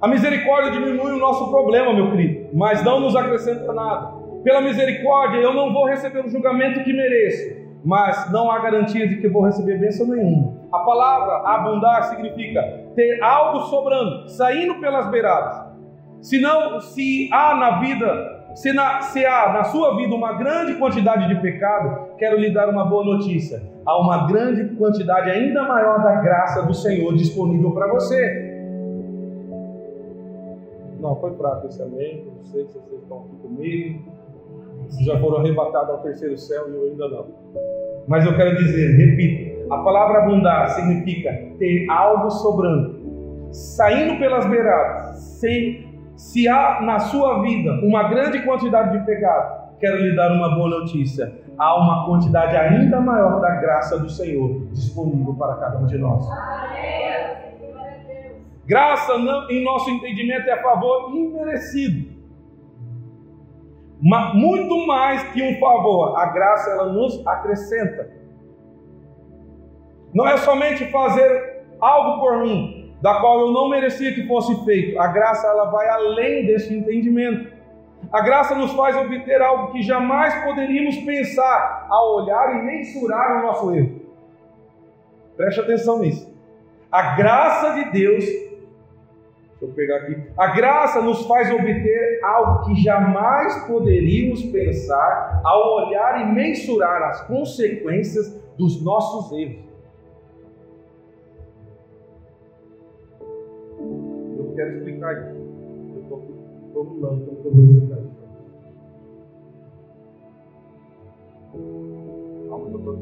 A 0.00 0.08
misericórdia 0.08 0.72
diminui 0.72 1.12
o 1.12 1.20
nosso 1.20 1.48
problema, 1.52 1.94
meu 1.94 2.10
querido, 2.10 2.48
mas 2.52 2.82
não 2.82 2.98
nos 2.98 3.14
acrescenta 3.14 3.72
nada 3.72 4.15
pela 4.46 4.60
misericórdia, 4.60 5.38
eu 5.38 5.52
não 5.52 5.72
vou 5.72 5.86
receber 5.86 6.24
o 6.24 6.28
julgamento 6.28 6.84
que 6.84 6.92
mereço, 6.92 7.66
mas 7.84 8.30
não 8.30 8.48
há 8.48 8.60
garantia 8.60 9.08
de 9.08 9.16
que 9.16 9.28
vou 9.28 9.42
receber 9.42 9.76
bênção 9.76 10.06
nenhuma. 10.06 10.54
A 10.72 10.78
palavra 10.78 11.50
abundar 11.50 12.04
significa 12.04 12.62
ter 12.94 13.20
algo 13.20 13.62
sobrando, 13.62 14.28
saindo 14.28 14.76
pelas 14.76 15.10
beiradas. 15.10 15.66
Se 16.20 16.40
não, 16.40 16.80
se 16.80 17.28
há 17.32 17.56
na 17.56 17.80
vida, 17.80 18.52
se, 18.54 18.72
na, 18.72 19.00
se 19.00 19.26
há 19.26 19.52
na 19.52 19.64
sua 19.64 19.96
vida 19.96 20.14
uma 20.14 20.34
grande 20.34 20.74
quantidade 20.74 21.26
de 21.26 21.40
pecado, 21.40 22.14
quero 22.16 22.38
lhe 22.38 22.54
dar 22.54 22.68
uma 22.68 22.84
boa 22.84 23.04
notícia. 23.04 23.60
Há 23.84 24.00
uma 24.00 24.28
grande 24.28 24.76
quantidade 24.76 25.28
ainda 25.28 25.64
maior 25.64 26.04
da 26.04 26.20
graça 26.20 26.62
do 26.62 26.72
Senhor 26.72 27.12
disponível 27.16 27.72
para 27.72 27.88
você. 27.88 28.54
Não, 31.00 31.16
foi 31.16 31.34
fraco 31.34 31.66
esse 31.66 31.82
amém. 31.82 32.24
Não 32.36 32.44
sei 32.44 32.64
se 32.68 32.74
vocês 32.74 33.02
estão 33.02 33.24
aqui 33.24 33.36
comigo 33.42 34.16
já 35.04 35.18
foram 35.18 35.38
arrebatados 35.38 35.90
ao 35.90 36.02
terceiro 36.02 36.36
céu 36.36 36.68
e 36.70 36.74
eu 36.74 36.82
ainda 36.84 37.08
não. 37.08 37.26
Mas 38.06 38.24
eu 38.24 38.36
quero 38.36 38.56
dizer, 38.56 38.96
repito, 38.96 39.72
a 39.72 39.78
palavra 39.78 40.22
abundar 40.22 40.68
significa 40.70 41.32
ter 41.58 41.86
algo 41.90 42.30
sobrando, 42.30 43.48
saindo 43.50 44.18
pelas 44.18 44.46
beiradas, 44.46 45.18
sem, 45.40 46.00
se 46.16 46.48
há 46.48 46.80
na 46.82 46.98
sua 46.98 47.42
vida 47.42 47.72
uma 47.82 48.08
grande 48.08 48.44
quantidade 48.44 48.98
de 48.98 49.04
pecado, 49.04 49.76
quero 49.80 49.96
lhe 49.96 50.14
dar 50.14 50.32
uma 50.32 50.54
boa 50.54 50.80
notícia. 50.80 51.44
Há 51.58 51.80
uma 51.80 52.06
quantidade 52.06 52.54
ainda 52.54 53.00
maior 53.00 53.40
da 53.40 53.56
graça 53.56 53.98
do 53.98 54.10
Senhor 54.10 54.66
disponível 54.72 55.34
para 55.34 55.54
cada 55.56 55.78
um 55.78 55.86
de 55.86 55.96
nós. 55.96 56.26
Graça, 58.66 59.16
não, 59.16 59.50
em 59.50 59.64
nosso 59.64 59.88
entendimento, 59.90 60.48
é 60.50 60.62
favor 60.62 61.14
imerecido 61.16 62.15
muito 64.34 64.86
mais 64.86 65.22
que 65.32 65.42
um 65.42 65.58
favor, 65.58 66.16
a 66.16 66.26
graça 66.26 66.70
ela 66.70 66.92
nos 66.92 67.26
acrescenta. 67.26 68.10
Não 70.14 70.26
é 70.26 70.36
somente 70.36 70.90
fazer 70.90 71.64
algo 71.80 72.20
por 72.20 72.38
mim, 72.38 72.94
da 73.02 73.20
qual 73.20 73.40
eu 73.40 73.52
não 73.52 73.68
merecia 73.68 74.14
que 74.14 74.26
fosse 74.26 74.64
feito. 74.64 74.98
A 75.00 75.08
graça 75.08 75.46
ela 75.46 75.70
vai 75.70 75.88
além 75.88 76.46
desse 76.46 76.74
entendimento. 76.74 77.54
A 78.12 78.20
graça 78.20 78.54
nos 78.54 78.72
faz 78.72 78.96
obter 78.96 79.42
algo 79.42 79.72
que 79.72 79.82
jamais 79.82 80.34
poderíamos 80.44 80.96
pensar 80.98 81.86
ao 81.90 82.16
olhar 82.16 82.56
e 82.56 82.62
mensurar 82.62 83.40
o 83.40 83.46
nosso 83.46 83.74
erro. 83.74 84.00
Preste 85.36 85.60
atenção 85.60 85.98
nisso. 85.98 86.34
A 86.90 87.16
graça 87.16 87.72
de 87.72 87.90
Deus 87.90 88.24
Eu 89.66 89.72
pegar 89.74 89.96
aqui. 89.96 90.16
A 90.38 90.46
graça 90.48 91.02
nos 91.02 91.26
faz 91.26 91.50
obter 91.50 92.20
algo 92.22 92.64
que 92.64 92.80
jamais 92.82 93.66
poderíamos 93.66 94.42
pensar 94.44 95.40
ao 95.44 95.86
olhar 95.86 96.22
e 96.22 96.32
mensurar 96.32 97.02
as 97.02 97.26
consequências 97.26 98.32
dos 98.56 98.82
nossos 98.82 99.36
erros. 99.36 99.66
Eu 104.38 104.52
quero 104.54 104.76
explicar 104.76 105.12
isso. 105.14 105.36
Eu 105.94 106.02
estou 106.02 106.22
formulando 106.72 107.26
como 107.26 107.38
eu 107.44 107.52
vou 107.52 107.64
explicar 107.64 107.98
isso. 107.98 108.16
Calma 112.48 112.70
eu 112.70 112.78
estou 112.78 112.92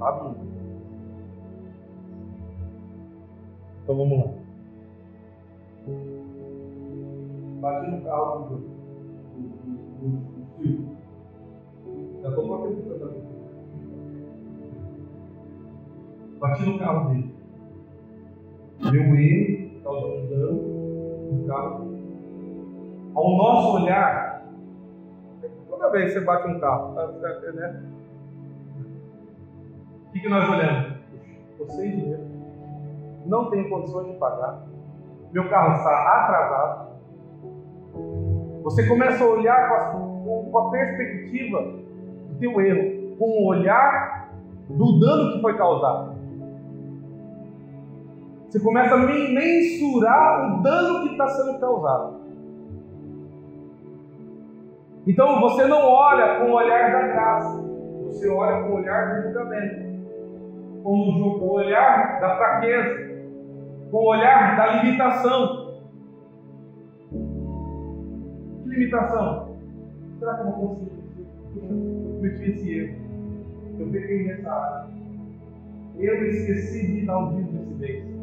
abrindo. 0.00 0.46
Então 3.82 3.96
vamos 3.96 4.18
lá. 4.18 4.45
Bati 7.60 7.90
no 7.90 8.00
carro 8.02 8.48
do, 8.48 8.56
do, 10.00 10.08
do 10.58 10.96
Já 12.22 12.28
estou 12.28 12.54
acreditando 12.54 12.98
também. 12.98 13.22
Bati 16.38 16.66
no 16.66 16.78
carro 16.78 17.08
dele. 17.08 17.34
Meu 18.92 19.16
erro 19.16 19.82
causou 19.82 20.26
dano 20.28 21.32
no 21.32 21.46
carro. 21.46 21.96
Ao 23.14 23.36
nosso 23.36 23.82
olhar, 23.82 24.46
toda 25.68 25.90
vez 25.90 26.12
que 26.12 26.18
você 26.18 26.24
bate 26.24 26.48
um 26.48 26.60
carro, 26.60 26.94
tá, 26.94 27.06
né? 27.52 27.82
O 30.08 30.12
que, 30.12 30.20
que 30.20 30.28
nós 30.28 30.48
olhamos? 30.48 30.96
Você 31.58 31.88
dinheiro. 31.88 32.26
Não 33.24 33.50
tenho 33.50 33.68
condições 33.70 34.12
de 34.12 34.18
pagar 34.18 34.66
meu 35.36 35.50
carro 35.50 35.76
está 35.76 35.90
atrasado. 35.90 36.85
Você 38.66 38.84
começa 38.84 39.22
a 39.22 39.28
olhar 39.28 39.68
com 39.68 39.74
a, 39.76 40.50
com 40.50 40.58
a 40.58 40.70
perspectiva 40.72 41.62
do 41.62 42.38
teu 42.40 42.60
erro, 42.60 43.16
com 43.16 43.24
o 43.24 43.46
olhar 43.46 44.32
do 44.68 44.98
dano 44.98 45.34
que 45.34 45.40
foi 45.40 45.56
causado. 45.56 46.16
Você 48.48 48.58
começa 48.58 48.96
a 48.96 48.98
mensurar 48.98 50.58
o 50.58 50.62
dano 50.64 51.02
que 51.02 51.12
está 51.12 51.28
sendo 51.28 51.60
causado. 51.60 52.16
Então 55.06 55.40
você 55.42 55.64
não 55.66 55.86
olha 55.86 56.40
com 56.40 56.50
o 56.50 56.54
olhar 56.54 56.90
da 56.90 57.06
graça, 57.06 57.62
você 58.06 58.28
olha 58.28 58.64
com 58.64 58.70
o 58.70 58.74
olhar 58.78 59.14
do 59.14 59.28
julgamento, 59.28 60.82
com 60.82 60.90
o 60.90 61.52
olhar 61.52 62.18
da 62.20 62.36
fraqueza, 62.36 63.14
com 63.92 63.96
o 63.96 64.08
olhar 64.08 64.56
da 64.56 64.66
limitação. 64.82 65.65
Limitação. 68.76 69.56
Será 70.18 70.34
que 70.34 70.40
eu? 70.42 70.52
Puxa, 70.52 70.86
eu 71.56 72.16
cometi 72.16 72.50
esse 72.50 72.78
erro. 72.78 72.98
Eu 73.78 73.86
peguei 73.88 74.26
nessa 74.26 74.52
área. 74.52 74.90
Eu 75.98 76.26
esqueci 76.26 76.86
de 76.86 77.06
dar 77.06 77.18
o 77.18 77.36
dízimo 77.36 77.74
desse 77.74 77.74
mês. 77.80 78.16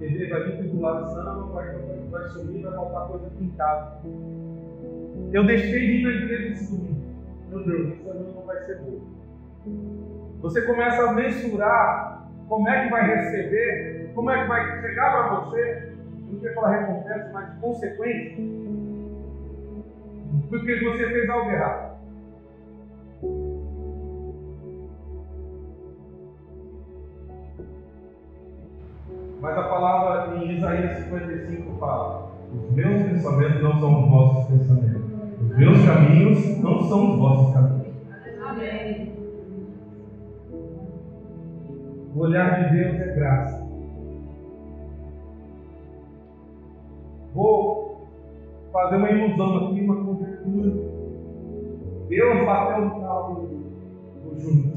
TV 0.00 0.28
vai 0.28 0.44
vir 0.44 0.58
tribulação, 0.58 1.48
vai, 1.52 1.72
vai, 1.72 1.98
vai 2.10 2.28
sumir, 2.28 2.62
vai 2.62 2.72
faltar 2.72 3.08
coisa 3.08 3.26
aqui 3.28 3.44
em 3.44 3.50
casa. 3.50 4.00
Eu 5.32 5.46
deixei 5.46 5.80
de 5.80 5.92
ir 5.92 6.02
na 6.02 6.10
igreja 6.10 6.52
esse 6.52 6.76
domingo. 6.76 7.00
Meu 7.50 7.64
Deus, 7.64 7.94
isso 7.94 8.34
não 8.34 8.46
vai 8.46 8.56
ser 8.64 8.80
bom. 8.80 9.00
Você 10.40 10.62
começa 10.62 11.02
a 11.02 11.12
mensurar 11.12 12.28
como 12.48 12.68
é 12.68 12.84
que 12.84 12.90
vai 12.90 13.16
receber, 13.16 14.10
como 14.14 14.30
é 14.30 14.42
que 14.42 14.48
vai 14.48 14.80
chegar 14.80 15.10
para 15.12 15.40
você, 15.40 15.92
não 16.30 16.40
quero 16.40 16.54
falar 16.54 16.80
recompensa, 16.80 17.30
mas 17.32 17.58
consequência, 17.60 18.36
porque 20.48 20.84
você 20.84 21.06
fez 21.08 21.30
algo 21.30 21.50
errado. 21.50 21.98
Mas 29.40 29.56
a 29.56 29.62
palavra 29.62 30.36
em 30.36 30.56
Isaías 30.56 30.98
55 31.04 31.78
fala: 31.78 32.30
Os 32.52 32.70
meus 32.72 33.02
pensamentos 33.02 33.62
não 33.62 33.80
são 33.80 34.02
os 34.02 34.10
vossos 34.10 34.46
pensamentos, 34.46 35.12
os 35.40 35.56
meus 35.56 35.84
caminhos 35.84 36.58
não 36.58 36.82
são 36.82 37.12
os 37.12 37.18
vossos 37.18 37.54
caminhos. 37.54 37.94
Amém. 38.44 39.12
O 42.14 42.20
olhar 42.20 42.64
de 42.64 42.76
Deus 42.76 43.00
é 43.00 43.14
graça. 43.14 43.68
Vou 47.32 47.87
fazer 48.72 48.96
uma 48.96 49.10
ilusão 49.10 49.68
aqui, 49.68 49.80
uma 49.80 50.04
conjectura. 50.04 50.70
Deus 52.08 52.46
bateu 52.46 52.84
no 52.84 53.00
carro 53.00 53.34
do 53.34 53.58
Júnior. 54.38 54.74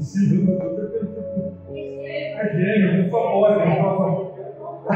É 2.04 2.50
gênio, 2.54 3.02
não 3.02 3.10
só 3.10 3.32
pode, 3.32 3.68
não 3.68 3.96
posso. 3.96 4.32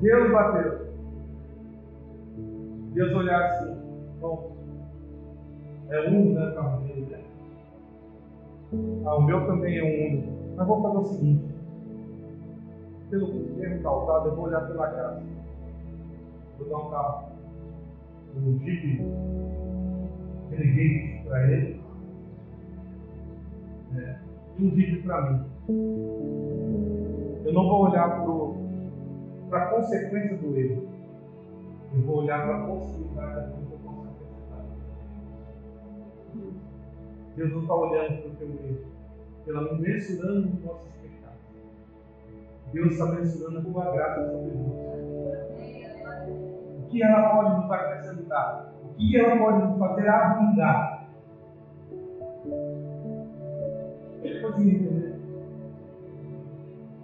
Deus 0.00 0.32
bateu. 0.32 0.88
Deus 2.92 3.14
olhar 3.14 3.44
assim, 3.44 3.76
bom, 4.20 4.56
é 5.90 6.08
um 6.08 6.32
né, 6.32 6.52
carro 6.54 6.80
dele, 6.82 7.06
né? 7.10 7.18
Ah, 9.04 9.16
o 9.16 9.22
meu 9.22 9.46
também 9.46 9.78
é 9.78 9.82
um 9.82 10.06
único. 10.08 10.32
Mas 10.56 10.66
vamos 10.66 10.82
fazer 10.82 10.98
o 10.98 11.04
seguinte: 11.04 11.49
pelo 13.10 13.62
erro 13.62 13.82
causado, 13.82 14.28
eu 14.28 14.36
vou 14.36 14.46
olhar 14.46 14.66
pela 14.66 14.88
casa. 14.88 15.22
Vou 16.58 16.68
dar 16.68 16.76
um 16.76 16.90
carro, 16.90 17.28
um 18.36 18.58
Jeep 18.60 19.02
Renegade 20.50 21.24
para 21.24 21.52
ele. 21.52 21.80
É, 23.96 24.16
e 24.58 24.64
um 24.64 24.70
Jeep 24.74 25.02
para 25.02 25.32
mim. 25.32 25.50
Eu 27.44 27.52
não 27.52 27.68
vou 27.68 27.88
olhar 27.90 28.24
para 29.48 29.64
a 29.64 29.70
consequência 29.70 30.36
do 30.36 30.56
erro. 30.56 30.88
Eu 31.92 32.02
vou 32.02 32.18
olhar 32.18 32.46
para 32.46 32.62
a 32.62 32.66
possibilidade 32.66 33.34
daquilo 33.34 33.66
que 33.66 33.72
eu 33.72 33.78
posso 33.78 34.06
acrescentar. 34.06 34.64
Deus 37.34 37.52
não 37.52 37.62
está 37.62 37.74
olhando 37.74 38.22
para 38.22 38.30
o 38.30 38.34
teu 38.36 38.48
erro, 38.48 38.78
pela 39.44 39.78
mensurando 39.78 40.48
os 40.48 40.64
nossos 40.64 40.88
pecados. 40.92 40.99
Deus 42.72 42.92
está 42.92 43.06
mensurando 43.06 43.58
a 43.58 43.62
tua 43.62 43.92
graça 43.92 44.30
sobre 44.30 44.52
nós. 44.54 44.80
O 46.78 46.86
que 46.88 47.02
ela 47.02 47.28
pode 47.30 47.56
nos 47.56 47.70
acrescentar? 47.70 48.72
O 48.84 48.94
que 48.94 49.16
ela 49.16 49.36
pode 49.36 49.66
nos 49.66 49.78
fazer 49.78 50.08
abundar? 50.08 51.00
Entender 54.22 54.90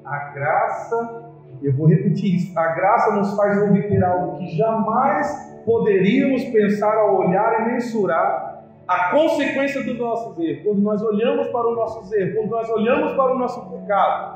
a 0.04 0.18
graça, 0.30 1.30
eu 1.62 1.72
vou 1.72 1.86
repetir 1.88 2.36
isso, 2.36 2.58
a 2.58 2.66
graça 2.68 3.16
nos 3.16 3.34
faz 3.34 3.60
obter 3.62 4.04
algo 4.04 4.38
que 4.38 4.56
jamais 4.56 5.60
poderíamos 5.64 6.44
pensar 6.44 6.96
ao 6.96 7.16
olhar 7.16 7.60
e 7.60 7.72
mensurar 7.72 8.64
a 8.86 9.10
consequência 9.10 9.82
dos 9.82 9.98
nossos 9.98 10.38
erros. 10.38 10.62
Quando 10.62 10.78
nós 10.80 11.02
olhamos 11.02 11.48
para 11.48 11.68
os 11.68 11.76
nossos 11.76 12.12
erros, 12.12 12.36
quando 12.36 12.50
nós 12.50 12.70
olhamos 12.70 13.12
para 13.14 13.34
o 13.34 13.38
nosso 13.38 13.68
pecado, 13.70 14.35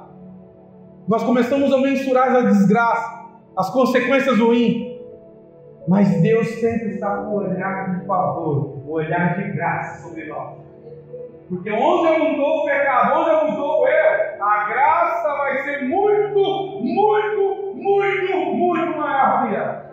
nós 1.10 1.24
começamos 1.24 1.72
a 1.72 1.78
mensurar 1.78 2.36
a 2.36 2.40
desgraça, 2.42 3.30
as 3.56 3.68
consequências 3.70 4.38
ruins. 4.38 4.96
Mas 5.88 6.08
Deus 6.22 6.46
sempre 6.60 6.90
está 6.90 7.16
com 7.16 7.30
o 7.30 7.34
olhar 7.38 7.98
de 7.98 8.06
favor, 8.06 8.78
o 8.86 8.92
olhar 8.92 9.36
de 9.36 9.50
graça 9.50 10.06
sobre 10.06 10.26
nós. 10.26 10.56
Porque 11.48 11.68
onde 11.72 12.06
abundou 12.06 12.58
o 12.58 12.64
pecado, 12.64 13.18
onde 13.18 13.30
abundou 13.30 13.88
erro, 13.88 14.40
a 14.40 14.68
graça 14.68 15.36
vai 15.36 15.62
ser 15.64 15.88
muito, 15.88 16.38
muito, 16.80 17.74
muito, 17.74 18.36
muito 18.54 18.96
maior. 18.96 19.90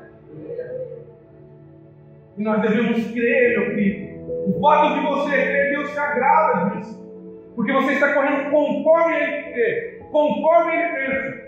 E 2.38 2.44
nós 2.44 2.62
devemos 2.62 3.12
crer, 3.12 3.60
meu 3.60 3.74
filho. 3.74 4.54
O 4.56 4.60
fato 4.62 4.94
de 4.94 5.00
você 5.00 5.32
crer, 5.32 5.70
Deus 5.72 5.90
se 5.90 5.98
agrada 5.98 6.76
disso. 6.76 7.08
Porque 7.56 7.74
você 7.74 7.94
está 7.94 8.14
correndo 8.14 8.52
conforme 8.52 9.16
Ele 9.16 9.42
quer, 9.52 9.97
conforme 10.12 10.74
Ele 10.74 10.94
pensa. 10.94 11.48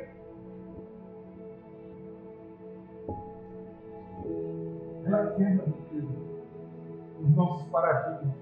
Ela 5.06 5.32
quebra, 5.32 5.66
os 7.22 7.36
nossos 7.36 7.68
paradigmas. 7.70 8.36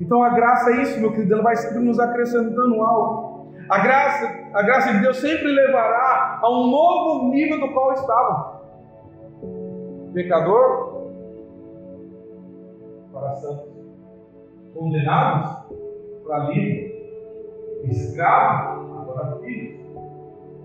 Então 0.00 0.22
a 0.22 0.30
graça 0.30 0.70
é 0.72 0.82
isso, 0.82 1.00
meu 1.00 1.12
querido, 1.12 1.34
ela 1.34 1.42
vai 1.42 1.56
sempre 1.56 1.78
nos 1.78 1.98
acrescentando 1.98 2.82
algo. 2.82 3.54
A 3.68 3.78
graça, 3.78 4.26
a 4.52 4.62
graça 4.62 4.92
de 4.92 5.00
Deus 5.00 5.16
sempre 5.16 5.48
levará 5.48 6.38
a 6.42 6.50
um 6.50 6.70
novo 6.70 7.30
nível 7.30 7.58
do 7.60 7.72
qual 7.72 7.92
estávamos. 7.92 8.56
Pecador 10.12 11.12
para 13.12 13.34
santos, 13.36 13.72
condenados 14.74 15.66
para 16.26 16.48
livre, 16.50 16.96
escravo 17.84 18.98
agora 18.98 19.38
filhos, 19.40 19.80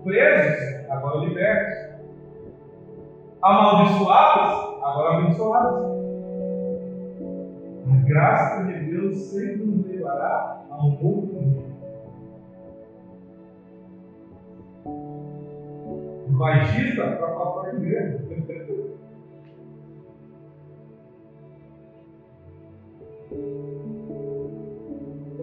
presos 0.02 0.90
agora 0.90 1.18
libertos, 1.18 1.78
amaldiçoados 3.40 4.82
agora 4.82 5.18
abençoados. 5.18 5.92
A 7.88 8.08
graça 8.08 8.64
de 8.64 8.90
Deus 8.90 9.16
sempre 9.16 9.64
nos 9.64 9.86
levará 9.86 10.64
a 10.70 10.84
um 10.84 10.90
novo 10.90 11.40
nível. 11.40 11.72
Baixista 16.30 17.02
para 17.02 17.28
passar 17.28 17.70
de 17.70 17.76
igreja. 17.76 18.32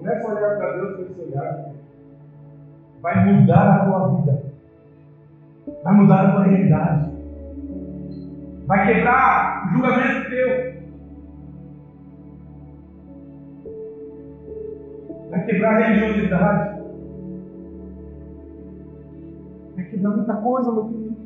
Começa 0.10 0.28
a 0.28 0.36
olhar 0.36 0.57
para 0.57 0.72
Deus 0.72 0.95
com 0.95 1.01
esse 1.03 1.22
olhar. 1.22 1.66
Vai 3.01 3.26
mudar 3.26 3.76
a 3.76 3.86
tua 3.86 4.07
vida. 4.16 4.43
Vai 5.84 5.93
mudar 5.93 6.26
a 6.26 6.32
tua 6.32 6.43
realidade. 6.45 7.12
Vai 8.66 8.88
quebrar 8.88 9.68
o 9.68 9.74
julgamento 9.74 10.30
teu. 10.32 10.80
Vai 15.30 15.45
quebrar 15.45 15.76
a 15.76 15.86
religiosidade. 15.86 16.82
Vai 19.76 19.86
quebrar 19.86 20.10
muita 20.10 20.36
coisa, 20.38 20.72
meu 20.72 20.86
querido. 20.86 21.18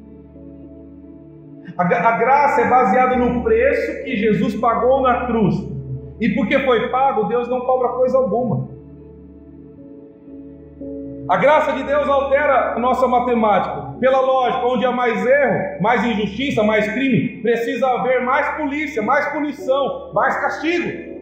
A, 1.77 1.83
a 1.83 2.17
graça 2.17 2.61
é 2.61 2.69
baseada 2.69 3.15
no 3.15 3.43
preço 3.43 4.03
que 4.03 4.17
Jesus 4.17 4.55
pagou 4.55 5.01
na 5.01 5.25
cruz. 5.25 5.55
E 6.19 6.29
porque 6.35 6.59
foi 6.59 6.89
pago, 6.89 7.29
Deus 7.29 7.47
não 7.47 7.61
cobra 7.61 7.89
coisa 7.89 8.17
alguma. 8.17 8.62
A 11.29 11.37
graça 11.37 11.71
de 11.71 11.83
Deus 11.83 12.07
altera 12.09 12.73
a 12.75 12.79
nossa 12.79 13.07
matemática. 13.07 13.95
Pela 13.99 14.19
lógica, 14.19 14.65
onde 14.65 14.85
há 14.85 14.91
mais 14.91 15.25
erro, 15.25 15.81
mais 15.81 16.03
injustiça, 16.03 16.63
mais 16.63 16.85
crime, 16.91 17.41
precisa 17.41 17.87
haver 17.87 18.25
mais 18.25 18.57
polícia, 18.57 19.01
mais 19.01 19.25
punição, 19.31 20.11
mais 20.13 20.35
castigo. 20.41 21.13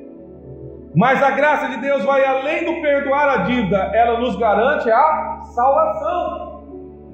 Mas 0.96 1.22
a 1.22 1.32
graça 1.32 1.70
de 1.70 1.78
Deus 1.78 2.04
vai 2.04 2.26
além 2.26 2.66
do 2.66 2.82
perdoar 2.82 3.30
a 3.30 3.38
dívida, 3.44 3.78
ela 3.94 4.20
nos 4.20 4.36
garante 4.38 4.90
a 4.90 5.42
salvação. 5.44 6.52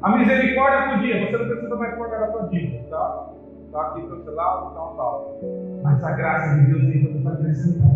A 0.01 0.17
misericórdia 0.17 0.95
podia, 0.95 1.25
você 1.25 1.37
não 1.37 1.47
precisa 1.47 1.75
mais 1.75 1.97
pagar 1.97 2.23
a 2.23 2.31
sua 2.31 2.43
dívida, 2.43 2.87
tá? 2.89 3.29
Está 3.65 3.81
aqui 3.81 4.01
cancelado, 4.07 4.73
tal, 4.73 4.95
tal. 4.95 5.39
Mas 5.83 6.03
a 6.03 6.11
graça 6.11 6.55
de 6.55 6.67
Deus 6.67 6.81
vem 6.83 7.03
para 7.03 7.13
nos 7.13 7.27
acrescentar 7.27 7.91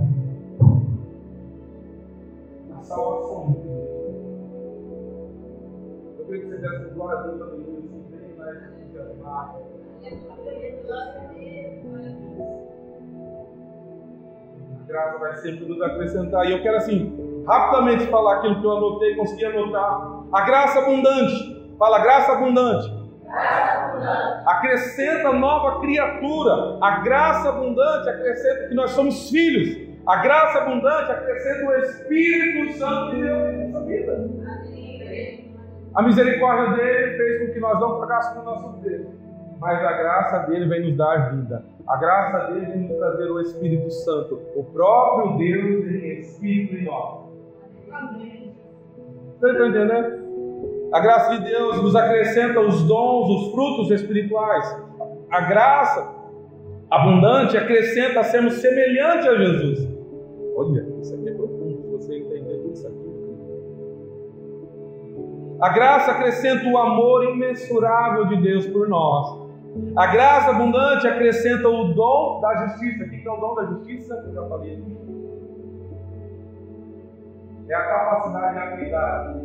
a 2.78 2.84
salvação. 2.84 4.01
Que 6.32 6.46
você 6.46 6.56
glória 6.94 7.20
a 7.20 7.24
Deus, 7.24 7.42
aleluia, 7.42 7.82
sempre 8.10 8.36
mais 8.38 8.64
entusiasmado. 8.64 9.60
A 14.80 14.88
graça 14.88 15.18
vai 15.18 15.34
sempre 15.36 15.66
nos 15.66 15.82
acrescentar. 15.82 16.46
E 16.46 16.54
eu 16.54 16.62
quero, 16.62 16.78
assim, 16.78 17.44
rapidamente 17.46 18.08
falar 18.08 18.38
aquilo 18.38 18.62
que 18.62 18.66
eu 18.66 18.78
anotei, 18.78 19.16
consegui 19.18 19.44
anotar. 19.44 20.24
A 20.32 20.46
graça 20.46 20.80
abundante. 20.80 21.76
Fala, 21.78 22.00
graça 22.00 22.32
abundante. 22.32 23.02
Acrescenta 24.46 25.34
nova 25.34 25.82
criatura. 25.82 26.78
A 26.82 27.02
graça 27.02 27.50
abundante 27.50 28.08
acrescenta 28.08 28.70
que 28.70 28.74
nós 28.74 28.92
somos 28.92 29.30
filhos. 29.30 29.92
A 30.08 30.16
graça 30.22 30.60
abundante 30.60 31.12
acrescenta 31.12 31.66
o 31.66 31.76
Espírito 31.76 32.78
Santo 32.78 33.16
de 33.18 33.22
Deus 33.22 33.54
em 33.54 33.68
nossa 33.68 33.86
vida. 33.86 34.31
A 35.94 36.02
misericórdia 36.02 36.76
dele 36.76 37.18
fez 37.18 37.40
com 37.48 37.54
que 37.54 37.60
nós 37.60 37.80
não 37.80 38.00
pagássemos 38.00 38.44
o 38.44 38.46
nosso 38.46 38.82
preço. 38.82 39.10
Mas 39.60 39.84
a 39.84 39.92
graça 39.92 40.40
dele 40.48 40.68
vem 40.68 40.88
nos 40.88 40.98
dar 40.98 41.36
vida. 41.36 41.64
A 41.88 41.98
graça 41.98 42.52
dele 42.52 42.66
vem 42.66 42.88
nos 42.88 42.98
trazer 42.98 43.30
o 43.30 43.40
Espírito 43.42 43.92
Santo. 43.92 44.40
O 44.56 44.64
próprio 44.64 45.38
Deus 45.38 45.86
em 45.86 46.20
Espírito 46.20 46.76
em 46.76 46.86
nós. 46.86 47.22
Você 49.40 49.52
está 49.52 49.68
entendendo? 49.68 50.22
A 50.94 51.00
graça 51.00 51.38
de 51.38 51.50
Deus 51.50 51.82
nos 51.82 51.96
acrescenta 51.96 52.60
os 52.60 52.84
dons, 52.84 53.30
os 53.30 53.52
frutos 53.52 53.92
espirituais. 53.92 54.84
A 55.30 55.42
graça 55.42 56.16
abundante 56.90 57.58
acrescenta 57.58 58.20
a 58.20 58.24
sermos 58.24 58.56
semelhantes 58.56 59.28
a 59.28 59.36
Jesus. 59.36 59.90
Olha, 60.56 60.86
isso 61.02 61.16
aqui 61.16 61.30
é 61.30 61.34
profundo, 61.34 61.51
A 65.62 65.70
graça 65.70 66.12
acrescenta 66.14 66.68
o 66.68 66.76
amor 66.76 67.24
imensurável 67.24 68.26
de 68.26 68.42
Deus 68.42 68.66
por 68.66 68.90
nós. 68.90 69.40
A 69.96 70.08
graça 70.08 70.50
abundante 70.50 71.06
acrescenta 71.08 71.70
o 71.70 71.94
dom 71.94 72.42
da 72.42 72.68
justiça. 72.68 73.06
O 73.06 73.10
que 73.10 73.28
é 73.28 73.32
o 73.32 73.38
dom 73.38 73.54
da 73.54 73.66
justiça? 73.66 74.16
Eu 74.26 74.34
já 74.34 74.50
falei 74.50 74.74
aqui. 74.74 74.98
É 77.70 77.76
a 77.76 77.88
capacidade 77.88 78.56
e 78.56 78.60
a 78.60 78.64
habilidade 78.64 79.40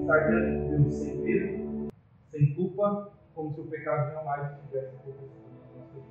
estar 0.00 0.18
diante 0.20 0.62
de 0.62 0.68
Deus 0.68 0.94
sem 0.94 1.16
medo, 1.16 1.88
sem 2.30 2.54
culpa, 2.54 3.10
como 3.34 3.52
se 3.52 3.60
o 3.60 3.64
pecado 3.64 4.12
jamais 4.12 4.52
tivesse 4.60 4.94
acontecido 4.94 6.04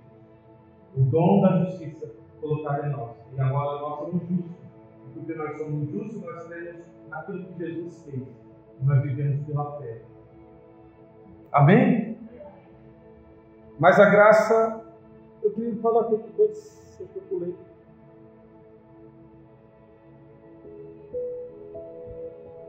O 0.97 1.01
dom 1.01 1.41
da 1.41 1.63
justiça 1.63 2.11
colocado 2.41 2.88
em 2.88 2.89
nós. 2.89 3.15
E 3.32 3.39
agora 3.39 3.80
nós 3.80 3.99
somos 3.99 4.28
justos. 4.28 4.63
Porque 5.13 5.34
nós 5.34 5.57
somos 5.57 5.89
justos, 5.89 6.21
nós 6.21 6.45
temos 6.49 6.82
aquilo 7.09 7.45
que 7.45 7.57
Jesus 7.57 8.03
fez. 8.03 8.42
Nós 8.82 9.01
vivemos 9.01 9.45
pela 9.45 9.80
fé. 9.80 10.01
Amém? 11.51 12.17
Mas 13.80 13.99
a 13.99 14.09
graça, 14.09 14.82
eu 15.41 15.51
queria 15.51 15.76
falar 15.82 16.05
com 16.05 16.17
coisa 16.17 16.84
que 16.97 17.15
eu 17.15 17.21
pulei. 17.24 17.55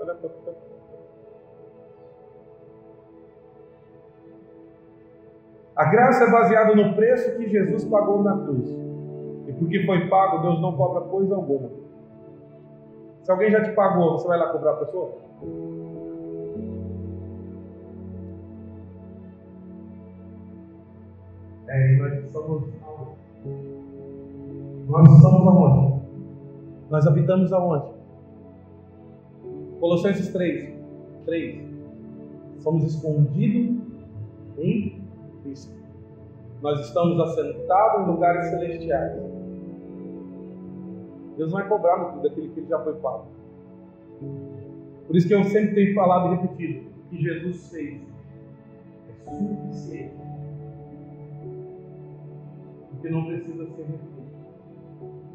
Olha 0.01 0.15
para 0.15 0.55
A 5.77 5.85
graça 5.87 6.25
é 6.25 6.31
baseada 6.31 6.75
no 6.75 6.95
preço 6.95 7.37
que 7.37 7.49
Jesus 7.49 7.85
pagou 7.85 8.23
na 8.23 8.39
cruz. 8.45 8.69
E 9.49 9.53
porque 9.53 9.85
foi 9.85 10.09
pago, 10.09 10.43
Deus 10.43 10.61
não 10.61 10.77
cobra 10.77 11.01
coisa 11.03 11.35
alguma. 11.35 11.69
Se 13.23 13.31
alguém 13.31 13.51
já 13.51 13.63
te 13.63 13.73
pagou, 13.73 14.13
você 14.13 14.29
vai 14.29 14.39
lá 14.39 14.51
cobrar 14.51 14.73
a 14.73 14.77
pessoa? 14.77 15.17
É, 21.75 21.93
e 21.93 21.97
nós 21.97 22.13
estamos 22.25 22.69
Nós 24.87 25.25
aonde? 25.25 26.03
Nós 26.89 27.07
habitamos 27.09 27.53
aonde? 27.53 27.93
Colossenses 29.81 30.33
3. 30.33 30.73
3. 31.25 31.65
Somos 32.61 32.85
escondidos 32.85 33.83
em 34.57 35.03
Cristo. 35.43 35.75
Nós 36.63 36.79
estamos 36.79 37.19
assentados 37.19 38.07
em 38.07 38.11
lugares 38.13 38.47
celestiais. 38.51 39.21
Deus 41.37 41.51
não 41.51 41.59
vai 41.59 41.69
cobrar 41.69 41.97
muito 41.97 42.23
daquilo 42.23 42.51
que 42.51 42.61
ele 42.61 42.69
já 42.69 42.79
foi 42.85 42.95
pago. 42.95 43.27
Por 45.09 45.17
isso 45.17 45.27
que 45.27 45.35
eu 45.35 45.43
sempre 45.43 45.75
tenho 45.75 45.93
falado 45.93 46.35
e 46.35 46.37
repetido: 46.37 46.89
que 47.11 47.21
Jesus 47.21 47.69
fez 47.69 48.01
é 49.09 49.33
suficiente. 49.33 50.34
Porque 53.05 53.15
não 53.15 53.27
precisa 53.27 53.67
ser 53.67 53.83
refeito. 53.83 54.25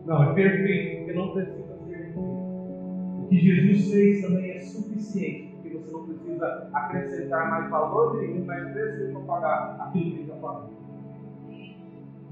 Não, 0.08 0.24
é 0.24 0.34
perfeito, 0.34 0.98
porque 0.98 1.14
não 1.14 1.34
precisa 1.34 1.78
ser 1.86 1.98
refeito. 1.98 2.20
O 2.20 3.28
que 3.30 3.38
Jesus 3.38 3.92
fez 3.92 4.22
também 4.24 4.52
é 4.54 4.58
suficiente 4.58 5.50
você 5.72 5.92
não 5.92 6.04
precisa 6.08 6.70
acrescentar 6.74 7.48
mais 7.52 7.70
valor 7.70 8.20
nenhum, 8.20 8.44
mais 8.44 8.72
preço 8.72 9.12
para 9.12 9.22
pagar 9.22 9.78
aquilo 9.82 10.18
que 10.18 10.26
já 10.26 10.34
pagou. 10.38 10.72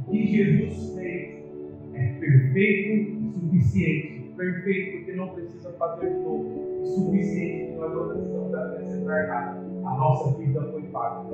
O 0.07 0.11
que 0.11 0.25
Jesus 0.25 0.95
fez 0.95 1.45
é 1.93 2.13
perfeito 2.19 3.21
e 3.21 3.29
suficiente. 3.29 4.33
Perfeito 4.35 4.97
porque 4.97 5.11
não 5.13 5.29
precisa 5.29 5.71
fazer 5.73 6.09
novo. 6.15 6.83
Suficiente 6.83 7.73
que 7.73 7.77
nós 7.77 7.93
não 7.93 8.09
precisamos 8.09 8.53
acrescentar 8.55 9.27
nada. 9.27 9.59
A 9.85 9.97
nossa 9.97 10.35
vida 10.39 10.63
foi 10.71 10.81
paga. 10.81 11.29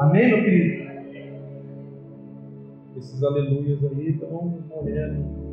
Amém, 0.00 0.28
meu 0.28 0.44
querido? 0.44 0.95
Esses 2.96 3.22
aleluias 3.22 3.78
aí 3.84 4.10
estão 4.10 4.60
morrendo. 4.68 5.46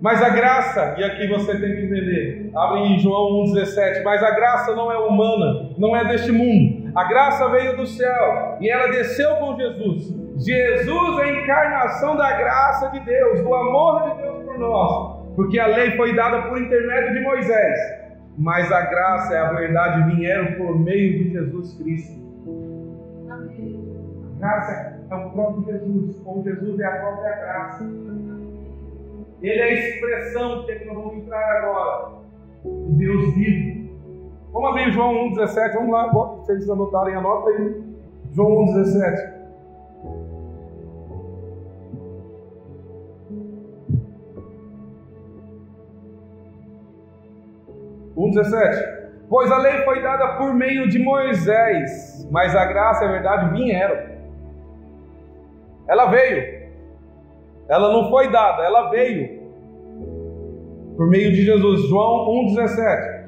Mas 0.00 0.22
a 0.22 0.30
graça, 0.30 0.96
e 0.98 1.04
aqui 1.04 1.28
você 1.28 1.52
tem 1.58 1.76
que 1.76 1.82
entender, 1.82 2.50
abre 2.54 2.80
em 2.80 2.98
João 2.98 3.44
1,17, 3.44 4.02
mas 4.02 4.22
a 4.22 4.30
graça 4.30 4.74
não 4.74 4.90
é 4.90 4.98
humana, 4.98 5.70
não 5.76 5.94
é 5.94 6.08
deste 6.08 6.32
mundo. 6.32 6.90
A 6.94 7.04
graça 7.04 7.48
veio 7.50 7.76
do 7.76 7.86
céu 7.86 8.56
e 8.60 8.68
ela 8.70 8.90
desceu 8.90 9.36
com 9.36 9.56
Jesus. 9.56 10.20
Jesus 10.38 11.18
é 11.18 11.22
a 11.22 11.42
encarnação 11.42 12.16
da 12.16 12.32
graça 12.38 12.88
de 12.88 13.00
Deus, 13.00 13.42
do 13.42 13.54
amor 13.54 14.10
de 14.10 14.22
Deus 14.22 14.44
por 14.44 14.58
nós, 14.58 15.34
porque 15.36 15.58
a 15.58 15.66
lei 15.66 15.90
foi 15.92 16.16
dada 16.16 16.48
por 16.48 16.58
intermédio 16.60 17.12
de 17.12 17.20
Moisés, 17.20 17.78
mas 18.38 18.72
a 18.72 18.80
graça 18.80 19.34
e 19.34 19.36
a 19.36 19.52
verdade 19.52 20.16
vieram 20.16 20.54
por 20.54 20.80
meio 20.80 21.24
de 21.24 21.30
Jesus 21.32 21.74
Cristo. 21.74 22.18
A 23.28 23.36
graça 24.40 24.98
é 25.10 25.14
o 25.14 25.30
próprio 25.30 25.64
Jesus, 25.64 26.18
com 26.20 26.42
Jesus 26.42 26.80
é 26.80 26.84
a 26.86 27.00
própria 27.00 27.36
graça. 27.36 27.84
Ele 29.42 29.60
é 29.60 29.62
a 29.62 29.72
expressão 29.72 30.64
que, 30.64 30.84
nós 30.84 30.96
vamos 30.96 31.14
entrar 31.14 31.58
agora. 31.58 32.20
Deus 32.64 33.34
vivo. 33.34 33.90
Vamos 34.52 34.70
abrir 34.70 34.92
João 34.92 35.30
1,17. 35.30 35.74
Vamos 35.74 35.92
lá, 35.92 36.08
se 36.08 36.14
vocês 36.14 36.70
anotarem, 36.70 37.14
anota 37.14 37.50
aí. 37.50 37.84
João 38.32 38.66
1,17. 38.66 39.40
Um 48.16 48.30
Pois 49.30 49.50
a 49.50 49.58
lei 49.58 49.84
foi 49.84 50.02
dada 50.02 50.36
por 50.36 50.52
meio 50.52 50.88
de 50.88 50.98
Moisés, 50.98 52.28
mas 52.30 52.54
a 52.54 52.66
graça 52.66 53.04
e 53.04 53.08
a 53.08 53.12
verdade 53.12 53.54
vieram. 53.54 54.09
Ela 55.90 56.06
veio. 56.06 56.70
Ela 57.68 57.92
não 57.92 58.08
foi 58.08 58.30
dada, 58.30 58.62
ela 58.62 58.90
veio 58.90 59.40
por 60.96 61.08
meio 61.08 61.32
de 61.32 61.42
Jesus. 61.42 61.88
João 61.88 62.28
1,17. 62.46 63.20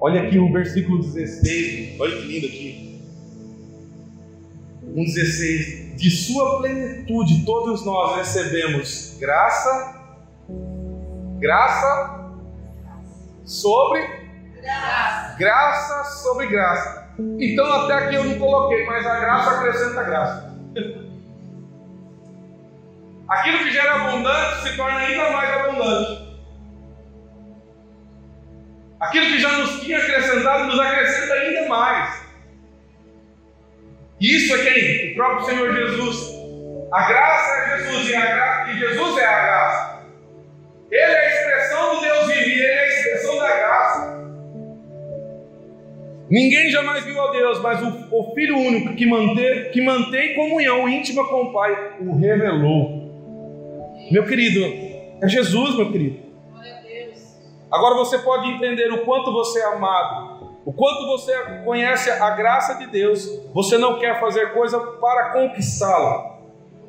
Olha 0.00 0.22
aqui 0.22 0.38
o 0.40 0.52
versículo 0.52 0.98
16. 0.98 2.00
Olha 2.00 2.16
que 2.16 2.22
lindo 2.26 2.46
aqui. 2.46 2.89
1,16 5.00 5.94
de 5.94 6.10
sua 6.10 6.58
plenitude 6.58 7.44
todos 7.44 7.84
nós 7.84 8.16
recebemos 8.16 9.16
graça, 9.18 10.00
graça 11.38 12.32
sobre 13.44 14.06
graça, 14.60 15.36
graça 15.38 16.04
sobre 16.22 16.46
graça. 16.46 17.10
Então 17.38 17.72
até 17.72 17.94
aqui 17.94 18.14
eu 18.14 18.24
não 18.24 18.38
coloquei, 18.38 18.86
mas 18.86 19.06
a 19.06 19.20
graça 19.20 19.50
acrescenta 19.50 20.02
graça. 20.02 20.50
Aquilo 23.28 23.58
que 23.58 23.70
gera 23.70 23.94
abundante 23.94 24.62
se 24.62 24.76
torna 24.76 24.98
ainda 24.98 25.30
mais 25.30 25.50
abundante. 25.50 26.30
Aquilo 28.98 29.26
que 29.26 29.38
já 29.40 29.56
nos 29.56 29.80
tinha 29.80 29.98
acrescentado, 29.98 30.64
nos 30.64 30.78
acrescenta 30.78 31.34
ainda 31.34 31.68
mais. 31.68 32.19
Isso 34.20 34.54
é 34.54 34.58
quem? 34.58 35.12
O 35.12 35.14
próprio 35.14 35.46
Senhor 35.46 35.74
Jesus. 35.74 36.40
A 36.92 37.08
graça 37.08 37.52
é 37.52 37.78
Jesus 37.78 38.08
e, 38.08 38.12
gra... 38.12 38.66
e 38.68 38.78
Jesus 38.78 39.18
é 39.18 39.24
a 39.24 39.44
graça. 39.44 40.00
Ele 40.90 41.12
é 41.12 41.26
a 41.26 41.30
expressão 41.30 41.94
do 41.94 42.00
Deus 42.00 42.26
vivo 42.26 42.40
ele 42.40 42.62
é 42.62 42.80
a 42.80 42.88
expressão 42.88 43.38
da 43.38 43.56
graça. 43.56 44.20
Ninguém 46.28 46.70
jamais 46.70 47.04
viu 47.04 47.20
a 47.20 47.32
Deus, 47.32 47.60
mas 47.60 47.82
o, 47.82 48.08
o 48.10 48.34
Filho 48.34 48.56
único 48.56 48.94
que 48.94 49.06
mantém, 49.06 49.70
que 49.70 49.80
mantém 49.80 50.34
comunhão 50.34 50.88
íntima 50.88 51.26
com 51.28 51.44
o 51.44 51.52
Pai 51.52 51.96
o 52.00 52.16
revelou. 52.16 53.00
Meu 54.10 54.26
querido, 54.26 54.60
é 55.22 55.28
Jesus, 55.28 55.76
meu 55.76 55.90
querido. 55.90 56.20
Agora 57.70 57.94
você 57.94 58.18
pode 58.18 58.48
entender 58.48 58.92
o 58.92 59.04
quanto 59.04 59.32
você 59.32 59.60
é 59.60 59.74
amado, 59.74 60.29
o 60.64 60.72
quanto 60.72 61.06
você 61.06 61.32
conhece 61.64 62.10
a 62.10 62.30
graça 62.30 62.74
de 62.74 62.86
Deus. 62.86 63.26
Você 63.52 63.78
não 63.78 63.98
quer 63.98 64.20
fazer 64.20 64.52
coisa 64.52 64.78
para 64.78 65.30
conquistá-la. 65.30 66.38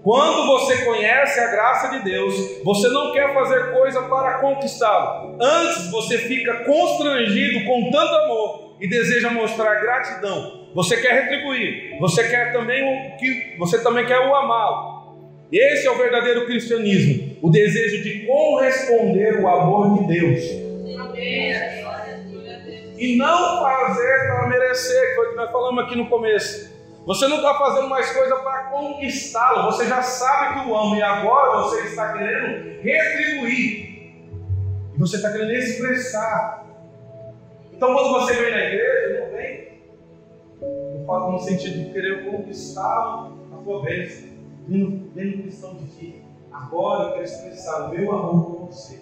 Quando 0.03 0.47
você 0.47 0.83
conhece 0.83 1.39
a 1.39 1.51
graça 1.51 1.89
de 1.89 2.03
Deus, 2.03 2.63
você 2.63 2.89
não 2.89 3.13
quer 3.13 3.33
fazer 3.33 3.71
coisa 3.71 4.01
para 4.03 4.39
conquistá-la. 4.39 5.35
Antes 5.39 5.91
você 5.91 6.17
fica 6.17 6.63
constrangido 6.65 7.65
com 7.65 7.91
tanto 7.91 8.13
amor 8.15 8.77
e 8.81 8.89
deseja 8.89 9.29
mostrar 9.29 9.75
gratidão. 9.75 10.69
Você 10.73 10.97
quer 10.97 11.23
retribuir. 11.23 11.99
Você 11.99 12.27
quer 12.27 12.51
também 12.51 12.81
o 12.83 13.17
que 13.17 13.55
você 13.59 13.81
também 13.83 14.05
quer 14.05 14.19
o 14.19 14.35
amá-lo. 14.35 15.01
Esse 15.51 15.85
é 15.85 15.91
o 15.91 15.97
verdadeiro 15.97 16.45
cristianismo, 16.45 17.37
o 17.41 17.49
desejo 17.49 18.01
de 18.01 18.25
corresponder 18.25 19.41
o 19.41 19.47
amor 19.47 19.99
de 19.99 20.07
Deus. 20.07 20.43
E 23.01 23.17
não 23.17 23.63
fazer 23.63 24.27
para 24.27 24.47
merecer, 24.47 25.09
que 25.09 25.15
foi 25.15 25.25
o 25.25 25.29
que 25.31 25.35
nós 25.35 25.51
falamos 25.51 25.83
aqui 25.83 25.95
no 25.95 26.07
começo. 26.07 26.69
Você 27.07 27.27
não 27.27 27.37
está 27.37 27.55
fazendo 27.55 27.89
mais 27.89 28.11
coisa 28.13 28.35
para 28.35 28.65
conquistá-lo, 28.65 29.71
você 29.71 29.87
já 29.87 30.03
sabe 30.03 30.61
que 30.61 30.69
o 30.69 30.77
ama 30.77 30.95
e 30.95 31.01
agora 31.01 31.63
você 31.63 31.81
está 31.87 32.13
querendo 32.13 32.79
retribuir. 32.83 34.13
E 34.93 34.99
você 34.99 35.15
está 35.15 35.31
querendo 35.31 35.51
expressar. 35.51 36.63
Então 37.73 37.91
quando 37.91 38.11
você 38.19 38.33
vem 38.35 38.51
na 38.51 38.65
igreja, 38.65 39.19
não 39.19 39.31
vem. 39.35 39.81
Eu 40.61 41.03
falo 41.07 41.31
no 41.31 41.39
sentido 41.39 41.79
de 41.83 41.91
querer 41.91 42.29
conquistá-lo 42.29 43.35
a 43.51 43.63
sua 43.63 43.81
bênção 43.81 44.29
vendo, 44.67 45.09
vendo 45.15 45.41
cristão 45.41 45.73
de 45.73 45.87
ti. 45.87 46.21
Agora 46.51 47.05
eu 47.05 47.11
quero 47.13 47.23
expressar 47.23 47.87
o 47.87 47.89
meu 47.89 48.11
amor 48.11 48.45
por 48.45 48.65
você. 48.67 49.01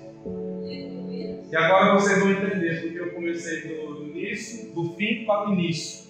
E 1.51 1.55
agora 1.55 1.93
vocês 1.93 2.19
vão 2.19 2.31
entender 2.31 2.81
porque 2.81 2.99
eu 2.99 3.13
comecei 3.13 3.61
do, 3.61 4.03
início, 4.03 4.73
do 4.73 4.95
fim 4.95 5.25
para 5.25 5.49
o 5.49 5.53
início. 5.53 6.09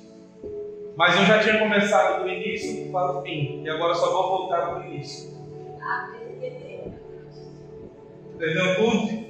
Mas 0.95 1.15
eu 1.15 1.25
já 1.25 1.39
tinha 1.39 1.59
começado 1.59 2.23
do 2.23 2.29
início 2.29 2.91
para 2.91 3.17
o 3.17 3.21
fim. 3.21 3.63
E 3.63 3.69
agora 3.69 3.93
só 3.93 4.11
vou 4.11 4.37
voltar 4.37 4.67
para 4.67 4.79
o 4.79 4.85
início. 4.85 5.29
Entendeu 8.35 8.75
tudo? 8.75 9.29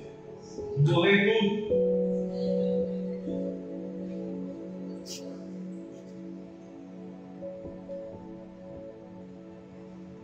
Dolei 0.77 1.33
tudo. 1.33 1.89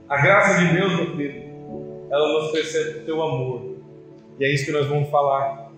A 0.07 0.21
graça 0.21 0.59
de 0.59 0.73
Deus, 0.73 0.95
meu 0.95 1.17
querido, 1.17 2.07
ela 2.11 2.33
nos 2.33 2.51
percebe 2.51 2.99
o 2.99 3.05
teu 3.05 3.21
amor. 3.21 3.74
E 4.39 4.45
é 4.45 4.53
isso 4.53 4.65
que 4.65 4.71
nós 4.71 4.87
vamos 4.87 5.09
falar. 5.09 5.71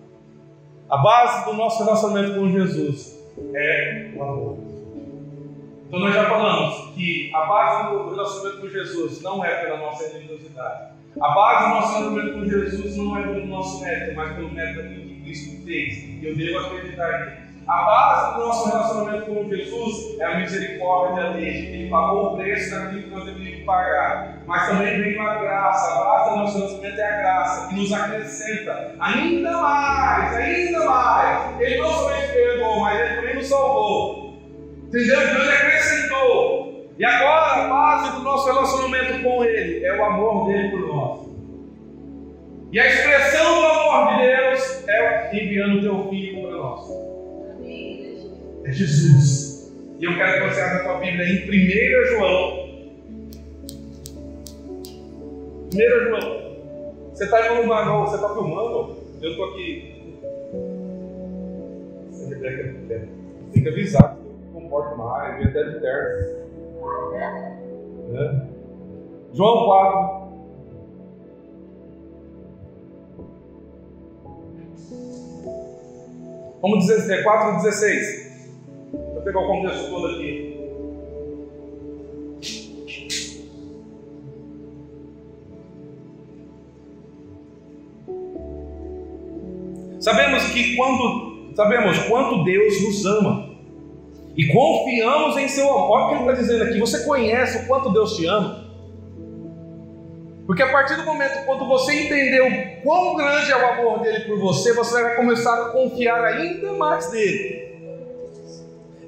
A 0.90 0.96
base 0.96 1.44
do 1.44 1.54
nosso 1.54 1.84
relacionamento 1.84 2.38
com 2.38 2.50
Jesus 2.50 3.18
é 3.54 4.10
o 4.16 4.22
amor. 4.22 4.58
Então 5.86 6.00
nós 6.00 6.14
já 6.14 6.28
falamos 6.28 6.94
que 6.94 7.30
a 7.34 7.46
base 7.46 7.90
do 7.90 8.10
relacionamento 8.10 8.60
com 8.60 8.68
Jesus 8.68 9.22
não 9.22 9.44
é 9.44 9.64
pela 9.64 9.78
nossa 9.78 10.12
religiosidade. 10.12 10.92
A 11.20 11.28
base 11.30 11.64
do 11.64 11.74
nosso 11.74 11.92
relacionamento 11.92 12.38
com 12.38 12.44
Jesus 12.44 12.96
não 12.96 13.16
é 13.16 13.22
pelo 13.22 13.46
nosso 13.46 13.80
mérito, 13.82 14.16
mas 14.16 14.36
pelo 14.36 14.50
mérito 14.50 14.82
que 14.82 15.22
Cristo 15.22 15.64
fez. 15.64 16.22
Eu 16.22 16.36
devo 16.36 16.58
acreditar 16.58 17.26
nisso. 17.26 17.47
A 17.68 17.82
base 17.82 18.34
do 18.34 18.46
nosso 18.46 18.66
relacionamento 18.70 19.26
com 19.26 19.46
Jesus 19.46 20.18
é 20.18 20.24
a 20.24 20.38
misericórdia 20.38 21.32
dele. 21.32 21.66
Ele 21.74 21.90
pagou 21.90 22.32
o 22.32 22.36
preço 22.38 22.74
daquilo 22.74 23.02
que 23.02 23.10
nós 23.10 23.24
deveríamos 23.26 23.64
pagar. 23.66 24.38
Mas 24.46 24.68
também 24.68 25.02
vem 25.02 25.20
a 25.20 25.34
graça. 25.34 25.92
A 25.92 26.04
base 26.04 26.30
do 26.30 26.36
nosso 26.36 26.56
relacionamento 26.56 26.98
é 26.98 27.04
a 27.04 27.16
graça, 27.18 27.68
que 27.68 27.74
nos 27.74 27.92
acrescenta 27.92 28.94
ainda 28.98 29.52
mais, 29.52 30.36
ainda 30.36 30.84
mais. 30.86 31.60
Ele 31.60 31.76
não 31.76 31.90
somente 31.90 32.32
perdoou, 32.32 32.80
mas 32.80 33.00
ele 33.00 33.16
também 33.16 33.34
nos 33.34 33.46
salvou. 33.46 34.38
Entendeu? 34.86 35.20
Deus 35.20 35.30
então 35.30 35.54
acrescentou. 35.54 36.88
E 36.98 37.04
agora 37.04 37.64
a 37.64 37.68
base 37.68 38.16
do 38.16 38.22
nosso 38.22 38.46
relacionamento 38.46 39.22
com 39.22 39.44
Ele 39.44 39.84
é 39.84 39.94
o 39.94 40.04
amor 40.06 40.46
dele 40.46 40.70
por 40.70 40.80
nós. 40.88 41.28
E 42.72 42.80
a 42.80 42.86
expressão 42.86 43.60
do 43.60 43.66
amor 43.66 44.14
de 44.14 44.26
Deus 44.26 44.88
é 44.88 45.36
enviando 45.36 45.76
o 45.76 45.82
teu 45.82 46.08
filho 46.08 46.42
para 46.42 46.56
nós 46.56 47.08
é 48.64 48.70
Jesus. 48.70 49.72
E 49.98 50.04
eu 50.04 50.14
quero 50.16 50.48
que 50.48 50.54
você 50.54 50.60
abra 50.60 50.76
a 50.76 50.84
tua 50.84 50.98
Bíblia 50.98 51.24
em 51.26 51.48
1 51.48 52.06
João. 52.06 52.68
1 55.74 55.78
João. 56.08 56.48
Você 57.12 57.24
está 57.24 57.46
em 57.46 57.58
um 57.58 57.62
lugar 57.62 57.86
novo, 57.86 58.06
você 58.06 58.16
está 58.16 58.28
filmando? 58.32 58.96
Eu 59.20 59.30
estou 59.30 59.44
aqui. 59.50 59.98
Tem 63.52 63.62
que 63.62 63.68
avisar 63.68 64.14
que 64.14 64.20
eu 64.20 64.60
comporto 64.60 64.96
mais, 64.96 65.42
eu 65.42 65.48
até 65.50 65.64
de 65.64 65.80
terno. 65.80 66.38
É. 67.14 68.46
João 69.34 69.66
4. 69.66 70.27
Vamos 76.60 76.86
dizer, 76.86 77.22
4, 77.22 77.62
16 77.62 78.28
pegar 79.28 79.40
o 79.40 79.46
contexto 79.46 79.90
todo 79.90 80.06
aqui. 80.06 80.56
Sabemos 90.00 90.44
que 90.44 90.76
quando 90.76 91.52
sabemos 91.54 91.98
quanto 92.04 92.44
Deus 92.44 92.82
nos 92.82 93.04
ama 93.04 93.50
e 94.36 94.46
confiamos 94.46 95.36
em 95.36 95.48
seu 95.48 95.68
amor. 95.68 95.90
Olha 95.90 96.04
o 96.04 96.08
que 96.08 96.14
ele 96.14 96.30
está 96.30 96.40
dizendo 96.40 96.64
aqui. 96.64 96.78
Você 96.78 97.04
conhece 97.04 97.64
o 97.64 97.66
quanto 97.66 97.92
Deus 97.92 98.16
te 98.16 98.24
ama? 98.26 98.67
Porque 100.48 100.62
a 100.62 100.72
partir 100.72 100.96
do 100.96 101.04
momento 101.04 101.44
quando 101.44 101.68
você 101.68 102.04
entendeu 102.04 102.46
quão 102.82 103.14
grande 103.16 103.52
é 103.52 103.56
o 103.56 103.66
amor 103.66 104.00
dele 104.00 104.20
por 104.20 104.38
você, 104.38 104.72
você 104.72 105.02
vai 105.02 105.14
começar 105.14 105.52
a 105.52 105.68
confiar 105.68 106.24
ainda 106.24 106.72
mais 106.72 107.12
nele. 107.12 107.68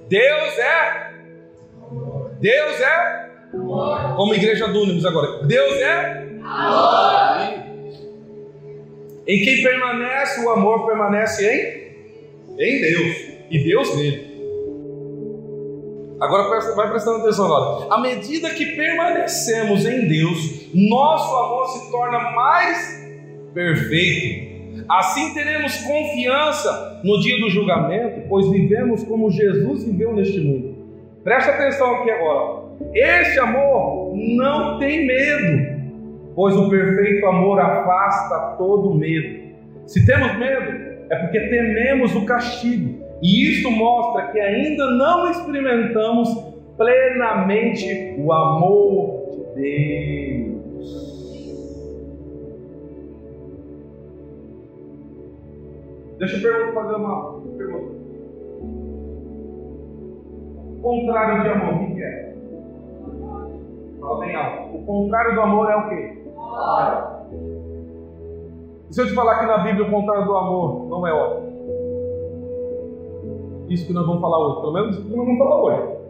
Deus 0.07 0.59
é. 0.59 1.15
Deus 2.39 2.81
é. 2.83 3.31
Como 4.17 4.35
igreja 4.35 4.67
Únibus 4.67 5.07
agora. 5.07 5.43
Deus 5.47 5.77
é. 5.77 6.27
Em 9.27 9.43
quem 9.43 9.63
permanece 9.63 10.45
o 10.45 10.51
amor, 10.51 10.85
permanece 10.85 11.47
em? 11.47 12.63
Em 12.63 12.81
Deus. 12.83 13.17
E 13.51 13.65
Deus 13.65 13.97
nele. 13.97 14.30
Agora 16.21 16.61
vai 16.75 16.91
prestando 16.91 17.19
atenção 17.19 17.47
agora. 17.47 17.95
À 17.95 17.99
medida 17.99 18.51
que 18.51 18.67
permanecemos 18.77 19.87
em 19.87 20.07
Deus, 20.07 20.69
nosso 20.75 21.37
amor 21.37 21.69
se 21.69 21.91
torna 21.91 22.19
mais 22.33 23.01
perfeito 23.55 24.51
Assim 24.89 25.33
teremos 25.35 25.77
confiança 25.83 27.01
no 27.05 27.21
dia 27.21 27.39
do 27.39 27.49
julgamento, 27.49 28.23
pois 28.29 28.51
vivemos 28.51 29.05
como 29.05 29.31
Jesus 29.31 29.85
viveu 29.85 30.13
neste 30.13 30.41
mundo. 30.41 30.75
Preste 31.23 31.51
atenção 31.51 31.97
aqui 31.97 32.11
agora. 32.11 32.71
Este 32.95 33.39
amor 33.39 34.15
não 34.17 34.79
tem 34.79 35.07
medo, 35.07 35.81
pois 36.35 36.57
o 36.57 36.69
perfeito 36.69 37.27
amor 37.27 37.61
afasta 37.61 38.57
todo 38.57 38.95
medo. 38.95 39.51
Se 39.87 40.05
temos 40.07 40.37
medo, 40.39 40.91
é 41.11 41.17
porque 41.17 41.41
tememos 41.41 42.15
o 42.15 42.25
castigo, 42.25 43.00
e 43.23 43.51
isto 43.51 43.71
mostra 43.71 44.29
que 44.29 44.41
ainda 44.41 44.91
não 44.93 45.31
experimentamos 45.31 46.29
plenamente 46.77 48.15
o 48.19 48.33
amor 48.33 49.21
de 49.55 50.55
Deus. 50.57 50.61
Deixa 56.19 56.37
eu 56.37 56.43
perguntar, 56.43 56.83
fazer 56.83 56.95
uma 56.97 57.41
pergunta. 57.57 58.01
O 60.79 60.83
contrário 60.83 61.43
de 61.43 61.49
amor, 61.49 61.75
o 61.75 61.95
que 61.95 62.03
é? 62.03 62.35
Fala 64.01 64.21
bem 64.21 64.35
alto. 64.35 64.77
O 64.77 64.83
contrário 64.87 65.35
do 65.35 65.41
amor 65.43 65.71
é 65.71 65.77
o 65.77 65.89
quê? 65.91 66.19
E 68.91 68.95
se 68.95 69.03
eu 69.03 69.07
te 69.07 69.15
falar 69.15 69.41
que 69.41 69.47
na 69.47 69.59
Bíblia 69.59 69.87
o 69.87 69.91
contrário 69.91 70.25
do 70.25 70.37
amor 70.37 70.89
não 70.89 71.07
é 71.07 71.13
ódio? 71.13 71.50
Isso 73.71 73.87
que 73.87 73.93
nós 73.93 74.05
vamos 74.05 74.21
falar 74.21 74.39
hoje. 74.39 74.61
Pelo 74.61 74.73
menos 74.73 74.97
isso 74.97 75.09
que 75.09 75.17
nós 75.17 75.27
vamos 75.27 75.39
falar 75.39 75.63
hoje. 75.63 76.01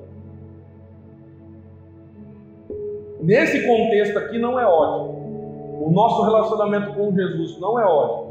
Nesse 3.22 3.66
contexto 3.66 4.18
aqui 4.18 4.38
não 4.38 4.58
é 4.58 4.66
ódio. 4.66 5.20
O 5.82 5.90
nosso 5.90 6.22
relacionamento 6.22 6.94
com 6.94 7.12
Jesus 7.12 7.60
não 7.60 7.78
é 7.78 7.84
ódio. 7.84 8.30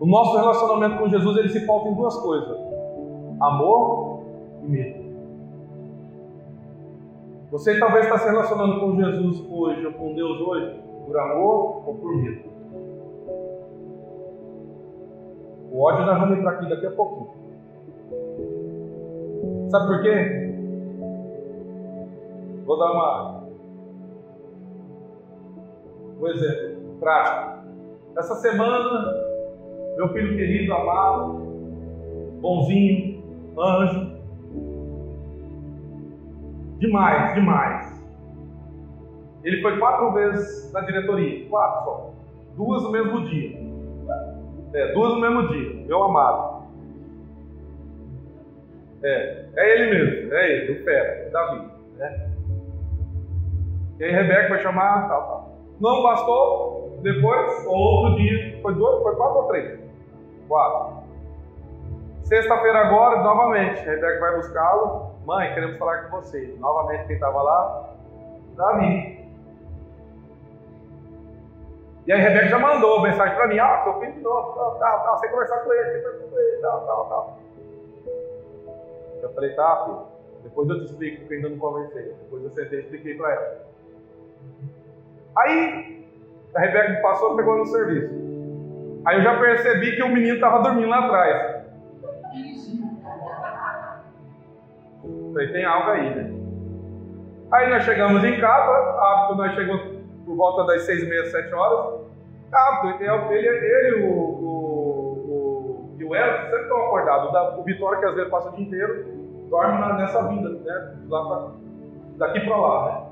O 0.00 0.06
nosso 0.06 0.36
relacionamento 0.36 0.98
com 0.98 1.08
Jesus 1.08 1.36
ele 1.38 1.48
se 1.48 1.64
pauta 1.64 1.88
em 1.88 1.94
duas 1.94 2.16
coisas: 2.16 2.58
amor 3.40 4.20
e 4.64 4.68
medo. 4.68 5.06
Você 7.52 7.78
talvez 7.78 8.04
está 8.04 8.18
se 8.18 8.28
relacionando 8.28 8.80
com 8.80 8.96
Jesus 8.96 9.44
hoje 9.48 9.86
ou 9.86 9.92
com 9.92 10.12
Deus 10.14 10.40
hoje 10.40 10.80
por 11.06 11.18
amor 11.18 11.82
ou 11.86 11.94
por 11.94 12.16
medo. 12.16 12.55
O 15.76 15.82
ódio 15.82 16.06
nós 16.06 16.18
vamos 16.18 16.38
entrar 16.38 16.52
aqui 16.52 16.70
daqui 16.70 16.86
a 16.86 16.90
pouquinho. 16.90 17.28
Sabe 19.68 19.86
por 19.88 20.00
quê? 20.00 20.54
Vou 22.64 22.78
dar 22.78 22.92
uma, 22.92 23.44
um 26.18 26.28
exemplo 26.28 26.96
prático. 26.98 27.66
Essa 28.16 28.36
semana, 28.36 29.12
meu 29.98 30.08
filho 30.14 30.34
querido, 30.34 30.72
amado, 30.72 31.42
bonzinho, 32.40 33.22
anjo, 33.58 34.16
demais, 36.78 37.34
demais. 37.34 38.02
Ele 39.44 39.60
foi 39.60 39.78
quatro 39.78 40.10
vezes 40.14 40.72
na 40.72 40.80
diretoria, 40.80 41.46
quatro 41.50 41.84
só, 41.84 42.14
duas 42.56 42.82
no 42.82 42.90
mesmo 42.92 43.26
dia. 43.26 43.55
É, 44.74 44.92
duas 44.92 45.14
no 45.14 45.20
mesmo 45.20 45.48
dia, 45.48 45.86
meu 45.86 46.04
amado. 46.04 46.66
É, 49.02 49.46
é 49.56 49.74
ele 49.74 49.90
mesmo, 49.90 50.34
é 50.34 50.52
ele, 50.52 50.72
o 50.72 50.84
Fera, 50.84 51.30
Davi. 51.30 51.70
Né? 51.96 52.30
E 53.98 54.04
aí 54.04 54.10
Rebeca 54.10 54.48
foi 54.48 54.58
chamar, 54.58 55.08
tal, 55.08 55.22
tal. 55.22 55.56
Não 55.80 56.02
bastou, 56.02 56.98
depois, 57.02 57.66
outro 57.66 58.16
dia, 58.16 58.60
foi 58.62 58.74
dois, 58.74 59.02
foi 59.02 59.14
quatro 59.16 59.36
ou 59.38 59.48
três? 59.48 59.78
Quatro. 60.48 60.96
Sexta-feira 62.24 62.78
agora, 62.86 63.22
novamente, 63.22 63.80
Rebeca 63.84 64.20
vai 64.20 64.36
buscá-lo. 64.36 65.12
Mãe, 65.24 65.54
queremos 65.54 65.78
falar 65.78 66.08
com 66.08 66.16
você. 66.16 66.54
Novamente, 66.58 67.06
quem 67.06 67.14
estava 67.14 67.42
lá? 67.42 67.94
Davi. 68.56 69.15
E 72.06 72.12
aí 72.12 72.20
Rebeca 72.20 72.48
já 72.48 72.58
mandou 72.58 73.02
mensagem 73.02 73.34
para 73.34 73.48
mim, 73.48 73.58
ah, 73.58 73.80
seu 73.82 73.98
filho 73.98 74.12
de 74.12 74.20
novo, 74.20 74.52
tal, 74.52 74.78
tal, 74.78 75.02
tal, 75.02 75.18
sem 75.18 75.30
conversar 75.30 75.58
com 75.58 75.72
ele, 75.72 75.90
sem 75.90 76.02
conversar 76.02 76.26
com 76.28 76.38
ele, 76.38 76.60
tal, 76.60 76.86
tal, 76.86 77.08
tal. 77.08 77.38
Eu 79.22 79.34
falei, 79.34 79.50
tá, 79.54 79.84
filho, 79.84 80.02
depois 80.44 80.68
eu 80.68 80.78
te 80.78 80.84
explico, 80.84 81.20
porque 81.20 81.34
ainda 81.34 81.48
não 81.48 81.58
conversei. 81.58 82.14
Depois 82.22 82.44
eu 82.44 82.50
sentei 82.50 82.78
e 82.78 82.82
expliquei 82.82 83.16
para 83.16 83.32
ela. 83.32 83.66
Aí 85.36 86.08
a 86.54 86.60
Rebeca 86.60 87.02
passou 87.02 87.34
e 87.34 87.36
pegou 87.36 87.58
no 87.58 87.66
serviço. 87.66 88.14
Aí 89.04 89.18
eu 89.18 89.22
já 89.24 89.38
percebi 89.40 89.96
que 89.96 90.02
o 90.02 90.08
menino 90.08 90.36
estava 90.36 90.62
dormindo 90.62 90.88
lá 90.88 91.06
atrás. 91.06 91.66
Falei, 95.32 95.52
tem 95.52 95.64
algo 95.64 95.90
aí, 95.90 96.14
né? 96.14 96.30
Aí 97.50 97.68
nós 97.68 97.84
chegamos 97.84 98.22
em 98.24 98.40
casa, 98.40 98.72
hábito, 98.72 99.34
nós 99.34 99.54
chegamos 99.54 99.95
por 100.26 100.36
volta 100.36 100.64
das 100.64 100.82
seis 100.82 101.02
e 101.02 101.06
meia, 101.06 101.24
sete 101.26 101.54
horas. 101.54 102.04
Hábito, 102.52 103.02
ele, 103.02 103.48
ele, 103.48 103.66
ele 103.66 104.04
o, 104.04 104.12
o, 104.12 105.16
o, 105.28 105.96
e 105.98 106.04
o 106.04 106.14
Elcio 106.14 106.42
sempre 106.44 106.62
estão 106.62 106.86
acordados. 106.86 107.58
O 107.58 107.62
Vitória, 107.62 107.98
que 107.98 108.06
às 108.06 108.14
vezes 108.14 108.30
passa 108.30 108.48
o 108.50 108.52
dia 108.52 108.66
inteiro, 108.66 109.06
dorme 109.48 109.94
nessa 109.96 110.22
vida, 110.28 110.48
né? 110.50 110.96
Pra, 111.08 111.48
daqui 112.18 112.40
para 112.40 112.56
lá, 112.56 112.84
né? 112.84 113.06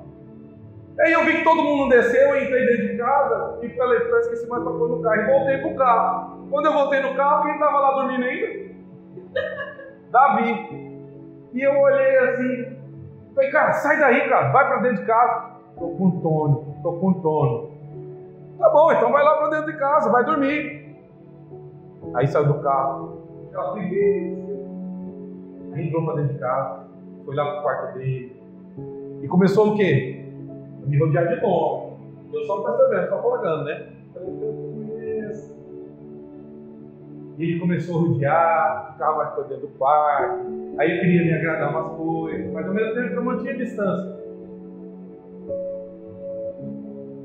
Aí 1.00 1.12
eu 1.12 1.24
vi 1.24 1.38
que 1.38 1.44
todo 1.44 1.62
mundo 1.62 1.90
desceu, 1.90 2.28
eu 2.28 2.42
entrei 2.44 2.66
dentro 2.66 2.86
de 2.86 2.96
casa 2.96 3.58
e 3.62 3.68
falei, 3.70 3.98
eu 3.98 4.18
esqueci 4.20 4.48
mais 4.48 4.62
para 4.62 4.72
pôr 4.72 4.88
no 4.88 5.02
carro. 5.02 5.22
E 5.22 5.26
voltei 5.26 5.58
pro 5.58 5.74
carro. 5.74 6.46
Quando 6.50 6.66
eu 6.66 6.72
voltei 6.72 7.00
no 7.00 7.14
carro, 7.16 7.42
quem 7.42 7.54
estava 7.54 7.80
lá 7.80 7.94
dormindo 7.94 8.24
ainda? 8.24 8.74
Davi. 10.10 10.84
E 11.52 11.62
eu 11.62 11.80
olhei 11.80 12.18
assim, 12.18 12.76
falei, 13.34 13.50
cara, 13.50 13.72
sai 13.72 13.98
daí, 13.98 14.28
cara, 14.28 14.50
vai 14.50 14.68
para 14.68 14.82
dentro 14.82 14.98
de 14.98 15.06
casa. 15.06 15.54
Tô 15.76 15.88
com 15.88 16.10
Tônio, 16.20 16.73
tô 16.84 16.92
com 16.92 17.14
Tônio. 17.14 17.70
Tá 18.58 18.68
bom, 18.68 18.92
então 18.92 19.10
vai 19.10 19.24
lá 19.24 19.38
para 19.38 19.48
dentro 19.48 19.72
de 19.72 19.78
casa, 19.78 20.12
vai 20.12 20.24
dormir. 20.24 20.94
Aí 22.14 22.28
saiu 22.28 22.46
do 22.46 22.60
carro, 22.60 23.22
aquela 23.48 23.72
preguiça. 23.72 24.44
Aí 25.72 25.88
entrou 25.88 26.04
para 26.04 26.14
dentro 26.16 26.34
de 26.34 26.38
casa, 26.38 26.86
foi 27.24 27.34
lá 27.34 27.52
pro 27.52 27.62
quarto 27.62 27.98
dele. 27.98 28.40
E 29.22 29.26
começou 29.26 29.72
o 29.72 29.76
quê? 29.76 30.20
me 30.86 30.98
rodear 30.98 31.26
de 31.26 31.40
novo. 31.40 31.98
Eu 32.30 32.44
só 32.44 32.60
percebendo, 32.60 33.08
só 33.08 33.16
colocando, 33.18 33.64
né? 33.64 33.86
E 37.36 37.42
ele 37.42 37.58
começou 37.58 37.96
a 37.96 38.00
rodear, 38.00 38.92
ficava 38.92 39.16
mais 39.16 39.30
por 39.30 39.44
dentro 39.44 39.66
do 39.66 39.78
quarto. 39.78 40.46
Aí 40.78 40.94
eu 40.94 41.00
queria 41.00 41.24
me 41.24 41.32
agradar 41.32 41.70
umas 41.70 41.96
coisas, 41.96 42.52
mas 42.52 42.66
ao 42.66 42.74
mesmo 42.74 42.94
tempo 42.94 43.14
eu 43.14 43.24
mantinha 43.24 43.56
distância. 43.56 44.13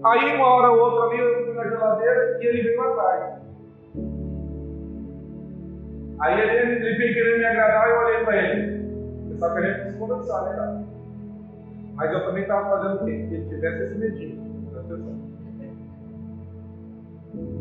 Aí 0.04 0.36
uma 0.36 0.48
hora 0.48 0.72
ou 0.72 0.80
outra 0.80 1.08
ali 1.08 1.20
eu 1.20 1.46
fui 1.46 1.54
na 1.54 1.64
geladeira 1.70 2.38
e 2.42 2.46
ele 2.46 2.62
veio 2.62 2.82
atrás. 2.82 3.40
Aí 6.22 6.42
ele, 6.42 6.76
ele 6.76 6.98
veio 6.98 7.14
querendo 7.14 7.38
me 7.38 7.46
agradar 7.46 7.88
e 7.88 7.92
eu 7.92 8.00
olhei 8.00 8.24
para 8.24 8.38
ele. 8.38 8.80
Você 9.28 9.38
sabe 9.38 9.54
que 9.54 9.60
a 9.60 9.70
gente 9.70 9.82
precisa 9.82 10.00
conversar, 10.00 10.42
né, 10.44 10.56
cara? 10.56 10.84
Mas 11.96 12.14
eu 12.14 12.26
também 12.26 12.42
estava 12.44 12.70
fazendo 12.70 13.02
o 13.02 13.06
quê? 13.06 13.26
Que 13.28 13.36
ele 13.36 13.50
tivesse 13.50 13.84
esse 13.84 13.96
medinho. 13.96 14.50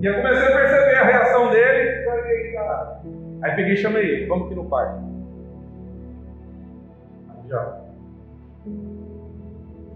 E 0.00 0.06
eu 0.06 0.14
comecei 0.14 0.46
a 0.46 0.56
perceber 0.56 0.94
a 0.94 1.04
reação 1.04 1.50
dele. 1.50 2.04
Falei, 2.04 2.52
cara. 2.52 3.00
Aí 3.42 3.56
peguei 3.56 3.74
e 3.74 3.76
chamei 3.76 4.02
ele. 4.02 4.26
Vamos 4.26 4.46
aqui 4.46 4.54
no 4.54 4.68
parque. 4.68 5.02
Aí 7.30 7.48
já. 7.48 7.80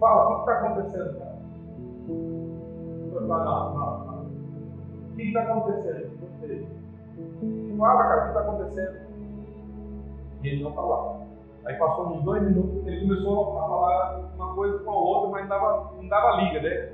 Fala, 0.01 0.29
o 0.29 0.35
que 0.35 0.41
está 0.41 0.53
acontecendo, 0.59 1.22
não, 3.21 3.75
não. 3.75 4.27
O 5.13 5.17
que 5.17 5.23
está 5.23 5.43
acontecendo? 5.43 6.11
Não 6.21 6.41
sei. 6.41 6.67
Fala, 7.79 8.03
cara, 8.03 8.21
o 8.21 8.23
que 8.23 8.29
está 8.29 8.41
acontecendo? 8.41 9.13
E 10.43 10.49
ele 10.49 10.63
não 10.63 10.73
falava. 10.73 11.23
Aí 11.65 11.77
passou 11.77 12.17
uns 12.17 12.25
dois 12.25 12.43
minutos, 12.43 12.87
ele 12.87 13.03
começou 13.03 13.43
a 13.43 13.53
falar 13.55 14.19
uma 14.35 14.55
coisa 14.55 14.79
com 14.81 14.91
a 14.91 14.97
outra, 14.97 15.31
mas 15.31 15.43
não 15.43 15.49
dava, 15.49 15.93
não 15.97 16.09
dava 16.09 16.43
liga, 16.43 16.61
né? 16.61 16.93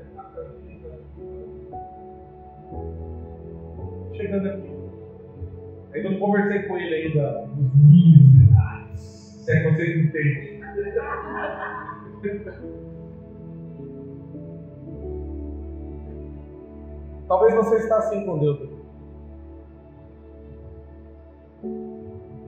Chegando 4.15 4.49
aqui. 4.49 4.79
Aí 5.95 6.05
eu 6.05 6.19
conversei 6.19 6.65
com 6.65 6.77
ele 6.77 6.95
ainda 6.95 7.47
dos 7.47 7.75
mil 7.77 8.47
detalhes. 8.47 9.01
Se 9.01 9.53
é 9.53 9.63
que 9.63 9.71
vocês 9.71 10.05
entendem. 10.05 10.59
Talvez 17.29 17.55
você 17.55 17.77
está 17.77 17.99
assim 17.99 18.25
com 18.25 18.39
Deus. 18.39 18.59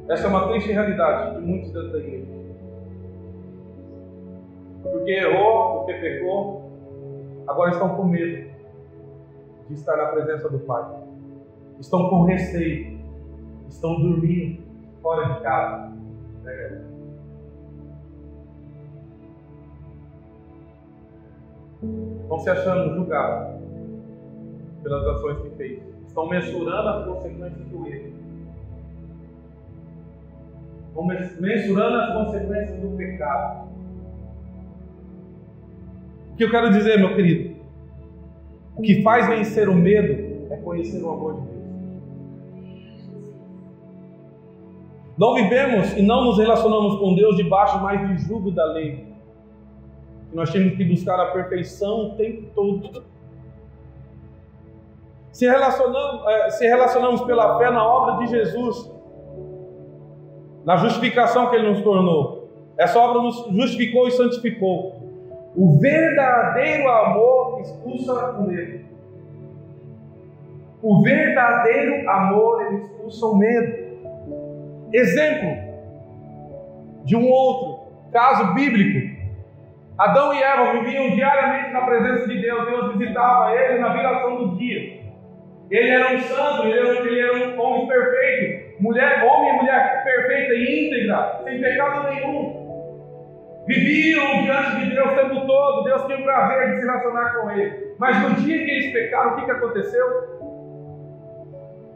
Essa 0.09 0.26
é 0.26 0.31
uma 0.31 0.49
triste 0.49 0.72
realidade 0.72 1.37
de 1.39 1.47
muitos 1.47 1.70
dentro 1.70 1.93
da 1.93 1.99
igreja. 1.99 2.26
Porque 4.83 5.11
errou, 5.11 5.74
porque 5.74 5.93
pecou, 5.95 6.70
agora 7.47 7.70
estão 7.72 7.95
com 7.95 8.05
medo 8.05 8.51
de 9.68 9.74
estar 9.74 9.97
na 9.97 10.07
presença 10.07 10.49
do 10.49 10.59
Pai. 10.61 11.05
Estão 11.78 12.09
com 12.09 12.24
receio, 12.24 12.99
estão 13.68 14.01
dormindo 14.01 14.62
fora 15.03 15.35
de 15.35 15.41
casa. 15.43 15.93
Estão 22.22 22.39
se 22.39 22.51
achando 22.51 22.95
julgados 22.95 23.59
pelas 24.91 25.07
ações 25.07 25.38
que 25.43 25.51
fez. 25.51 25.80
Estão 26.09 26.28
mensurando 26.28 26.88
as 26.88 27.07
consequências 27.07 27.68
do 27.68 27.86
erro 27.86 28.20
mensurando 31.38 31.97
as 31.97 32.12
consequências 32.12 32.80
do 32.80 32.97
pecado. 32.97 33.68
O 36.32 36.36
que 36.36 36.45
eu 36.45 36.51
quero 36.51 36.70
dizer, 36.70 36.99
meu 36.99 37.14
querido? 37.14 37.57
O 38.76 38.82
que 38.82 39.03
faz 39.03 39.28
vencer 39.28 39.68
o 39.68 39.74
medo 39.74 40.53
é 40.53 40.57
conhecer 40.57 41.03
o 41.03 41.11
amor 41.11 41.41
de 41.41 41.47
Deus. 41.47 41.61
Não 45.16 45.34
vivemos 45.34 45.97
e 45.97 46.03
não 46.03 46.24
nos 46.24 46.38
relacionamos 46.38 46.99
com 46.99 47.14
Deus 47.14 47.36
debaixo 47.36 47.80
mais 47.80 48.09
do 48.09 48.18
jugo 48.18 48.51
da 48.51 48.64
lei. 48.72 49.07
Nós 50.32 50.51
temos 50.51 50.76
que 50.76 50.84
buscar 50.84 51.20
a 51.20 51.30
perfeição 51.32 52.12
o 52.12 52.16
tempo 52.16 52.49
todo. 52.55 53.09
Se 55.41 55.49
relacionamos, 55.49 56.22
eh, 56.28 56.51
se 56.51 56.66
relacionamos 56.68 57.22
pela 57.22 57.57
fé 57.57 57.70
na 57.70 57.82
obra 57.82 58.18
de 58.18 58.26
Jesus, 58.26 58.93
na 60.66 60.76
justificação 60.76 61.49
que 61.49 61.57
Ele 61.57 61.70
nos 61.70 61.80
tornou. 61.80 62.51
Essa 62.76 62.99
obra 62.99 63.22
nos 63.22 63.47
justificou 63.51 64.07
e 64.07 64.11
santificou. 64.11 65.01
O 65.57 65.78
verdadeiro 65.78 66.86
amor 66.91 67.62
expulsa 67.62 68.32
o 68.32 68.47
medo. 68.49 68.84
O 70.82 71.01
verdadeiro 71.01 72.11
amor 72.11 72.62
ele 72.66 72.76
expulsa 72.82 73.26
o 73.26 73.36
medo. 73.38 73.78
Exemplo 74.93 75.57
de 77.03 77.16
um 77.16 77.26
outro 77.30 77.86
caso 78.12 78.53
bíblico. 78.53 79.18
Adão 79.97 80.34
e 80.34 80.43
Eva 80.43 80.72
viviam 80.72 81.16
diariamente 81.16 81.72
na 81.72 81.80
presença 81.80 82.28
de 82.28 82.43
Deus. 82.43 82.66
Deus 82.66 82.99
visitava 82.99 83.55
ele 83.55 83.78
na 83.78 83.88
viração 83.88 84.36
dos 84.36 84.59
dias. 84.59 85.01
Ele 85.71 85.89
era 85.89 86.14
um 86.14 86.21
santo, 86.21 86.66
ele 86.66 86.79
era, 86.79 87.07
ele 87.07 87.21
era 87.21 87.49
um 87.49 87.61
homem 87.61 87.87
perfeito, 87.87 88.83
mulher, 88.83 89.25
homem 89.25 89.51
e 89.51 89.57
mulher 89.59 90.03
perfeita 90.03 90.55
e 90.55 90.87
íntegra, 90.87 91.41
sem 91.45 91.61
pecado 91.61 92.09
nenhum. 92.09 92.61
Viviam 93.66 94.43
diante 94.43 94.81
de 94.81 94.91
Deus 94.91 95.12
o 95.12 95.14
tempo 95.14 95.47
todo, 95.47 95.85
Deus 95.85 96.07
tinha 96.07 96.18
o 96.18 96.25
prazer 96.25 96.71
de 96.71 96.81
se 96.81 96.87
relacionar 96.87 97.35
com 97.35 97.51
ele. 97.53 97.95
Mas 97.99 98.21
no 98.21 98.35
dia 98.43 98.59
que 98.59 98.71
eles 98.71 98.93
pecaram, 98.93 99.33
o 99.33 99.37
que, 99.37 99.45
que 99.45 99.51
aconteceu? 99.53 100.07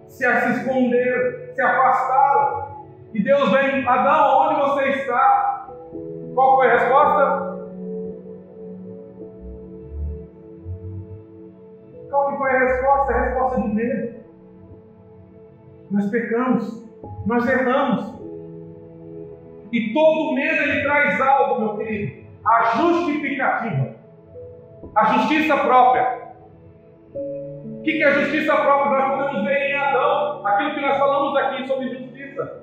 Se, 0.06 0.40
se 0.40 0.50
esconderam, 0.52 1.52
se 1.52 1.60
afastaram. 1.60 2.86
E 3.12 3.22
Deus 3.22 3.50
vem, 3.50 3.88
Adão, 3.88 4.38
onde 4.42 4.60
você 4.60 4.88
está? 5.00 5.68
Qual 6.34 6.56
foi 6.56 6.68
a 6.68 6.78
resposta? 6.78 7.53
Qual 12.14 12.30
que 12.30 12.38
foi 12.38 12.48
a 12.48 12.58
resposta? 12.60 13.12
A 13.12 13.20
resposta 13.22 13.60
de 13.60 13.74
medo. 13.74 14.14
Nós 15.90 16.10
pecamos, 16.10 16.88
nós 17.26 17.44
erramos. 17.48 18.14
E 19.72 19.92
todo 19.92 20.32
medo 20.32 20.62
ele 20.62 20.82
traz 20.82 21.20
algo, 21.20 21.60
meu 21.60 21.76
querido, 21.76 22.24
a 22.46 22.62
justificativa, 22.76 23.96
a 24.94 25.04
justiça 25.06 25.56
própria. 25.56 26.34
O 27.16 27.82
que 27.82 28.00
é 28.00 28.12
justiça 28.12 28.54
própria? 28.54 29.08
Nós 29.08 29.18
podemos 29.18 29.48
ver 29.48 29.58
em 29.58 29.76
Adão, 29.76 30.46
aquilo 30.46 30.74
que 30.74 30.80
nós 30.82 30.96
falamos 30.96 31.36
aqui 31.36 31.66
sobre 31.66 31.88
justiça. 31.98 32.62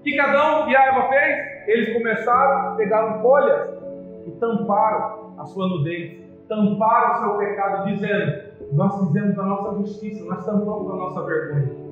O 0.00 0.02
que 0.02 0.18
Adão 0.18 0.68
e 0.68 0.74
Eva 0.74 1.08
fez? 1.08 1.68
Eles 1.68 1.92
começaram, 1.92 2.74
pegaram 2.74 3.22
folhas 3.22 3.78
e 4.26 4.30
tamparam 4.32 5.36
a 5.38 5.44
sua 5.44 5.68
nudez, 5.68 6.20
tamparam 6.48 7.12
o 7.12 7.18
seu 7.20 7.38
pecado, 7.38 7.86
dizendo: 7.86 8.45
Nós 8.72 8.98
fizemos 8.98 9.38
a 9.38 9.42
nossa 9.42 9.78
justiça, 9.78 10.24
nós 10.24 10.44
tampamos 10.44 10.90
a 10.90 10.96
nossa 10.96 11.24
vergonha. 11.24 11.86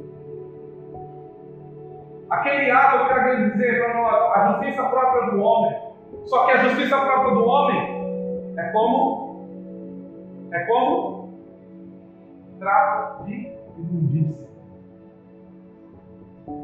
Aquele 2.31 2.71
ato, 2.71 2.97
eu 2.97 3.09
quero 3.09 3.51
dizer 3.51 3.83
para 3.83 3.95
nós, 3.95 4.37
a 4.37 4.53
justiça 4.53 4.83
própria 4.85 5.31
do 5.31 5.41
homem. 5.41 5.79
Só 6.25 6.47
que 6.47 6.53
a 6.53 6.65
justiça 6.65 6.99
própria 6.99 7.35
do 7.35 7.45
homem 7.47 8.55
é 8.57 8.63
como? 8.73 9.47
É 10.53 10.61
como? 10.65 11.35
Trato 12.59 13.25
de 13.25 13.53
imundícia. 13.79 14.49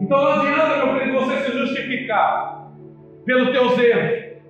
Então 0.01 0.23
não 0.23 0.33
adianta, 0.33 0.85
meu 0.85 0.99
querido, 0.99 1.21
você 1.21 1.37
se 1.39 1.53
justificar 1.53 2.71
pelos 3.25 3.51
teus 3.51 3.79
erros. 3.79 4.41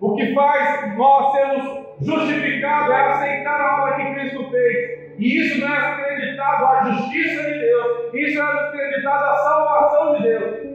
O 0.00 0.14
que 0.14 0.34
faz 0.34 0.96
nós 0.96 1.32
sermos 1.32 1.81
justificados 2.04 2.90
é 2.90 3.00
aceitar 3.00 3.60
a 3.60 3.82
obra 3.82 3.96
que 3.96 4.14
Cristo 4.14 4.50
fez. 4.50 5.02
E 5.18 5.38
isso 5.38 5.60
não 5.60 5.72
é 5.72 5.78
acreditado 5.78 6.64
à 6.66 6.84
justiça 6.84 7.42
de 7.42 7.58
Deus, 7.58 8.14
isso 8.14 8.40
é 8.40 8.42
acreditado 8.42 9.24
à 9.24 9.36
salvação 9.36 10.16
de 10.16 10.22
Deus. 10.22 10.72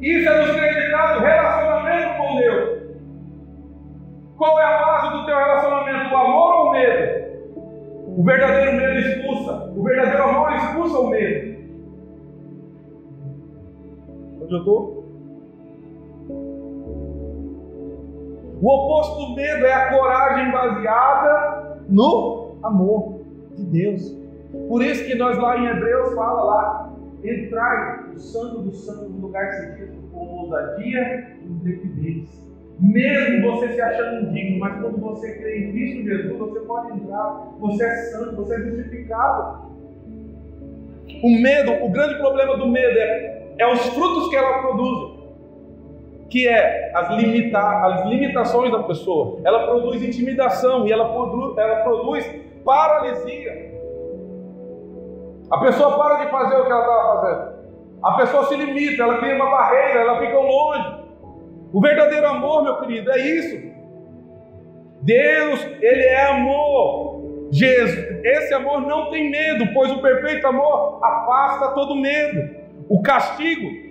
Isso 0.00 0.28
é 0.28 0.42
acreditado 0.42 1.20
relacionamento 1.20 2.16
com 2.18 2.36
Deus. 2.36 2.76
Qual 4.36 4.60
é 4.60 4.64
a 4.64 4.78
base 4.78 5.16
do 5.16 5.26
teu 5.26 5.36
relacionamento? 5.36 6.14
O 6.14 6.16
amor 6.16 6.54
ou 6.54 6.68
o 6.68 6.70
medo? 6.72 7.26
O 8.18 8.24
verdadeiro 8.24 8.76
medo 8.76 8.98
expulsa, 8.98 9.72
o 9.74 9.82
verdadeiro 9.82 10.22
amor 10.22 10.52
expulsa 10.52 10.98
o 10.98 11.08
medo. 11.08 11.56
Onde 14.42 14.52
eu 14.54 14.58
estou? 14.58 14.95
O 18.60 18.68
oposto 18.68 19.26
do 19.26 19.34
medo 19.34 19.66
é 19.66 19.72
a 19.72 19.90
coragem 19.90 20.50
baseada 20.50 21.78
no 21.88 22.56
amor 22.62 23.20
de 23.54 23.64
Deus. 23.64 24.16
Por 24.68 24.82
isso 24.82 25.04
que 25.04 25.14
nós 25.14 25.36
lá 25.36 25.58
em 25.58 25.66
Hebreus 25.66 26.14
fala 26.14 26.42
lá, 26.42 26.92
entrai 27.22 28.12
o 28.14 28.18
santo 28.18 28.62
do 28.62 28.72
santo 28.72 29.10
no 29.10 29.26
lugar 29.26 29.52
secreto 29.52 29.96
com 30.10 30.26
ousadia 30.26 31.36
e 31.42 31.52
intrepidez. 31.52 32.46
Mesmo 32.80 33.50
você 33.50 33.72
se 33.72 33.80
achando 33.80 34.28
indigno, 34.28 34.58
mas 34.58 34.80
quando 34.80 34.98
você 35.00 35.32
crê 35.38 35.64
em 35.64 35.72
Cristo 35.72 36.04
Jesus, 36.04 36.38
você 36.38 36.60
pode 36.60 36.92
entrar, 36.92 37.52
você 37.58 37.84
é 37.84 37.96
santo, 38.10 38.36
você 38.36 38.54
é 38.54 38.58
justificado. 38.58 39.66
O 41.22 41.30
medo, 41.30 41.72
o 41.84 41.90
grande 41.90 42.16
problema 42.16 42.56
do 42.56 42.66
medo 42.66 42.98
é, 42.98 43.54
é 43.58 43.72
os 43.72 43.80
frutos 43.88 44.28
que 44.28 44.36
ela 44.36 44.60
produz 44.60 45.15
que 46.28 46.48
é 46.48 46.90
as, 46.94 47.10
limitar, 47.10 47.84
as 47.84 48.06
limitações 48.06 48.72
da 48.72 48.82
pessoa. 48.82 49.40
Ela 49.44 49.66
produz 49.66 50.02
intimidação 50.02 50.86
e 50.86 50.92
ela 50.92 51.08
produz, 51.12 51.56
ela 51.56 51.76
produz 51.82 52.26
paralisia. 52.64 53.66
A 55.50 55.58
pessoa 55.58 55.96
para 55.96 56.24
de 56.24 56.30
fazer 56.30 56.56
o 56.56 56.64
que 56.64 56.72
ela 56.72 56.80
estava 56.80 57.20
fazendo. 57.20 57.56
A 58.02 58.12
pessoa 58.16 58.44
se 58.46 58.56
limita, 58.56 59.02
ela 59.02 59.18
cria 59.18 59.36
uma 59.36 59.50
barreira, 59.50 60.00
ela 60.00 60.18
fica 60.18 60.38
longe. 60.38 60.96
O 61.72 61.80
verdadeiro 61.80 62.26
amor, 62.26 62.62
meu 62.64 62.80
querido, 62.80 63.10
é 63.10 63.18
isso. 63.18 63.66
Deus, 65.02 65.64
Ele 65.80 66.02
é 66.02 66.26
amor. 66.26 67.16
Jesus, 67.50 68.24
esse 68.24 68.54
amor 68.54 68.80
não 68.80 69.10
tem 69.10 69.30
medo, 69.30 69.72
pois 69.72 69.90
o 69.92 70.02
perfeito 70.02 70.46
amor 70.46 70.98
afasta 71.02 71.68
todo 71.74 71.94
medo. 71.94 72.56
O 72.88 73.00
castigo, 73.02 73.85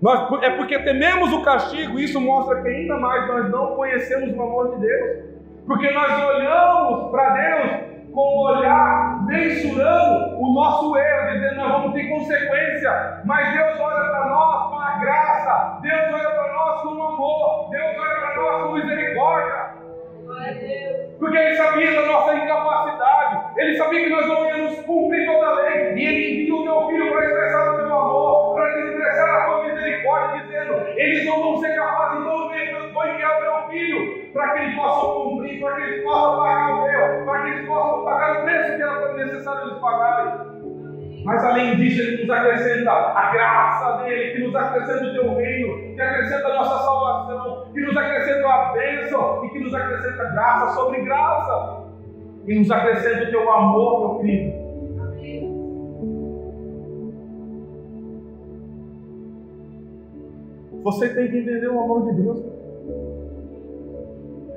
nós, 0.00 0.42
é 0.42 0.50
porque 0.50 0.78
tememos 0.78 1.32
o 1.32 1.42
castigo, 1.42 1.98
isso 1.98 2.20
mostra 2.20 2.62
que 2.62 2.68
ainda 2.68 2.96
mais 2.98 3.26
nós 3.26 3.50
não 3.50 3.74
conhecemos 3.74 4.36
o 4.36 4.42
amor 4.42 4.76
de 4.76 4.86
Deus. 4.86 5.24
Porque 5.66 5.90
nós 5.90 6.24
olhamos 6.24 7.10
para 7.10 7.30
Deus 7.30 7.88
com 8.12 8.20
o 8.20 8.46
olhar 8.48 9.26
mensurando 9.26 10.36
o 10.38 10.54
nosso 10.54 10.96
erro, 10.96 11.32
dizendo 11.32 11.56
nós 11.56 11.72
vamos 11.72 11.92
ter 11.94 12.08
consequência, 12.08 13.22
mas 13.24 13.52
Deus 13.54 13.80
olha 13.80 14.10
para 14.10 14.28
nós 14.30 14.70
com 14.70 14.76
a 14.76 14.98
graça, 14.98 15.78
Deus 15.82 16.14
olha 16.14 16.30
para 16.30 16.52
nós 16.52 16.82
com 16.82 16.88
o 16.88 17.02
amor, 17.02 17.70
Deus 17.70 17.98
olha 17.98 18.20
para 18.20 18.36
nós 18.36 18.62
com 18.62 18.72
misericórdia. 18.74 19.68
Porque 21.18 21.36
Ele 21.36 21.56
sabia 21.56 22.00
da 22.00 22.06
nossa 22.06 22.34
incapacidade, 22.34 23.44
Ele 23.56 23.76
sabia 23.76 24.04
que 24.04 24.10
nós 24.10 24.26
não 24.26 24.48
íamos 24.48 24.80
cumprir 24.80 25.27
necessário 39.38 39.68
eles 39.68 39.78
pagarem. 39.78 40.58
Mas 41.24 41.44
além 41.44 41.76
disso, 41.76 42.00
Ele 42.00 42.22
nos 42.22 42.30
acrescenta 42.30 42.90
a 42.90 43.32
graça 43.32 44.02
dele, 44.02 44.32
que 44.32 44.42
nos 44.44 44.54
acrescenta 44.54 45.04
o 45.04 45.12
teu 45.12 45.34
reino, 45.34 45.94
que 45.94 46.00
acrescenta 46.00 46.48
a 46.48 46.54
nossa 46.54 46.84
salvação, 46.84 47.72
que 47.72 47.80
nos 47.80 47.96
acrescenta 47.96 48.48
a 48.48 48.72
bênção 48.72 49.44
e 49.44 49.50
que 49.50 49.58
nos 49.60 49.74
acrescenta 49.74 50.24
graça 50.24 50.74
sobre 50.74 51.02
graça. 51.02 51.88
E 52.46 52.58
nos 52.58 52.70
acrescenta 52.70 53.24
o 53.24 53.30
teu 53.30 53.52
amor, 53.52 54.00
meu 54.00 54.18
querido. 54.20 54.68
Você 60.82 61.08
tem 61.14 61.28
que 61.28 61.38
entender 61.38 61.68
o 61.68 61.80
amor 61.80 62.06
de 62.06 62.22
Deus. 62.22 62.42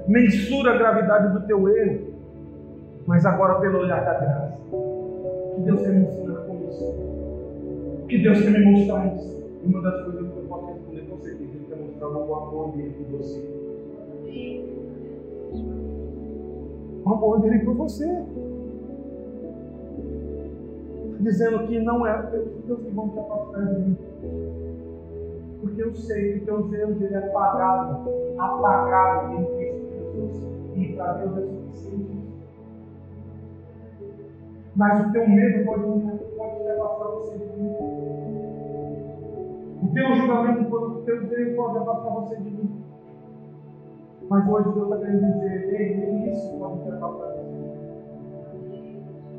Mensura 0.08 0.74
a 0.74 0.78
gravidade 0.78 1.34
do 1.34 1.46
teu 1.46 1.68
erro, 1.68 2.11
mas 3.12 3.26
agora 3.26 3.60
pelo 3.60 3.80
olhar 3.80 4.06
da 4.06 4.14
graça. 4.14 4.58
Que 5.54 5.62
Deus 5.64 5.82
quer 5.82 5.92
me 5.92 6.06
ensinar 6.06 6.46
com 6.46 6.56
isso. 6.70 8.06
Que 8.08 8.24
Deus 8.24 8.42
quer 8.42 8.52
me 8.52 8.72
mostrar 8.72 9.06
isso. 9.14 9.44
E 9.62 9.68
uma 9.68 9.82
das 9.82 10.02
coisas 10.06 10.32
que 10.32 10.38
eu 10.38 10.44
posso 10.48 10.66
responder 10.68 11.02
com 11.10 11.18
certeza, 11.18 11.52
Ele 11.54 11.66
quer 11.68 11.76
mostrar 11.76 12.08
o 12.08 12.36
amor 12.36 12.72
dele 12.72 12.92
por 12.92 13.18
você. 13.18 13.44
O 17.04 17.10
amor 17.10 17.42
dele 17.42 17.60
por 17.60 17.74
você. 17.76 18.24
Dizendo 21.20 21.68
que 21.68 21.80
não 21.82 22.08
é 22.08 22.18
os 22.18 22.30
Deus 22.66 22.80
que 22.80 22.92
vão 22.92 23.10
te 23.10 23.20
afastar 23.20 23.66
de 23.66 23.82
mim 23.82 23.98
porque 25.60 25.84
eu 25.84 25.94
sei 25.94 26.40
que 26.40 26.46
teus 26.46 26.74
erros 26.74 27.00
ele 27.02 27.14
é 27.14 27.18
apagado, 27.20 28.10
apagado 28.40 29.34
em 29.36 29.46
Cristo 29.58 29.92
Jesus. 29.92 30.52
E 30.76 30.94
para 30.94 31.14
Deus 31.14 31.38
é 31.38 31.42
suficiente. 31.42 31.91
Mas 34.76 35.06
o 35.06 35.12
teu 35.12 35.28
medo 35.28 35.66
pode, 35.66 35.84
pode 35.84 36.64
levar 36.64 36.90
para 36.90 37.08
você. 37.10 37.36
O 39.84 39.94
teu 39.94 40.16
julgamento, 40.16 40.76
o 40.76 41.02
teu 41.04 41.28
Deus 41.28 41.56
pode 41.56 41.78
afastar 41.78 42.10
você 42.10 42.36
de 42.38 42.50
mim. 42.52 42.84
Mas 44.30 44.48
hoje 44.48 44.72
Deus 44.74 44.84
está 44.84 44.98
querendo 44.98 45.34
dizer, 45.34 45.74
ei, 45.74 45.98
nem 45.98 46.32
isso 46.32 46.58
pode 46.58 46.84
te 46.84 46.90
afastar 46.90 47.34
de 47.34 47.44
mim. 47.44 47.72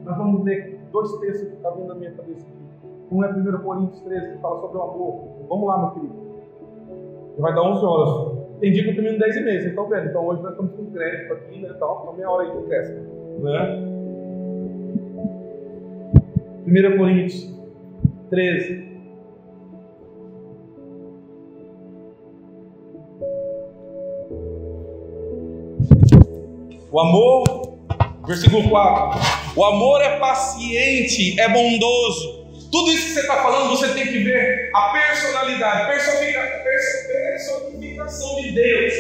Nós 0.04 0.18
vamos 0.18 0.44
ler 0.44 0.80
dois 0.92 1.12
textos 1.20 1.48
que 1.48 1.54
estão 1.54 1.76
vindo 1.76 1.88
na 1.88 1.94
minha 1.94 2.12
cabeça 2.12 2.46
aqui. 2.46 2.62
Um 3.10 3.24
é 3.24 3.30
1 3.30 3.62
Coríntios 3.62 4.00
13, 4.02 4.32
que 4.32 4.38
fala 4.38 4.60
sobre 4.60 4.76
o 4.76 4.82
amor. 4.82 5.28
Vamos 5.48 5.66
lá, 5.66 5.78
meu 5.78 5.90
querido. 5.92 6.14
Vai 7.38 7.54
dar 7.54 7.62
11 7.62 7.84
horas. 7.84 8.42
Tem 8.60 8.72
dia 8.72 8.84
que 8.84 8.90
eu 8.90 8.94
termino 8.94 9.18
10 9.18 9.36
e 9.36 9.40
meia, 9.40 9.60
vocês 9.60 9.70
estão 9.70 9.88
vendo. 9.88 10.08
Então 10.08 10.26
hoje 10.26 10.42
nós 10.42 10.52
estamos 10.52 10.72
com 10.72 10.90
crédito 10.90 11.32
aqui, 11.32 11.62
né? 11.62 11.72
Então, 11.74 12.14
meia 12.14 12.30
hora 12.30 12.44
aí 12.44 12.60
de 12.60 12.66
crédito. 12.66 13.00
Né? 13.40 13.91
1 16.66 16.96
Coríntios 16.96 17.48
13. 18.30 18.90
O 26.90 26.98
amor, 27.00 27.44
versículo 28.26 28.68
4. 28.68 29.20
O 29.56 29.64
amor 29.64 30.02
é 30.02 30.18
paciente, 30.18 31.40
é 31.40 31.48
bondoso. 31.48 32.42
Tudo 32.70 32.92
isso 32.92 33.06
que 33.06 33.12
você 33.14 33.20
está 33.20 33.42
falando, 33.42 33.70
você 33.70 33.94
tem 33.94 34.06
que 34.06 34.18
ver 34.18 34.70
a 34.74 34.92
personalidade, 34.92 35.86
personificação 35.88 38.36
de 38.40 38.52
Deus. 38.52 38.92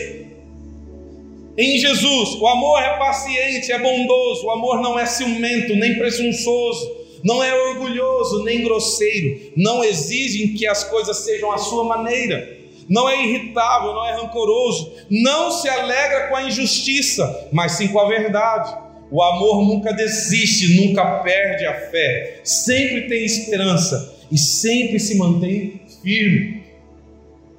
Em 1.56 1.78
Jesus, 1.78 2.34
o 2.40 2.48
amor 2.48 2.82
é 2.82 2.98
paciente, 2.98 3.70
é 3.70 3.78
bondoso, 3.78 4.46
o 4.46 4.50
amor 4.50 4.80
não 4.80 4.98
é 4.98 5.06
ciumento, 5.06 5.76
nem 5.76 5.96
presunçoso, 5.98 7.01
não 7.22 7.42
é 7.42 7.54
orgulhoso, 7.70 8.44
nem 8.44 8.62
grosseiro, 8.62 9.52
não 9.56 9.84
exige 9.84 10.48
que 10.48 10.66
as 10.66 10.84
coisas 10.84 11.18
sejam 11.18 11.52
à 11.52 11.58
sua 11.58 11.84
maneira 11.84 12.62
não 12.88 13.08
é 13.08 13.24
irritável, 13.24 13.94
não 13.94 14.06
é 14.06 14.12
rancoroso, 14.12 14.92
não 15.08 15.50
se 15.50 15.68
alegra 15.68 16.28
com 16.28 16.36
a 16.36 16.42
injustiça, 16.42 17.48
mas 17.52 17.72
sim 17.72 17.88
com 17.88 17.98
a 17.98 18.08
verdade. 18.08 18.76
O 19.10 19.22
amor 19.22 19.62
nunca 19.62 19.92
desiste, 19.92 20.80
nunca 20.80 21.20
perde 21.20 21.66
a 21.66 21.90
fé, 21.90 22.40
sempre 22.44 23.08
tem 23.08 23.24
esperança 23.24 24.18
e 24.30 24.38
sempre 24.38 24.98
se 24.98 25.16
mantém 25.16 25.80
firme. 26.02 26.64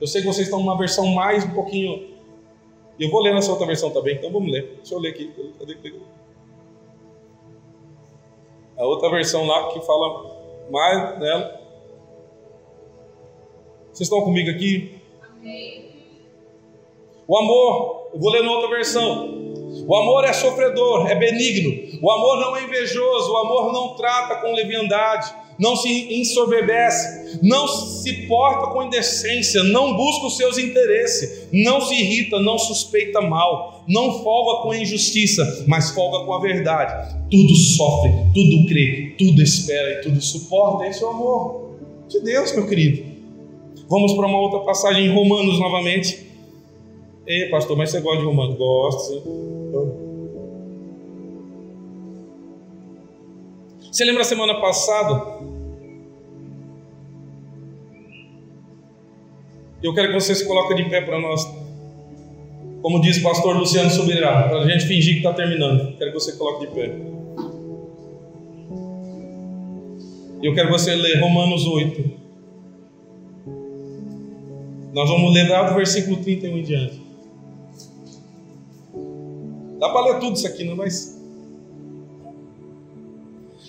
Eu 0.01 0.07
sei 0.07 0.21
que 0.21 0.27
vocês 0.27 0.47
estão 0.47 0.59
numa 0.59 0.77
versão 0.77 1.07
mais 1.07 1.43
um 1.43 1.51
pouquinho. 1.51 2.13
Eu 2.99 3.09
vou 3.09 3.21
ler 3.21 3.33
nessa 3.33 3.51
outra 3.51 3.65
versão 3.65 3.91
também, 3.91 4.15
então 4.15 4.31
vamos 4.31 4.51
ler. 4.51 4.77
Deixa 4.77 4.95
eu 4.95 4.99
ler 4.99 5.09
aqui. 5.09 5.31
A 8.83 8.85
outra 8.85 9.09
versão 9.09 9.47
lá 9.47 9.69
que 9.69 9.79
fala 9.79 10.25
mais 10.69 11.17
nela. 11.17 11.57
Vocês 13.85 14.01
estão 14.01 14.21
comigo 14.25 14.49
aqui? 14.51 14.99
O 17.25 17.37
amor, 17.37 18.09
eu 18.13 18.19
vou 18.19 18.29
ler 18.29 18.43
na 18.43 18.51
outra 18.51 18.69
versão. 18.69 19.41
O 19.87 19.95
amor 19.95 20.25
é 20.25 20.33
sofredor, 20.33 21.09
é 21.09 21.15
benigno. 21.15 21.97
O 22.01 22.11
amor 22.11 22.41
não 22.41 22.57
é 22.57 22.63
invejoso. 22.63 23.31
O 23.31 23.37
amor 23.37 23.71
não 23.71 23.95
trata 23.95 24.41
com 24.41 24.51
leviandade. 24.51 25.33
Não 25.63 25.77
se 25.77 26.13
ensoberbece. 26.13 27.39
Não 27.41 27.65
se 27.69 28.27
porta 28.27 28.67
com 28.67 28.83
indecência. 28.83 29.63
Não 29.63 29.95
busca 29.95 30.27
os 30.27 30.35
seus 30.35 30.57
interesses. 30.57 31.47
Não 31.53 31.79
se 31.79 31.93
irrita. 31.95 32.37
Não 32.41 32.59
suspeita 32.59 33.21
mal. 33.21 33.85
Não 33.87 34.21
folga 34.21 34.63
com 34.63 34.71
a 34.71 34.77
injustiça, 34.77 35.63
mas 35.65 35.91
folga 35.91 36.25
com 36.25 36.33
a 36.33 36.41
verdade. 36.41 37.15
Tudo 37.31 37.55
sofre, 37.55 38.11
tudo 38.33 38.67
crê, 38.67 39.15
tudo 39.17 39.41
espera 39.41 39.99
e 39.99 40.01
tudo 40.01 40.21
suporta. 40.21 40.85
Esse 40.85 41.03
é 41.03 41.05
o 41.05 41.09
amor 41.09 41.71
de 42.09 42.19
Deus, 42.21 42.53
meu 42.55 42.67
querido. 42.67 43.03
Vamos 43.89 44.13
para 44.13 44.27
uma 44.27 44.39
outra 44.39 44.59
passagem 44.59 45.05
em 45.05 45.13
Romanos 45.13 45.59
novamente. 45.59 46.25
Ei, 47.25 47.49
pastor, 47.49 47.77
mas 47.77 47.89
você 47.89 48.01
gosta 48.01 48.19
de 48.19 48.25
Romanos? 48.25 48.57
Gosto. 48.57 49.23
Você 53.91 54.05
lembra 54.05 54.21
a 54.21 54.25
semana 54.25 54.59
passada? 54.59 55.52
Eu 59.83 59.93
quero 59.93 60.07
que 60.07 60.13
você 60.13 60.33
se 60.33 60.47
coloque 60.47 60.75
de 60.75 60.89
pé 60.89 61.01
para 61.01 61.19
nós. 61.19 61.45
Como 62.81 63.01
diz 63.01 63.17
o 63.17 63.23
pastor 63.23 63.57
Luciano 63.57 63.89
Subirá, 63.89 64.43
para 64.43 64.59
a 64.59 64.69
gente 64.69 64.85
fingir 64.85 65.15
que 65.15 65.19
está 65.19 65.33
terminando. 65.33 65.97
Quero 65.97 66.13
que 66.13 66.19
você 66.19 66.31
coloque 66.37 66.67
de 66.67 66.73
pé. 66.73 66.95
Eu 70.41 70.53
quero 70.53 70.67
que 70.67 70.73
você 70.73 70.95
ler 70.95 71.19
Romanos 71.19 71.67
8. 71.67 72.11
Nós 74.93 75.09
vamos 75.09 75.33
ler 75.33 75.49
lá 75.49 75.63
do 75.63 75.75
versículo 75.75 76.17
31 76.17 76.57
em 76.57 76.63
diante. 76.63 77.01
Dá 79.79 79.89
para 79.89 80.13
ler 80.13 80.19
tudo 80.19 80.37
isso 80.37 80.47
aqui, 80.47 80.63
não, 80.63 80.77
mas. 80.77 81.21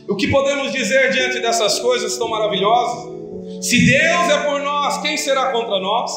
O 0.08 0.14
que 0.14 0.28
podemos 0.28 0.70
dizer 0.70 1.10
diante 1.10 1.40
dessas 1.40 1.80
coisas 1.80 2.16
tão 2.16 2.28
maravilhosas? 2.28 3.23
Se 3.60 3.86
Deus 3.86 4.28
é 4.28 4.38
por 4.44 4.60
nós, 4.60 5.00
quem 5.02 5.16
será 5.16 5.52
contra 5.52 5.80
nós? 5.80 6.10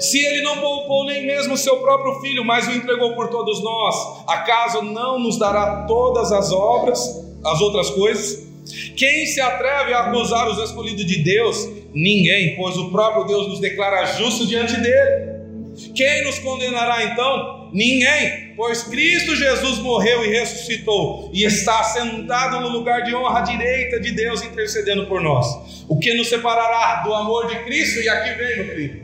Se 0.00 0.18
Ele 0.18 0.42
não 0.42 0.58
poupou 0.58 1.06
nem 1.06 1.26
mesmo 1.26 1.54
o 1.54 1.58
seu 1.58 1.78
próprio 1.78 2.20
filho, 2.20 2.44
mas 2.44 2.68
o 2.68 2.72
entregou 2.72 3.14
por 3.14 3.28
todos 3.28 3.62
nós, 3.62 4.24
acaso 4.28 4.82
não 4.82 5.18
nos 5.18 5.38
dará 5.38 5.84
todas 5.86 6.30
as 6.30 6.52
obras, 6.52 7.00
as 7.44 7.60
outras 7.60 7.90
coisas? 7.90 8.46
Quem 8.96 9.26
se 9.26 9.40
atreve 9.40 9.92
a 9.92 10.00
acusar 10.00 10.48
os 10.48 10.58
escolhidos 10.58 11.04
de 11.06 11.18
Deus? 11.22 11.68
Ninguém, 11.94 12.54
pois 12.56 12.76
o 12.76 12.90
próprio 12.90 13.24
Deus 13.24 13.48
nos 13.48 13.60
declara 13.60 14.04
justos 14.06 14.48
diante 14.48 14.76
dele. 14.80 15.31
Quem 15.94 16.24
nos 16.24 16.38
condenará 16.38 17.04
então? 17.04 17.70
Ninguém, 17.72 18.52
pois 18.54 18.82
Cristo 18.82 19.34
Jesus 19.34 19.78
morreu 19.78 20.24
e 20.24 20.28
ressuscitou 20.28 21.30
e 21.32 21.44
está 21.44 21.82
sentado 21.84 22.60
no 22.60 22.68
lugar 22.68 23.02
de 23.02 23.14
honra 23.14 23.38
à 23.38 23.42
direita 23.42 23.98
de 23.98 24.12
Deus 24.12 24.42
intercedendo 24.42 25.06
por 25.06 25.22
nós. 25.22 25.84
O 25.88 25.98
que 25.98 26.12
nos 26.14 26.28
separará 26.28 27.02
do 27.02 27.14
amor 27.14 27.46
de 27.46 27.56
Cristo? 27.64 28.00
E 28.00 28.08
aqui 28.08 28.34
vem, 28.34 28.56
meu 28.56 28.66
querido. 28.66 29.02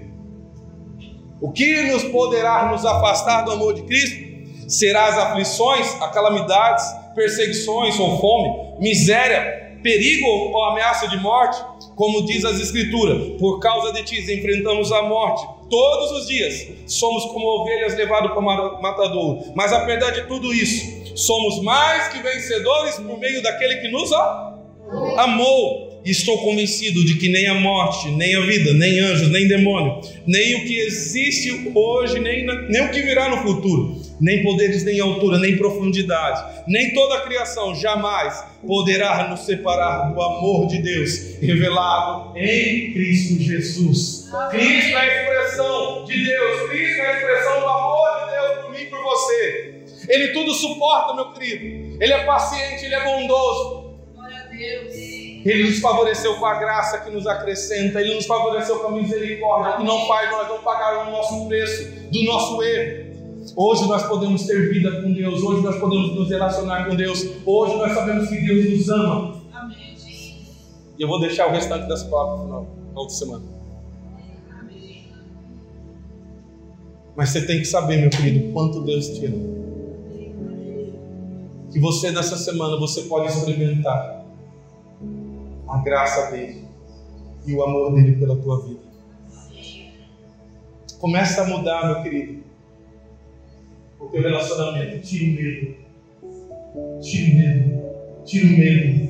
O 1.40 1.52
que 1.52 1.82
nos 1.82 2.04
poderá 2.04 2.66
nos 2.66 2.84
afastar 2.84 3.42
do 3.42 3.52
amor 3.52 3.74
de 3.74 3.82
Cristo? 3.82 4.28
Será 4.68 5.06
as 5.06 5.16
aflições, 5.16 5.86
as 6.02 6.12
calamidades, 6.12 6.84
perseguições 7.14 7.98
ou 7.98 8.20
fome, 8.20 8.80
miséria, 8.80 9.78
perigo 9.82 10.26
ou 10.26 10.64
ameaça 10.64 11.08
de 11.08 11.16
morte? 11.16 11.58
Como 11.98 12.24
diz 12.24 12.44
as 12.44 12.60
Escrituras, 12.60 13.36
por 13.40 13.58
causa 13.58 13.92
de 13.92 14.04
ti 14.04 14.20
enfrentamos 14.32 14.92
a 14.92 15.02
morte 15.02 15.44
todos 15.68 16.12
os 16.12 16.28
dias. 16.28 16.68
Somos 16.86 17.24
como 17.26 17.44
ovelhas 17.44 17.96
levadas 17.96 18.30
para 18.30 18.38
o 18.38 18.80
matador. 18.80 19.52
Mas 19.56 19.72
apesar 19.72 20.12
de 20.12 20.28
tudo 20.28 20.54
isso, 20.54 21.16
somos 21.16 21.60
mais 21.60 22.06
que 22.08 22.22
vencedores 22.22 22.94
por 23.00 23.18
meio 23.18 23.42
daquele 23.42 23.78
que 23.78 23.88
nos 23.88 24.12
amou. 25.18 25.87
Estou 26.10 26.38
convencido 26.38 27.04
de 27.04 27.16
que 27.16 27.28
nem 27.28 27.46
a 27.46 27.54
morte, 27.54 28.10
nem 28.10 28.34
a 28.34 28.40
vida, 28.40 28.72
nem 28.74 29.00
anjos, 29.00 29.30
nem 29.30 29.46
demônio, 29.46 30.00
nem 30.26 30.56
o 30.56 30.64
que 30.64 30.78
existe 30.78 31.70
hoje, 31.74 32.18
nem, 32.20 32.46
nem 32.46 32.82
o 32.82 32.90
que 32.90 33.02
virá 33.02 33.28
no 33.28 33.42
futuro 33.42 34.08
nem 34.20 34.42
poderes, 34.42 34.84
nem 34.84 35.00
altura, 35.00 35.38
nem 35.38 35.56
profundidade, 35.56 36.62
nem 36.66 36.92
toda 36.92 37.18
a 37.18 37.20
criação 37.22 37.74
jamais 37.74 38.44
poderá 38.66 39.28
nos 39.28 39.40
separar 39.40 40.12
do 40.12 40.20
amor 40.20 40.66
de 40.66 40.82
Deus 40.82 41.38
revelado 41.40 42.36
em 42.36 42.92
Cristo 42.92 43.40
Jesus. 43.40 44.28
Cristo 44.50 44.96
é 44.96 45.00
a 45.00 45.06
expressão 45.06 46.04
de 46.04 46.24
Deus, 46.24 46.70
Cristo 46.70 47.00
é 47.00 47.06
a 47.06 47.16
expressão 47.16 47.60
do 47.60 47.66
amor 47.66 48.08
de 48.18 48.30
Deus 48.30 48.64
por 48.64 48.70
mim 48.72 48.82
e 48.82 48.86
por 48.86 49.02
você. 49.02 49.74
Ele 50.08 50.28
tudo 50.28 50.52
suporta, 50.54 51.14
meu 51.14 51.32
querido. 51.32 51.98
Ele 52.02 52.12
é 52.12 52.24
paciente, 52.24 52.84
ele 52.84 52.94
é 52.94 53.04
bondoso. 53.04 53.98
Glória 54.14 54.38
a 54.38 54.46
Deus. 54.46 55.27
Ele 55.44 55.64
nos 55.64 55.78
favoreceu 55.78 56.34
com 56.36 56.46
a 56.46 56.54
graça 56.54 56.98
que 56.98 57.10
nos 57.10 57.26
acrescenta, 57.26 58.00
Ele 58.00 58.14
nos 58.14 58.26
favoreceu 58.26 58.80
com 58.80 58.88
a 58.88 58.92
misericórdia 58.92 59.76
que 59.76 59.84
não 59.84 60.06
faz 60.06 60.30
nós 60.30 60.48
não 60.48 60.58
pagar 60.62 61.06
o 61.06 61.10
nosso 61.10 61.46
preço 61.46 62.10
do 62.10 62.22
nosso 62.24 62.62
erro. 62.62 63.08
Hoje 63.56 63.86
nós 63.86 64.06
podemos 64.06 64.44
ter 64.44 64.72
vida 64.72 65.00
com 65.00 65.12
Deus, 65.12 65.42
hoje 65.42 65.62
nós 65.62 65.78
podemos 65.78 66.14
nos 66.14 66.28
relacionar 66.28 66.86
com 66.86 66.94
Deus, 66.94 67.24
hoje 67.46 67.76
nós 67.76 67.92
sabemos 67.92 68.28
que 68.28 68.36
Deus 68.36 68.70
nos 68.70 68.88
ama. 68.88 69.40
Amém. 69.52 69.96
E 70.98 71.02
eu 71.02 71.08
vou 71.08 71.20
deixar 71.20 71.46
o 71.48 71.50
restante 71.52 71.88
das 71.88 72.02
palavras 72.04 72.48
para 72.48 72.60
na 72.92 73.00
outra 73.00 73.14
semana. 73.14 73.44
Amém. 74.60 75.08
Mas 77.16 77.30
você 77.30 77.46
tem 77.46 77.58
que 77.58 77.64
saber, 77.64 77.98
meu 77.98 78.10
querido, 78.10 78.52
quanto 78.52 78.82
Deus 78.82 79.06
te 79.08 79.26
ama. 79.26 79.58
Que 81.72 81.78
você 81.78 82.10
nessa 82.10 82.36
semana 82.36 82.76
você 82.78 83.02
pode 83.02 83.28
experimentar 83.28 84.17
a 85.68 85.78
graça 85.78 86.30
dele 86.30 86.64
e 87.46 87.54
o 87.54 87.62
amor 87.62 87.94
dele 87.94 88.16
pela 88.16 88.36
tua 88.36 88.66
vida. 88.66 88.80
Começa 90.98 91.42
a 91.42 91.46
mudar, 91.46 91.86
meu 91.86 92.02
querido 92.02 92.48
o 94.00 94.06
teu 94.08 94.22
relacionamento. 94.22 95.00
Tira 95.00 95.24
o 95.24 95.34
medo. 95.34 95.74
Tira 97.00 97.30
o 97.30 97.34
medo. 97.34 98.24
Tira 98.24 98.46
o 98.46 98.58
medo. 98.58 99.08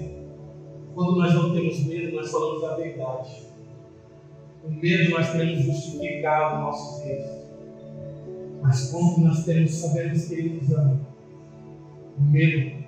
Quando 0.95 1.17
nós 1.17 1.35
não 1.35 1.55
temos 1.55 1.87
medo, 1.87 2.17
nós 2.17 2.31
falamos 2.31 2.65
a 2.65 2.77
verdade. 2.77 3.43
O 4.65 4.71
medo 4.71 5.11
nós 5.11 5.33
temos 5.33 5.61
justificado 5.61 6.63
nossos 6.63 7.07
erros. 7.07 7.39
Mas 8.61 8.91
quando 8.91 9.19
nós 9.19 9.45
temos, 9.45 9.71
sabemos 9.71 10.27
que 10.27 10.35
Ele 10.35 10.61
nos 10.61 10.73
ama, 10.73 11.01
o 12.19 12.23
medo 12.23 12.85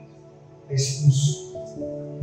é 0.68 0.74
expulso 0.74 1.49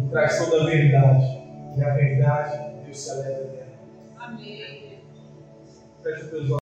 traz 0.09 0.37
toda 0.37 0.63
a 0.63 0.65
verdade. 0.65 1.37
E 1.77 1.83
a 1.83 1.93
verdade, 1.93 2.83
Deus 2.83 2.99
se 2.99 3.11
alegra 3.11 3.43
dela. 3.43 3.67
Amém. 4.19 4.99
Feche 6.03 6.21
os 6.23 6.29
teus 6.29 6.49
olhos. 6.49 6.55